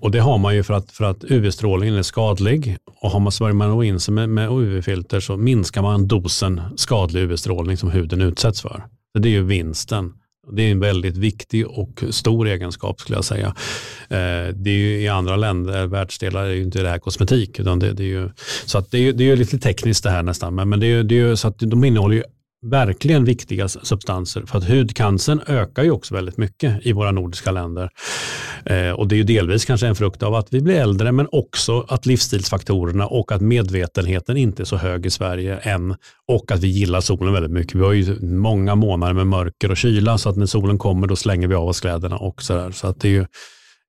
Och 0.00 0.10
det 0.10 0.18
har 0.18 0.38
man 0.38 0.54
ju 0.54 0.62
för 0.62 0.74
att, 0.74 0.90
för 0.92 1.04
att 1.04 1.24
UV-strålningen 1.24 1.94
är 1.96 2.02
skadlig 2.02 2.76
och 3.00 3.10
har 3.10 3.20
man 3.20 3.32
smörjer 3.32 3.54
man 3.54 3.70
då 3.70 3.84
in 3.84 4.00
sig 4.00 4.14
med, 4.14 4.28
med 4.28 4.48
UV-filter 4.50 5.20
så 5.20 5.36
minskar 5.36 5.82
man 5.82 6.06
dosen 6.08 6.60
skadlig 6.76 7.20
UV-strålning 7.22 7.76
som 7.76 7.90
huden 7.90 8.20
utsätts 8.20 8.62
för. 8.62 8.84
Så 9.16 9.22
det 9.22 9.28
är 9.28 9.30
ju 9.30 9.42
vinsten. 9.42 10.12
Det 10.52 10.62
är 10.62 10.70
en 10.70 10.80
väldigt 10.80 11.16
viktig 11.16 11.66
och 11.68 12.04
stor 12.10 12.48
egenskap 12.48 13.00
skulle 13.00 13.16
jag 13.18 13.24
säga. 13.24 13.46
Eh, 14.08 14.54
det 14.54 14.70
är 14.70 14.78
ju 14.78 15.00
i 15.00 15.08
andra 15.08 15.36
länder, 15.36 15.86
världsdelar, 15.86 16.44
är 16.44 16.54
ju 16.54 16.62
inte 16.62 16.82
det 16.82 16.88
här 16.88 16.98
kosmetik. 16.98 17.58
Utan 17.60 17.78
det, 17.78 17.92
det 17.92 18.02
är 18.02 18.06
ju, 18.08 18.30
så 18.66 18.78
att 18.78 18.90
det, 18.90 18.98
är, 18.98 19.02
ju- 19.02 19.12
det 19.12 19.24
är 19.24 19.28
ju 19.28 19.36
lite 19.36 19.58
tekniskt 19.58 20.04
det 20.04 20.10
här 20.10 20.22
nästan. 20.22 20.54
Men, 20.54 20.68
men 20.68 20.80
det 20.80 20.86
är, 20.86 20.90
ju- 20.96 21.02
det 21.02 21.14
är 21.20 21.26
ju 21.28 21.36
så 21.36 21.48
att 21.48 21.58
de 21.58 21.84
innehåller 21.84 22.16
ju 22.16 22.22
verkligen 22.62 23.24
viktiga 23.24 23.68
substanser. 23.68 24.42
För 24.46 24.58
att 24.58 24.68
hudcancern 24.68 25.40
ökar 25.46 25.82
ju 25.82 25.90
också 25.90 26.14
väldigt 26.14 26.36
mycket 26.36 26.86
i 26.86 26.92
våra 26.92 27.12
nordiska 27.12 27.50
länder. 27.50 27.90
Eh, 28.64 28.90
och 28.90 29.08
det 29.08 29.14
är 29.14 29.16
ju 29.16 29.22
delvis 29.22 29.64
kanske 29.64 29.86
en 29.86 29.94
frukt 29.94 30.22
av 30.22 30.34
att 30.34 30.54
vi 30.54 30.60
blir 30.60 30.74
äldre 30.74 31.12
men 31.12 31.28
också 31.32 31.84
att 31.88 32.06
livsstilsfaktorerna 32.06 33.06
och 33.06 33.32
att 33.32 33.40
medvetenheten 33.40 34.36
inte 34.36 34.62
är 34.62 34.64
så 34.64 34.76
hög 34.76 35.06
i 35.06 35.10
Sverige 35.10 35.56
än 35.56 35.96
och 36.28 36.52
att 36.52 36.60
vi 36.60 36.68
gillar 36.68 37.00
solen 37.00 37.32
väldigt 37.32 37.52
mycket. 37.52 37.74
Vi 37.74 37.84
har 37.84 37.92
ju 37.92 38.20
många 38.20 38.74
månader 38.74 39.14
med 39.14 39.26
mörker 39.26 39.70
och 39.70 39.76
kyla 39.76 40.18
så 40.18 40.28
att 40.28 40.36
när 40.36 40.46
solen 40.46 40.78
kommer 40.78 41.06
då 41.06 41.16
slänger 41.16 41.48
vi 41.48 41.54
av 41.54 41.68
oss 41.68 41.80
kläderna 41.80 42.16
och 42.16 42.42
sådär. 42.42 42.70
Så 42.70 42.86
att 42.86 43.00
det 43.00 43.08
är 43.08 43.12
ju, 43.12 43.26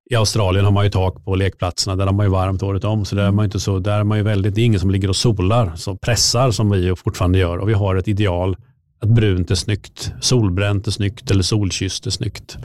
i 0.09 0.15
Australien 0.15 0.65
har 0.65 0.71
man 0.71 0.83
ju 0.83 0.89
tak 0.89 1.25
på 1.25 1.35
lekplatserna, 1.35 1.95
där 1.95 2.05
har 2.05 2.13
man 2.13 2.25
ju 2.25 2.31
varmt 2.31 2.63
året 2.63 2.83
om. 2.83 3.05
Så 3.05 3.15
där 3.15 3.23
är 3.23 3.31
man 3.31 3.43
ju 3.43 3.47
inte 3.47 3.59
så, 3.59 3.79
där 3.79 3.99
är 3.99 4.03
man 4.03 4.17
ju 4.17 4.23
väldigt, 4.23 4.55
det 4.55 4.61
är 4.61 4.65
ingen 4.65 4.79
som 4.79 4.91
ligger 4.91 5.09
och 5.09 5.15
solar, 5.15 5.71
så 5.75 5.95
pressar 5.95 6.51
som 6.51 6.69
vi 6.69 6.95
fortfarande 6.95 7.37
gör. 7.37 7.57
Och 7.57 7.69
vi 7.69 7.73
har 7.73 7.95
ett 7.95 8.07
ideal 8.07 8.55
att 9.03 9.09
brunt 9.09 9.51
är 9.51 9.55
snyggt, 9.55 10.11
solbränt 10.21 10.87
är 10.87 10.91
snyggt 10.91 11.31
eller 11.31 11.43
solkysst 11.43 12.05
är 12.05 12.11
snyggt. 12.11 12.57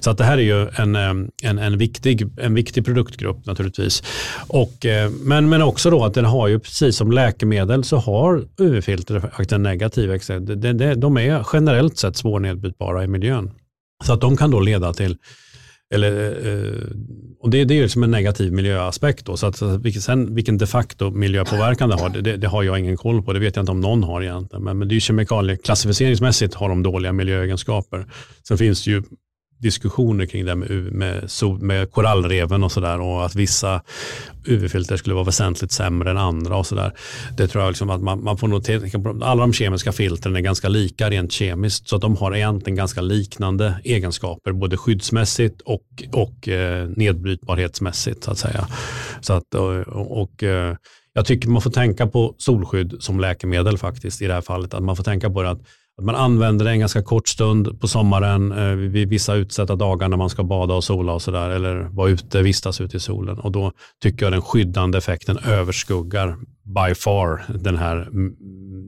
Så 0.00 0.10
att 0.10 0.18
det 0.18 0.24
här 0.24 0.38
är 0.38 0.42
ju 0.42 0.68
en, 0.68 0.96
en, 1.42 1.58
en, 1.58 1.78
viktig, 1.78 2.26
en 2.40 2.54
viktig 2.54 2.84
produktgrupp 2.84 3.46
naturligtvis. 3.46 4.02
Och, 4.46 4.86
eh, 4.86 5.10
men, 5.10 5.48
men 5.48 5.62
också 5.62 5.90
då 5.90 6.04
att 6.04 6.14
den 6.14 6.24
har 6.24 6.48
ju 6.48 6.58
precis 6.58 6.96
som 6.96 7.12
läkemedel 7.12 7.84
så 7.84 7.96
har 7.96 8.44
UV-filter 8.58 9.52
en 9.54 9.62
negativ 9.62 10.12
effekt. 10.12 10.46
De, 10.46 10.72
de, 10.72 10.94
de 10.94 11.16
är 11.16 11.46
generellt 11.52 11.98
sett 11.98 12.16
svårnedbrytbara 12.16 13.04
i 13.04 13.06
miljön. 13.06 13.50
Så 14.04 14.12
att 14.12 14.20
de 14.20 14.36
kan 14.36 14.50
då 14.50 14.60
leda 14.60 14.92
till 14.92 15.16
eller, 15.94 16.30
eh, 16.46 16.86
och 17.40 17.50
det, 17.50 17.64
det 17.64 17.74
är 17.74 17.78
ju 17.78 17.88
som 17.88 18.02
en 18.02 18.10
negativ 18.10 18.52
miljöaspekt. 18.52 19.26
Då, 19.26 19.36
så 19.36 19.46
att, 19.46 19.62
vilken, 19.62 20.02
sen, 20.02 20.34
vilken 20.34 20.58
de 20.58 20.66
facto 20.66 21.10
miljöpåverkan 21.10 21.88
det 21.88 21.94
har, 21.96 22.08
det, 22.08 22.20
det, 22.20 22.36
det 22.36 22.48
har 22.48 22.62
jag 22.62 22.78
ingen 22.78 22.96
koll 22.96 23.22
på. 23.22 23.32
Det 23.32 23.38
vet 23.38 23.56
jag 23.56 23.62
inte 23.62 23.72
om 23.72 23.80
någon 23.80 24.02
har 24.02 24.22
egentligen. 24.22 24.64
Men, 24.64 24.78
men 24.78 24.88
det 24.88 24.92
är 24.92 24.94
ju 24.96 25.00
kemikalier, 25.00 25.56
klassificeringsmässigt 25.56 26.54
har 26.54 26.68
de 26.68 26.82
dåliga 26.82 27.12
miljöegenskaper. 27.12 28.06
Sen 28.48 28.58
finns 28.58 28.84
det 28.84 28.90
ju 28.90 29.02
diskussioner 29.58 30.26
kring 30.26 30.44
det 30.44 30.54
med, 30.54 30.70
med, 30.70 31.30
med 31.60 31.90
korallreven 31.90 32.64
och 32.64 32.72
sådär 32.72 33.00
och 33.00 33.26
att 33.26 33.34
vissa 33.34 33.82
UV-filter 34.46 34.96
skulle 34.96 35.14
vara 35.14 35.24
väsentligt 35.24 35.72
sämre 35.72 36.10
än 36.10 36.18
andra 36.18 36.56
och 36.56 36.66
sådär. 36.66 36.92
Det 37.36 37.48
tror 37.48 37.64
jag 37.64 37.70
liksom 37.70 37.90
att 37.90 38.02
man, 38.02 38.24
man 38.24 38.38
får 38.38 38.48
nog 38.48 38.64
tänka 38.64 38.98
på. 38.98 39.18
Alla 39.22 39.40
de 39.40 39.52
kemiska 39.52 39.92
filtren 39.92 40.36
är 40.36 40.40
ganska 40.40 40.68
lika 40.68 41.10
rent 41.10 41.32
kemiskt 41.32 41.88
så 41.88 41.96
att 41.96 42.02
de 42.02 42.16
har 42.16 42.36
egentligen 42.36 42.76
ganska 42.76 43.00
liknande 43.00 43.80
egenskaper 43.84 44.52
både 44.52 44.76
skyddsmässigt 44.76 45.60
och, 45.60 45.86
och 46.12 46.48
eh, 46.48 46.88
nedbrytbarhetsmässigt 46.88 48.24
så 48.24 48.30
att 48.30 48.38
säga. 48.38 48.68
Så 49.20 49.32
att, 49.32 49.54
och, 49.54 50.22
och 50.22 50.42
eh, 50.42 50.76
jag 51.12 51.26
tycker 51.26 51.48
man 51.48 51.62
får 51.62 51.70
tänka 51.70 52.06
på 52.06 52.34
solskydd 52.38 52.96
som 53.00 53.20
läkemedel 53.20 53.78
faktiskt 53.78 54.22
i 54.22 54.26
det 54.26 54.34
här 54.34 54.40
fallet. 54.40 54.74
Att 54.74 54.82
man 54.82 54.96
får 54.96 55.04
tänka 55.04 55.30
på 55.30 55.42
det 55.42 55.50
att 55.50 55.60
att 55.98 56.04
man 56.04 56.14
använder 56.14 56.64
det 56.64 56.70
en 56.70 56.80
ganska 56.80 57.02
kort 57.02 57.28
stund 57.28 57.80
på 57.80 57.88
sommaren 57.88 58.52
eh, 58.52 58.74
vid 58.74 59.08
vissa 59.08 59.34
utsatta 59.34 59.76
dagar 59.76 60.08
när 60.08 60.16
man 60.16 60.30
ska 60.30 60.44
bada 60.44 60.74
och 60.74 60.84
sola 60.84 61.12
och 61.12 61.22
sådär 61.22 61.50
eller 61.50 61.76
vara 61.76 62.10
ute, 62.10 62.42
vistas 62.42 62.80
ute 62.80 62.96
i 62.96 63.00
solen. 63.00 63.38
Och 63.38 63.52
då 63.52 63.72
tycker 64.02 64.26
jag 64.26 64.32
den 64.32 64.42
skyddande 64.42 64.98
effekten 64.98 65.38
överskuggar 65.38 66.36
by 66.64 66.94
far 66.94 67.44
den 67.48 67.76
här 67.76 67.96
mm, 67.96 68.34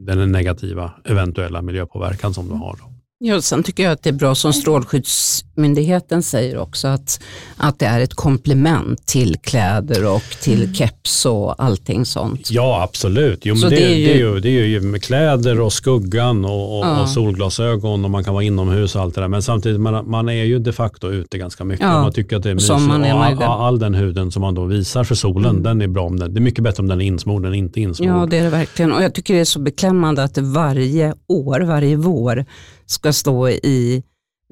den 0.05 0.31
negativa 0.31 0.93
eventuella 1.05 1.61
miljöpåverkan 1.61 2.33
som 2.33 2.47
du 2.47 2.53
har. 2.53 2.75
Då. 2.79 2.98
Ja, 3.21 3.41
sen 3.41 3.63
tycker 3.63 3.83
jag 3.83 3.91
att 3.91 4.03
det 4.03 4.09
är 4.09 4.13
bra 4.13 4.35
som 4.35 4.53
Strålskyddsmyndigheten 4.53 6.23
säger 6.23 6.57
också 6.57 6.87
att, 6.87 7.19
att 7.57 7.79
det 7.79 7.85
är 7.85 7.99
ett 7.99 8.13
komplement 8.13 9.05
till 9.07 9.35
kläder 9.43 10.05
och 10.15 10.21
till 10.41 10.75
keps 10.75 11.25
och 11.25 11.63
allting 11.63 12.05
sånt. 12.05 12.51
Ja, 12.51 12.83
absolut. 12.83 13.39
Jo, 13.43 13.55
men 13.55 13.69
det, 13.69 13.75
det 13.75 13.81
det, 13.81 13.93
är 13.93 13.97
ju- 13.97 14.09
är 14.11 14.15
ju, 14.33 14.39
det 14.39 14.49
är 14.49 14.65
ju 14.65 14.81
med 14.81 15.03
kläder 15.03 15.59
och 15.59 15.73
skuggan 15.73 16.45
och, 16.45 16.79
och, 16.79 16.85
Ja. 16.85 17.01
och 17.01 17.09
solglasögon 17.09 18.05
och 18.05 18.11
man 18.11 18.23
kan 18.23 18.33
vara 18.33 18.43
inomhus 18.43 18.95
och 18.95 19.01
allt 19.01 19.15
det 19.15 19.21
där. 19.21 19.27
Men 19.27 19.41
samtidigt, 19.43 19.79
man, 19.81 20.09
man 20.09 20.29
är 20.29 20.43
ju 20.43 20.59
de 20.59 20.71
facto 20.71 21.09
ute 21.11 21.37
ganska 21.37 21.63
mycket. 21.63 21.85
Ja. 21.85 22.01
Man 22.01 22.13
tycker 22.13 22.37
att 22.37 22.43
det 22.43 22.49
är 22.49 22.55
mysigt. 22.55 22.71
Är 22.71 22.79
man 22.79 23.03
ju 23.05 23.09
all, 23.11 23.35
det. 23.35 23.45
all 23.47 23.79
den 23.79 23.93
huden 23.93 24.31
som 24.31 24.41
man 24.41 24.55
då 24.55 24.65
visar 24.65 25.03
för 25.03 25.15
solen, 25.15 25.49
Mm. 25.51 25.63
den 25.63 25.81
är 25.81 25.87
bra. 25.87 26.03
Om 26.05 26.19
den, 26.19 26.33
det 26.33 26.39
är 26.39 26.41
mycket 26.41 26.63
bättre 26.63 26.81
om 26.81 26.87
den 26.87 27.01
är 27.01 27.05
insmord 27.05 27.45
än 27.45 27.53
inte 27.53 27.81
insmord. 27.81 28.09
Ja, 28.09 28.25
det 28.29 28.37
är 28.37 28.43
det 28.43 28.49
verkligen. 28.49 28.91
Och 28.91 29.03
jag 29.03 29.13
tycker 29.13 29.33
det 29.33 29.39
är 29.39 29.45
så 29.45 29.59
beklämmande 29.59 30.23
att 30.23 30.35
det 30.35 30.41
varje 30.41 31.13
år, 31.27 31.59
varje 31.59 31.95
vår, 31.95 32.45
ska 32.89 33.13
stå 33.13 33.49
i 33.49 34.03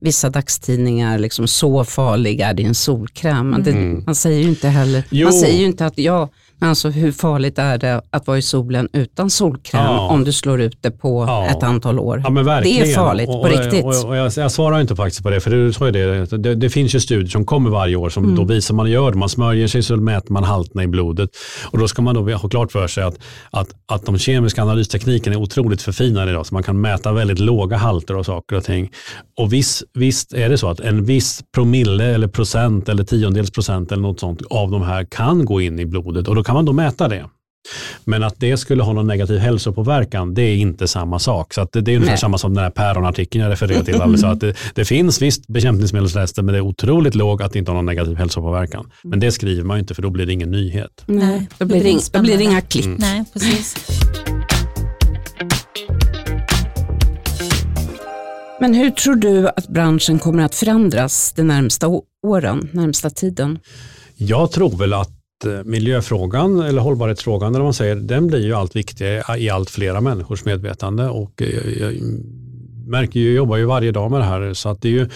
vissa 0.02 0.30
dagstidningar, 0.30 1.20
liksom, 1.20 1.48
så 1.48 1.84
farlig 1.84 2.40
är 2.42 2.54
din 2.54 2.76
solkräm. 2.76 3.50
Men 3.50 3.64
det, 3.64 3.72
Mm. 3.72 4.04
Man 4.06 4.16
säger 4.16 4.42
ju 4.44 4.50
inte 4.50 4.68
heller, 4.70 5.04
Jo. 5.10 5.26
man 5.28 5.34
säger 5.34 5.60
ju 5.60 5.66
inte 5.66 5.86
att 5.86 5.98
ja, 5.98 6.30
men 6.60 6.70
alltså 6.70 6.90
hur 6.90 7.12
farligt 7.12 7.60
är 7.60 7.78
det 7.78 8.02
att 8.10 8.28
vara 8.28 8.38
i 8.38 8.42
solen 8.42 8.90
utan 8.94 9.30
solkräm 9.30 9.84
Ja. 9.84 10.08
om 10.10 10.24
du 10.24 10.32
slår 10.34 10.62
ut 10.62 10.78
det 10.82 10.92
på 10.92 11.26
Ja. 11.28 11.46
ett 11.46 11.64
antal 11.64 12.00
år. 12.00 12.22
Ja. 12.24 12.30
Det 12.64 12.80
är 12.82 12.96
farligt 12.96 13.30
och, 13.30 13.34
på 13.34 13.40
och, 13.42 13.50
riktigt. 13.50 13.86
Och, 13.86 14.06
och 14.10 14.16
jag, 14.16 14.32
jag 14.36 14.52
svarar 14.52 14.82
inte 14.82 14.96
faktiskt 14.96 15.24
på 15.24 15.30
det, 15.30 15.40
för 15.40 15.52
du 15.52 15.74
sa 15.74 15.86
ju 15.86 15.92
det, 15.92 16.26
det, 16.38 16.56
det 16.56 16.70
finns 16.70 16.96
ju 16.96 17.00
studier 17.00 17.28
som 17.30 17.46
kommer 17.46 17.70
varje 17.70 17.96
år 17.96 18.10
som 18.10 18.24
Mm. 18.24 18.36
då 18.36 18.44
visar 18.44 18.74
man 18.76 18.92
gör 18.92 19.12
det. 19.12 19.18
Man 19.18 19.30
smörjer 19.30 19.68
sig 19.68 19.84
så 19.84 19.96
mäter 19.98 20.34
man 20.34 20.44
halterna 20.44 20.84
i 20.84 20.88
blodet. 20.88 21.30
Och 21.72 21.78
då 21.80 21.88
ska 21.88 22.02
man 22.02 22.16
då 22.16 22.32
ha 22.34 22.50
klart 22.50 22.72
för 22.72 22.88
sig 22.88 23.04
att, 23.04 23.20
att, 23.52 23.68
att 23.86 24.06
de 24.06 24.18
kemiska 24.18 24.62
analysteknikerna 24.62 25.36
är 25.36 25.40
otroligt 25.42 25.82
förfinade 25.82 26.32
idag, 26.32 26.46
så 26.46 26.54
man 26.54 26.64
kan 26.64 26.82
mäta 26.82 27.12
väldigt 27.14 27.40
låga 27.40 27.78
halter 27.78 28.14
av 28.14 28.24
saker 28.24 28.56
och 28.56 28.64
ting. 28.64 28.90
Och 29.40 29.54
visst, 29.54 29.84
visst 29.94 30.34
är 30.34 30.50
det 30.50 30.58
så 30.58 30.70
att 30.70 30.80
en 30.80 31.04
viss 31.06 31.42
promille 31.56 32.06
eller 32.06 32.28
procent 32.28 32.90
eller 32.90 33.04
tiondels 33.04 33.52
procent 33.52 33.92
eller 33.92 34.02
något 34.02 34.20
sånt 34.20 34.42
av 34.50 34.72
de 34.72 34.82
här 34.82 35.04
kan 35.12 35.46
gå 35.46 35.62
in 35.62 35.80
i 35.80 35.86
blodet 35.86 36.28
och 36.28 36.36
då 36.36 36.44
kan 36.48 36.56
man 36.56 36.66
då 36.66 36.74
mäta 36.74 37.08
det. 37.08 37.26
Men 38.04 38.24
att 38.24 38.36
det 38.38 38.58
skulle 38.58 38.84
ha 38.84 38.94
någon 38.94 39.08
negativ 39.08 39.38
hälsopåverkan, 39.38 40.34
det 40.34 40.42
är 40.42 40.56
inte 40.56 40.88
samma 40.88 41.20
sak. 41.20 41.54
Så 41.54 41.62
att 41.62 41.72
det, 41.72 41.82
det 41.82 41.92
är 41.92 41.96
ungefär 41.96 42.12
Nej. 42.12 42.20
samma 42.20 42.38
som 42.38 42.54
den 42.54 42.64
här 42.64 42.72
päronartikeln 42.72 43.44
jag 43.44 43.52
refererade 43.52 43.86
till. 43.86 44.02
Alltså 44.02 44.28
att 44.28 44.40
det, 44.40 44.54
det 44.76 44.86
finns 44.86 45.22
visst 45.22 45.48
bekämpningsmedelsrester, 45.48 46.42
men 46.44 46.54
det 46.54 46.60
är 46.60 46.62
otroligt 46.62 47.16
lågt 47.16 47.42
att 47.42 47.54
det 47.54 47.60
inte 47.60 47.72
har 47.72 47.76
någon 47.76 47.86
negativ 47.86 48.16
hälsopåverkan. 48.16 48.92
Men 49.04 49.20
det 49.20 49.32
skriver 49.32 49.64
man 49.64 49.78
ju 49.78 49.80
inte, 49.80 49.96
för 49.96 50.02
då 50.02 50.10
blir 50.10 50.26
det 50.26 50.34
ingen 50.34 50.52
nyhet. 50.52 51.04
Nej, 51.06 51.48
då 51.58 51.66
blir 51.66 51.78
det, 51.78 51.84
det 51.84 51.90
är 51.90 51.94
ing- 51.94 52.10
då 52.14 52.22
blir 52.22 52.38
det 52.38 52.44
inga 52.44 52.62
klipp. 52.62 52.86
Mm. 52.86 52.98
Nej, 53.00 53.24
precis. 53.34 53.76
Men 58.60 58.74
hur 58.74 58.90
tror 58.92 59.16
du 59.16 59.48
att 59.50 59.68
branschen 59.68 60.20
kommer 60.20 60.44
att 60.44 60.56
förändras 60.56 61.34
de 61.36 61.44
närmsta 61.44 61.88
åren, 62.28 62.70
närmsta 62.72 63.10
tiden? 63.10 63.60
Jag 64.16 64.52
tror 64.52 64.78
väl 64.78 64.94
att 64.94 65.17
miljöfrågan 65.66 66.60
eller 66.60 66.82
hållbarhetsfrågan 66.82 67.50
eller 67.50 67.60
vad 67.60 67.66
man 67.66 67.74
säger, 67.74 67.96
den 67.96 68.28
blir 68.28 68.46
ju 68.46 68.54
allt 68.54 68.76
viktigare 68.76 69.40
i 69.40 69.50
allt 69.50 69.70
flera 69.70 70.02
människors 70.02 70.46
medvetande 70.46 71.10
och 71.10 71.42
eh, 71.42 71.92
märker 72.88 73.20
ju, 73.20 73.34
jobbar 73.34 73.58
ju 73.58 73.66
varje 73.66 73.92
dag 73.92 74.12
med 74.12 74.20
det 74.20 74.26
här 74.26 74.54
så 74.54 74.70
att 74.70 74.82
det 74.82 74.88
är 74.88 74.92
ju, 74.92 75.10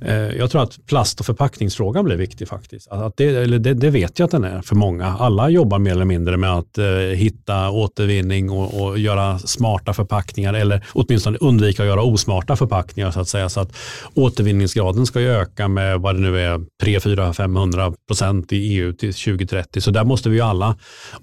eh, 0.00 0.36
jag 0.38 0.50
tror 0.50 0.62
att 0.62 0.86
plast 0.86 1.20
och 1.20 1.26
förpackningsfrågan 1.26 2.04
blir 2.04 2.16
viktig 2.16 2.48
faktiskt. 2.48 2.88
Att 2.88 3.16
det, 3.16 3.24
eller 3.24 3.58
det, 3.58 3.74
det 3.74 3.90
vet 3.90 4.18
jag 4.18 4.24
att 4.24 4.30
den 4.30 4.44
är 4.44 4.62
för 4.62 4.74
många. 4.76 5.06
Alla 5.06 5.48
jobbar 5.48 5.78
mer 5.78 5.92
eller 5.92 6.04
mindre 6.04 6.36
med 6.36 6.52
att 6.52 6.78
eh, 6.78 6.86
hitta 7.14 7.70
återvinning 7.70 8.50
och, 8.50 8.82
och 8.82 8.98
göra 8.98 9.38
smarta 9.38 9.92
förpackningar 9.92 10.54
eller 10.54 10.84
åtminstone 10.92 11.38
undvika 11.40 11.82
att 11.82 11.88
göra 11.88 12.02
osmarta 12.02 12.56
förpackningar 12.56 13.10
så 13.10 13.20
att 13.20 13.28
säga. 13.28 13.48
Så 13.48 13.60
att 13.60 13.76
återvinningsgraden 14.14 15.06
ska 15.06 15.20
ju 15.20 15.28
öka 15.28 15.68
med 15.68 16.00
vad 16.00 16.14
det 16.14 16.20
nu 16.20 16.40
är 16.40 16.60
3, 16.82 17.00
4, 17.00 17.32
500 17.32 17.92
procent 18.08 18.52
i 18.52 18.56
EU 18.56 18.92
till 18.92 19.14
2030. 19.14 19.80
Så 19.80 19.90
där 19.90 20.04
måste 20.04 20.28
vi 20.28 20.36
ju 20.36 20.42
alla, 20.42 20.76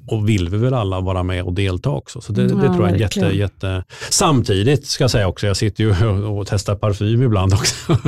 och 0.08 0.30
vill 0.30 0.50
vi 0.50 0.58
väl 0.58 0.74
alla, 0.74 1.00
vara 1.00 1.24
med 1.24 1.44
och 1.44 1.54
delta 1.54 1.90
också. 1.90 2.22
Så 2.22 2.34
det, 2.34 2.48
det 2.48 2.70
Ja, 2.70 2.74
tror 2.74 2.88
jag 2.88 2.96
är 2.96 3.00
jätte, 3.00 3.38
jätte... 3.38 3.84
Samtidigt 4.10 4.86
ska 4.86 5.04
jag 5.04 5.12
säga 5.12 5.28
också, 5.28 5.48
jag 5.48 5.58
sitter 5.58 5.84
ju 5.84 5.89
och 6.38 6.48
testar 6.48 6.76
parfym 6.76 7.24
ibland 7.24 7.54
också. 7.54 7.76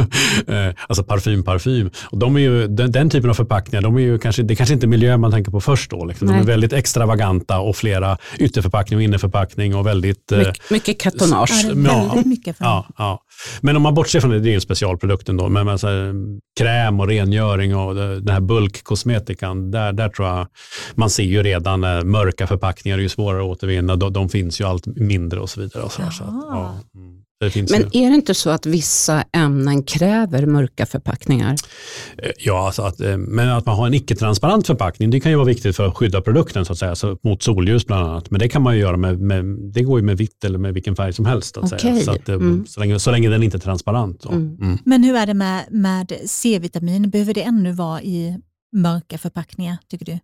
Eh, 0.47 0.73
alltså 0.87 1.03
parfym, 1.03 1.43
parfym. 1.43 1.89
Och 2.05 2.17
de 2.17 2.35
är 2.35 2.39
ju, 2.39 2.67
den, 2.67 2.91
den 2.91 3.09
typen 3.09 3.29
av 3.29 3.33
förpackningar, 3.33 3.81
de 3.81 3.95
är 3.95 4.01
ju 4.01 4.17
kanske, 4.17 4.43
det 4.43 4.53
är 4.53 4.55
kanske 4.55 4.73
inte 4.73 4.87
miljö 4.87 5.17
man 5.17 5.31
tänker 5.31 5.51
på 5.51 5.61
först 5.61 5.91
då. 5.91 6.05
Liksom. 6.05 6.27
De 6.27 6.33
är 6.33 6.43
väldigt 6.43 6.73
extravaganta 6.73 7.59
och 7.59 7.75
flera 7.75 8.17
ytterförpackning 8.37 8.97
och 8.97 9.03
innerförpackning 9.03 9.75
och 9.75 9.87
väldigt... 9.87 10.31
eh, 10.31 10.47
Mycket, 10.69 11.01
kartonage. 11.01 11.65
Ja, 11.85 12.21
mycket 12.25 12.55
Ja, 12.59 12.87
ja. 12.97 13.23
Men 13.61 13.75
om 13.75 13.81
man 13.81 13.93
bortser 13.93 14.19
från 14.19 14.31
det, 14.31 14.39
det 14.39 14.47
är 14.47 14.51
ju 14.51 14.55
en 14.55 14.61
specialprodukt 14.61 15.29
ändå, 15.29 15.49
men, 15.49 15.65
men 15.65 15.77
här, 15.77 16.13
kräm 16.59 16.99
och 16.99 17.07
rengöring 17.07 17.75
och 17.75 17.95
den 17.95 18.29
här 18.29 18.41
bulkkosmetikan, 18.41 19.71
där, 19.71 19.93
där 19.93 20.09
tror 20.09 20.27
jag 20.27 20.47
man 20.95 21.09
ser 21.09 21.23
ju 21.23 21.43
redan 21.43 21.83
eh, 21.83 22.03
mörka 22.03 22.47
förpackningar 22.47 22.97
är 22.97 23.01
ju 23.01 23.09
svårare 23.09 23.41
att 23.41 23.47
återvinna, 23.47 23.95
de, 23.95 24.13
de 24.13 24.29
finns 24.29 24.61
ju 24.61 24.65
allt 24.65 24.85
mindre 24.85 25.39
och 25.39 25.49
så 25.49 25.61
vidare. 25.61 25.83
Och 25.83 25.91
så, 25.91 26.01
så 26.11 26.23
att, 26.23 26.29
ja, 26.49 26.79
mm. 26.95 27.20
Men 27.71 27.95
är 27.95 28.09
det 28.09 28.15
inte 28.15 28.33
så 28.33 28.49
att 28.49 28.65
vissa 28.65 29.23
ämnen 29.33 29.83
kräver 29.83 30.45
mörka 30.45 30.85
förpackningar? 30.85 31.55
Eh, 32.17 32.31
Ja, 32.37 32.65
alltså 32.65 32.81
att, 32.81 32.99
eh, 33.01 33.17
men 33.17 33.49
att 33.49 33.65
man 33.65 33.75
har 33.75 33.87
en 33.87 33.93
icke-transparent 33.93 34.67
förpackning, 34.67 35.09
det 35.09 35.19
kan 35.19 35.31
ju 35.31 35.35
vara 35.35 35.47
viktigt 35.47 35.75
för 35.75 35.87
att 35.87 35.97
skydda 35.97 36.21
produkten 36.21 36.65
så 36.65 36.71
att 36.73 36.79
säga, 36.79 36.95
så 36.95 37.17
mot 37.23 37.43
solljus 37.43 37.85
bland 37.87 38.05
annat. 38.09 38.31
Men 38.31 38.39
det 38.39 38.49
kan 38.49 38.61
man 38.61 38.73
ju 38.75 38.79
göra 38.81 38.97
med, 38.97 39.19
med 39.21 39.45
det 39.45 39.83
går 39.83 39.99
ju 39.99 40.05
med 40.05 40.17
vitt 40.17 40.43
eller 40.43 40.59
med 40.59 40.73
vilken 40.73 40.95
färg 40.95 41.13
som 41.13 41.25
helst. 41.25 41.57
Att 41.57 41.69
säga. 41.69 41.79
Okej. 41.91 42.01
Så, 42.03 42.11
att, 42.11 42.29
eh, 42.29 42.35
Mm. 42.35 42.65
så, 42.67 42.79
länge, 42.79 42.99
så 42.99 43.11
länge 43.11 43.29
den 43.29 43.43
inte 43.43 43.57
är 43.57 43.59
transparent. 43.59 44.25
Mm. 44.25 44.57
Mm. 44.61 44.77
Men 44.85 45.03
hur 45.03 45.15
är 45.15 45.25
det 45.25 45.33
med, 45.33 45.65
med 45.71 46.13
C-vitamin? 46.25 47.09
Behöver 47.09 47.33
det 47.33 47.41
ännu 47.43 47.71
vara 47.71 48.01
i 48.01 48.37
mörka 48.75 49.17
förpackningar, 49.17 49.77
tycker 49.89 50.05
du? 50.05 50.19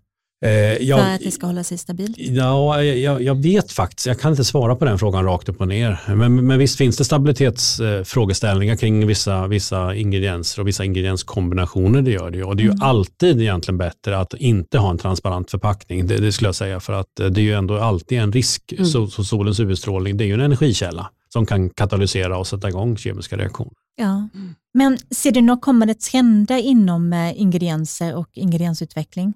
Eh, 0.46 0.52
jag- 0.52 1.00
för 1.00 1.14
att 1.16 1.22
det 1.22 1.32
ska 1.32 1.48
hålla 1.48 1.64
sig 1.64 1.78
stabilt? 1.78 2.18
Ja, 2.18 2.84
jag, 2.84 3.22
jag 3.24 3.36
vet 3.44 3.72
faktiskt, 3.72 4.08
jag 4.08 4.20
kan 4.20 4.32
inte 4.32 4.44
svara 4.44 4.76
på 4.76 4.86
den 4.86 5.00
frågan 5.00 5.26
rakt 5.26 5.50
upp 5.50 5.62
och 5.62 5.68
ner. 5.68 6.00
Men, 6.16 6.48
men 6.48 6.60
visst 6.60 6.78
finns 6.78 6.98
det 6.98 7.06
stabilitetsfrågeställningar 7.06 8.76
kring 8.76 9.08
vissa, 9.08 9.48
vissa 9.48 9.96
ingredienser 9.96 10.62
och 10.62 10.68
vissa 10.68 10.86
ingredienskombinationer, 10.86 12.02
det 12.02 12.12
gör 12.12 12.32
det 12.32 12.38
ju. 12.38 12.44
Och 12.44 12.56
det 12.56 12.64
är 12.64 12.66
ju 12.66 12.74
alltid 12.82 13.42
egentligen 13.42 13.78
bättre 13.78 14.20
att 14.20 14.34
inte 14.34 14.78
ha 14.78 14.90
en 14.90 14.98
transparent 14.98 15.52
förpackning, 15.52 16.08
det, 16.08 16.18
det 16.18 16.32
skulle 16.32 16.48
jag 16.48 16.56
säga, 16.56 16.80
för 16.80 16.94
att 16.94 17.20
eh, 17.20 17.26
det 17.28 17.42
är 17.42 17.44
ju 17.44 17.54
ändå 17.54 17.78
alltid 17.80 18.20
en 18.20 18.32
risk, 18.32 18.74
så, 18.94 19.08
så 19.08 19.24
solens 19.24 19.60
UV-strålning, 19.60 20.18
det 20.18 20.24
är 20.24 20.26
ju 20.28 20.34
en 20.34 20.42
energikälla 20.42 21.10
som 21.34 21.46
kan 21.46 21.70
katalysera 21.70 22.38
och 22.38 22.48
sätta 22.48 22.70
igång 22.70 22.98
kemiska 22.98 23.38
reaktioner. 23.38 23.74
Ja. 23.96 24.30
Men 24.74 24.98
ser 25.12 25.32
du 25.32 25.42
några 25.42 25.60
kommande 25.62 25.94
trender 25.94 26.58
inom 26.58 27.14
eh, 27.14 27.42
ingredienser 27.42 28.16
och 28.16 28.28
ingrediensutveckling? 28.34 29.34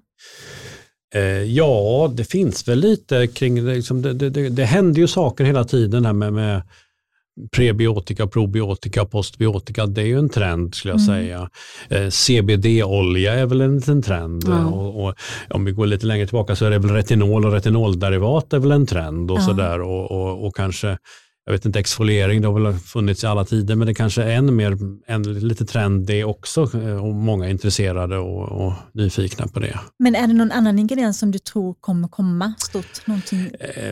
Eh, 1.16 1.22
ja, 1.44 2.12
det 2.16 2.24
finns 2.24 2.68
väl 2.68 2.80
lite 2.80 3.28
kring 3.28 3.66
det. 3.66 3.76
Liksom 3.76 4.02
det, 4.02 4.14
det, 4.14 4.50
det, 4.50 4.66
händer 4.66 5.02
ju 5.02 5.08
saker 5.08 5.44
hela 5.44 5.64
tiden 5.64 6.06
här 6.06 6.14
med, 6.14 6.34
med 6.34 6.62
prebiotika, 7.52 8.28
probiotika, 8.28 9.06
postbiotika. 9.06 9.86
Det 9.86 10.02
är 10.02 10.06
ju 10.06 10.20
en 10.20 10.30
trend 10.30 10.76
skulle 10.76 10.94
jag 10.94 11.02
säga. 11.02 11.50
Eh, 11.90 12.10
CBD-olja 12.10 13.34
är 13.34 13.46
väl 13.46 13.62
en 13.62 13.76
liten 13.76 14.02
trend. 14.02 14.44
Ja. 14.48 14.66
Och, 14.66 15.06
och 15.06 15.16
om 15.50 15.66
vi 15.66 15.72
går 15.72 15.86
lite 15.86 16.06
längre 16.06 16.28
tillbaka 16.28 16.56
så 16.56 16.66
är 16.66 16.70
det 16.70 16.80
väl 16.80 16.92
retinol 16.92 17.46
och 17.46 17.52
retinolderivat 17.52 18.54
är 18.54 18.60
väl 18.60 18.72
en 18.72 18.86
trend 18.86 19.32
och 19.32 19.38
Ja. 19.38 19.42
sådär. 19.42 19.82
Och, 19.82 20.12
och, 20.12 20.48
och 20.48 20.56
kanske 20.56 20.98
jag 21.46 21.54
vet 21.54 21.66
inte, 21.66 21.80
exfoliering, 21.80 22.42
det 22.42 22.48
har 22.48 22.60
väl 22.60 22.74
funnits 22.74 23.24
i 23.24 23.28
alla 23.28 23.46
tider, 23.46 23.76
men 23.76 23.88
det 23.88 23.94
kanske 23.94 24.24
är 24.24 24.36
än 24.36 24.56
mer, 24.56 24.78
en 25.08 25.24
lite 25.24 25.66
trend 25.66 26.08
det 26.08 26.24
också, 26.24 26.62
eh, 26.62 27.06
och 27.06 27.16
många 27.16 27.46
är 27.46 27.50
intresserade 27.50 28.18
och, 28.18 28.66
och 28.66 28.74
nyfikna 28.94 29.48
på 29.48 29.60
det. 29.60 29.80
Men 30.00 30.16
är 30.16 30.28
det 30.28 30.34
någon 30.34 30.52
annan 30.52 30.80
ingrediens 30.80 31.20
som 31.20 31.32
du 31.32 31.40
tror 31.40 31.74
kommer 31.74 32.08
komma 32.08 32.54
stort? 32.58 33.08
Någonting? 33.08 33.52
Eh, 33.60 33.90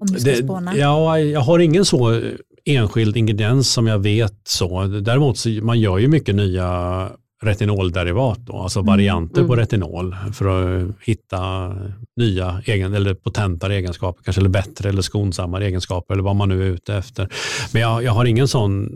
Om 0.00 0.06
du 0.06 0.20
ska 0.20 0.34
spåna. 0.34 0.76
Ja, 0.76 1.18
jag 1.18 1.40
har 1.40 1.58
ingen 1.58 1.84
så 1.84 2.22
enskild 2.64 3.16
ingrediens 3.16 3.72
som 3.72 3.86
jag 3.86 3.98
vet 3.98 4.40
så. 4.44 4.82
Däremot 4.84 5.38
så 5.38 5.48
man 5.48 5.80
gör 5.80 5.98
ju 5.98 6.08
mycket 6.08 6.34
nya 6.34 7.10
retinolderivat, 7.42 8.38
då, 8.38 8.56
alltså 8.56 8.82
varianter 8.82 9.44
på 9.44 9.56
retinol 9.56 10.16
för 10.32 10.46
att 10.46 10.94
hitta 11.00 11.74
nya 12.16 12.62
egen, 12.64 12.94
eller 12.94 13.14
potentare 13.14 13.74
egenskaper, 13.74 14.22
kanske 14.24 14.40
eller 14.40 14.50
bättre 14.50 14.88
eller 14.88 15.02
skonsammare 15.02 15.66
egenskaper 15.66 16.14
eller 16.14 16.24
vad 16.24 16.36
man 16.36 16.48
nu 16.48 16.62
är 16.62 16.66
ute 16.66 16.94
efter. 16.94 17.28
Men 17.72 17.82
jag, 17.82 18.02
jag 18.02 18.12
har 18.12 18.24
ingen 18.24 18.48
sån 18.48 18.90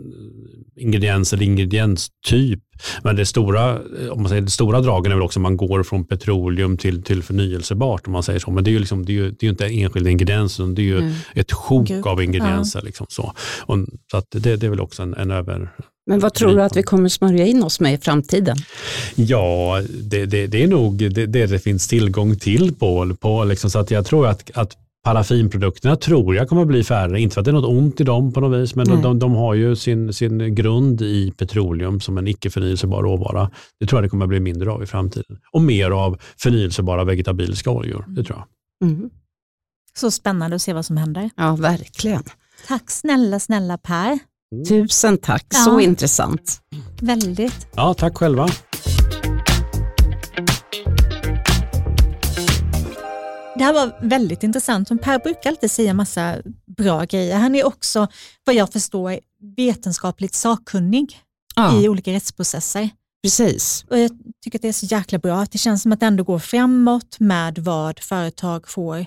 ingrediens 0.75 1.33
eller 1.33 1.43
ingredienstyp. 1.43 2.59
Men 3.03 3.15
det 3.15 3.25
stora, 3.25 3.79
om 4.11 4.21
man 4.21 4.29
säger, 4.29 4.41
det 4.41 4.49
stora 4.49 4.81
dragen 4.81 5.11
är 5.11 5.15
väl 5.15 5.23
också 5.23 5.39
att 5.39 5.41
man 5.41 5.57
går 5.57 5.83
från 5.83 6.05
petroleum 6.05 6.77
till, 6.77 7.03
till 7.03 7.23
förnyelsebart 7.23 8.07
om 8.07 8.13
man 8.13 8.23
säger 8.23 8.39
så. 8.39 8.51
Men 8.51 8.63
det 8.63 8.69
är 8.69 8.73
ju, 8.73 8.79
liksom, 8.79 9.05
det 9.05 9.11
är 9.11 9.13
ju, 9.13 9.31
det 9.31 9.43
är 9.43 9.45
ju 9.45 9.49
inte 9.49 9.65
en 9.65 9.71
enskild 9.71 10.07
ingrediens, 10.07 10.59
utan 10.59 10.75
det 10.75 10.81
är 10.81 10.83
ju 10.83 10.97
Mm. 10.97 11.13
ett 11.33 11.51
sjok 11.51 11.87
Grupp, 11.87 12.05
av 12.05 12.23
ingredienser. 12.23 12.81
Liksom, 12.81 13.05
så 13.09 13.33
och, 13.61 13.77
så 14.11 14.21
det, 14.31 14.55
det 14.55 14.65
är 14.65 14.69
väl 14.69 14.79
också 14.79 15.03
en, 15.03 15.13
en 15.13 15.31
över... 15.31 15.69
Men 16.05 16.19
vad 16.19 16.33
tror 16.33 16.55
du 16.55 16.61
att 16.61 16.77
vi 16.77 16.83
kommer 16.83 17.09
smörja 17.09 17.45
in 17.45 17.63
oss 17.63 17.79
med 17.79 17.93
i 17.93 17.97
framtiden? 17.97 18.57
Ja, 19.15 19.81
det, 20.03 20.25
det, 20.25 20.47
det 20.47 20.63
är 20.63 20.67
nog 20.67 20.97
det, 20.97 21.25
det 21.25 21.45
det 21.45 21.59
finns 21.59 21.87
tillgång 21.87 22.35
till 22.35 22.75
på. 22.75 23.15
på 23.19 23.43
liksom, 23.43 23.69
så 23.69 23.79
att 23.79 23.91
jag 23.91 24.05
tror 24.05 24.27
att, 24.27 24.51
att 24.53 24.77
paraffinprodukterna 25.03 25.95
tror 25.95 26.35
jag 26.35 26.49
kommer 26.49 26.65
bli 26.65 26.83
färre. 26.83 27.21
Inte 27.21 27.33
för 27.33 27.41
att 27.41 27.45
det 27.45 27.51
är 27.51 27.53
något 27.53 27.69
ont 27.69 28.01
i 28.01 28.03
dem 28.03 28.33
på 28.33 28.39
något 28.39 28.61
vis, 28.61 28.75
men 28.75 28.87
de, 28.87 29.01
de, 29.01 29.19
de 29.19 29.35
har 29.35 29.53
ju 29.53 29.75
sin, 29.75 30.13
sin 30.13 30.55
grund 30.55 31.01
i 31.01 31.31
petroleum 31.31 31.99
som 31.99 32.17
en 32.17 32.27
icke 32.27 32.49
förnyelsebar 32.49 33.03
råvara. 33.03 33.51
Det 33.79 33.85
tror 33.85 33.97
jag 33.97 34.05
det 34.05 34.09
kommer 34.09 34.27
bli 34.27 34.39
mindre 34.39 34.71
av 34.71 34.83
i 34.83 34.85
framtiden. 34.85 35.37
Och 35.51 35.61
mer 35.61 35.91
av 35.91 36.21
förnyelsebara 36.37 37.03
vegetabiliska 37.03 37.69
oljor. 37.69 38.05
Det 38.07 38.23
tror 38.23 38.37
jag. 38.37 38.89
Mm. 38.89 39.09
Så 39.97 40.11
spännande 40.11 40.55
att 40.55 40.61
se 40.61 40.73
vad 40.73 40.85
som 40.85 40.97
händer. 40.97 41.29
Ja, 41.35 41.55
verkligen. 41.55 42.23
Tack 42.67 42.91
snälla, 42.91 43.39
snälla 43.39 43.77
Per. 43.77 44.19
Tusen 44.67 45.17
tack, 45.17 45.45
Ja. 45.49 45.57
så 45.59 45.79
intressant. 45.79 46.61
Väldigt. 47.01 47.67
Ja, 47.75 47.93
tack 47.93 48.17
själva. 48.17 48.47
Det 53.57 53.63
här 53.63 53.73
var 53.73 53.97
väldigt 54.01 54.43
intressant. 54.43 55.01
Per 55.01 55.19
brukar 55.19 55.49
alltid 55.49 55.71
säga 55.71 55.93
massa 55.93 56.35
bra 56.77 57.03
grejer. 57.03 57.37
Han 57.37 57.55
är 57.55 57.65
också, 57.65 58.07
vad 58.43 58.55
jag 58.55 58.71
förstår, 58.73 59.19
vetenskapligt 59.57 60.33
sakkunnig 60.33 61.19
Ja, 61.55 61.81
i 61.81 61.89
olika 61.89 62.11
rättsprocesser. 62.11 62.89
precis. 63.23 63.85
Och 63.89 63.99
jag 63.99 64.11
tycker 64.43 64.57
att 64.57 64.61
det 64.61 64.67
är 64.67 64.73
så 64.73 64.85
jäkla 64.85 65.19
bra 65.19 65.41
att 65.41 65.51
det 65.51 65.57
känns 65.57 65.81
som 65.81 65.91
att 65.91 65.99
det 65.99 66.05
ändå 66.05 66.23
går 66.23 66.39
framåt 66.39 67.19
med 67.19 67.59
vad 67.59 67.99
företag 67.99 68.67
får 68.69 69.05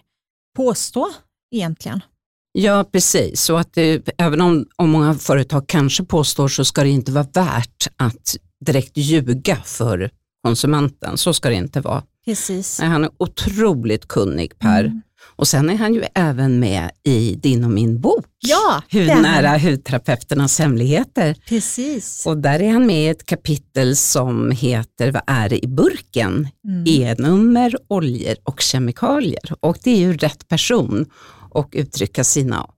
påstå 0.57 1.09
egentligen. 1.55 2.01
Ja, 2.61 2.85
precis. 2.93 3.41
Så 3.41 3.57
att 3.57 3.75
det, 3.75 4.09
även 4.19 4.41
om, 4.41 4.67
om 4.77 4.91
många 4.91 5.15
företag 5.15 5.67
kanske 5.67 6.05
påstår 6.05 6.49
så 6.49 6.65
ska 6.65 6.83
det 6.83 6.89
inte 6.89 7.13
vara 7.13 7.27
värt 7.33 7.89
att 7.97 8.37
direkt 8.67 8.97
ljuga 8.97 9.57
för 9.65 10.11
konsumenten. 10.45 11.17
Så 11.19 11.35
ska 11.35 11.49
det 11.49 11.55
inte 11.55 11.81
vara. 11.81 12.03
Precis. 12.25 12.81
Han 12.81 13.05
är 13.05 13.11
otroligt 13.19 14.09
kunnig 14.09 14.59
Per. 14.59 14.85
Mm. 14.85 15.03
Och 15.21 15.49
sen 15.49 15.71
är 15.71 15.77
han 15.77 15.95
ju 15.95 16.03
även 16.15 16.61
med 16.61 16.91
i 17.05 17.35
din 17.35 17.65
och 17.65 17.71
min 17.71 18.01
bok. 18.01 18.27
Ja. 18.39 18.83
Hudnära 18.91 19.59
hudterapeuternas 19.59 20.59
hemligheter. 20.59 21.37
Precis. 21.49 22.27
Och 22.27 22.37
där 22.39 22.63
är 22.63 22.73
han 22.73 22.87
med 22.87 23.05
i 23.05 23.09
ett 23.09 23.27
kapitel 23.27 23.97
som 23.97 24.51
heter 24.51 25.11
Vad 25.11 25.23
är 25.27 25.49
det 25.49 25.65
i 25.65 25.69
burken? 25.69 26.49
Mm. 26.69 26.85
E-nummer, 26.87 27.77
oljor 27.89 28.37
och 28.45 28.61
kemikalier. 28.61 29.53
Och 29.61 29.79
det 29.83 29.91
är 29.91 29.99
ju 29.99 30.17
rätt 30.17 30.49
person 30.49 31.07
att 31.59 31.75
uttrycka 31.75 32.25
sina 32.25 32.71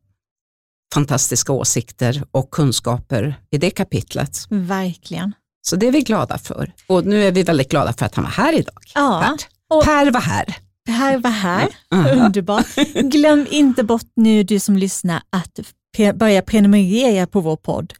fantastiska 0.94 1.52
åsikter 1.52 2.22
och 2.30 2.50
kunskaper 2.50 3.34
i 3.50 3.58
det 3.58 3.70
kapitlet. 3.70 4.38
Verkligen. 4.50 5.32
Så 5.62 5.76
det 5.76 5.86
är 5.86 5.92
vi 5.92 6.00
glada 6.00 6.38
för. 6.38 6.72
Och 6.86 7.06
nu 7.06 7.24
är 7.24 7.32
vi 7.32 7.42
väldigt 7.42 7.70
glada 7.70 7.92
för 7.92 8.06
att 8.06 8.14
han 8.14 8.24
var 8.24 8.30
här 8.32 8.58
idag. 8.58 8.82
Ja, 8.94 9.20
Per, 9.24 9.76
och- 9.76 9.84
per 9.84 10.10
var 10.10 10.20
här. 10.20 10.56
här 10.88 11.18
var 11.18 11.30
här. 11.30 11.68
Ja. 11.88 12.14
Underbart. 12.14 12.66
Glöm 12.94 13.46
inte 13.50 13.82
bort 13.84 14.06
nu 14.16 14.42
du 14.42 14.58
som 14.60 14.76
lyssnar 14.76 15.22
att 15.30 15.60
pre- 15.96 16.16
börja 16.16 16.42
prenumerera 16.42 17.26
på 17.26 17.40
vår 17.40 17.56
podd 17.56 17.94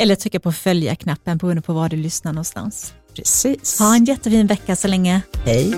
eller 0.00 0.14
trycka 0.14 0.40
på 0.40 0.52
följa-knappen 0.52 1.38
beroende 1.38 1.62
på 1.62 1.72
var 1.72 1.88
du 1.88 1.96
lyssnar 1.96 2.32
någonstans. 2.32 2.94
Precis. 3.16 3.78
Ha 3.78 3.94
en 3.96 4.04
jättefin 4.04 4.46
vecka 4.46 4.76
så 4.76 4.88
länge. 4.88 5.22
Hej. 5.44 5.74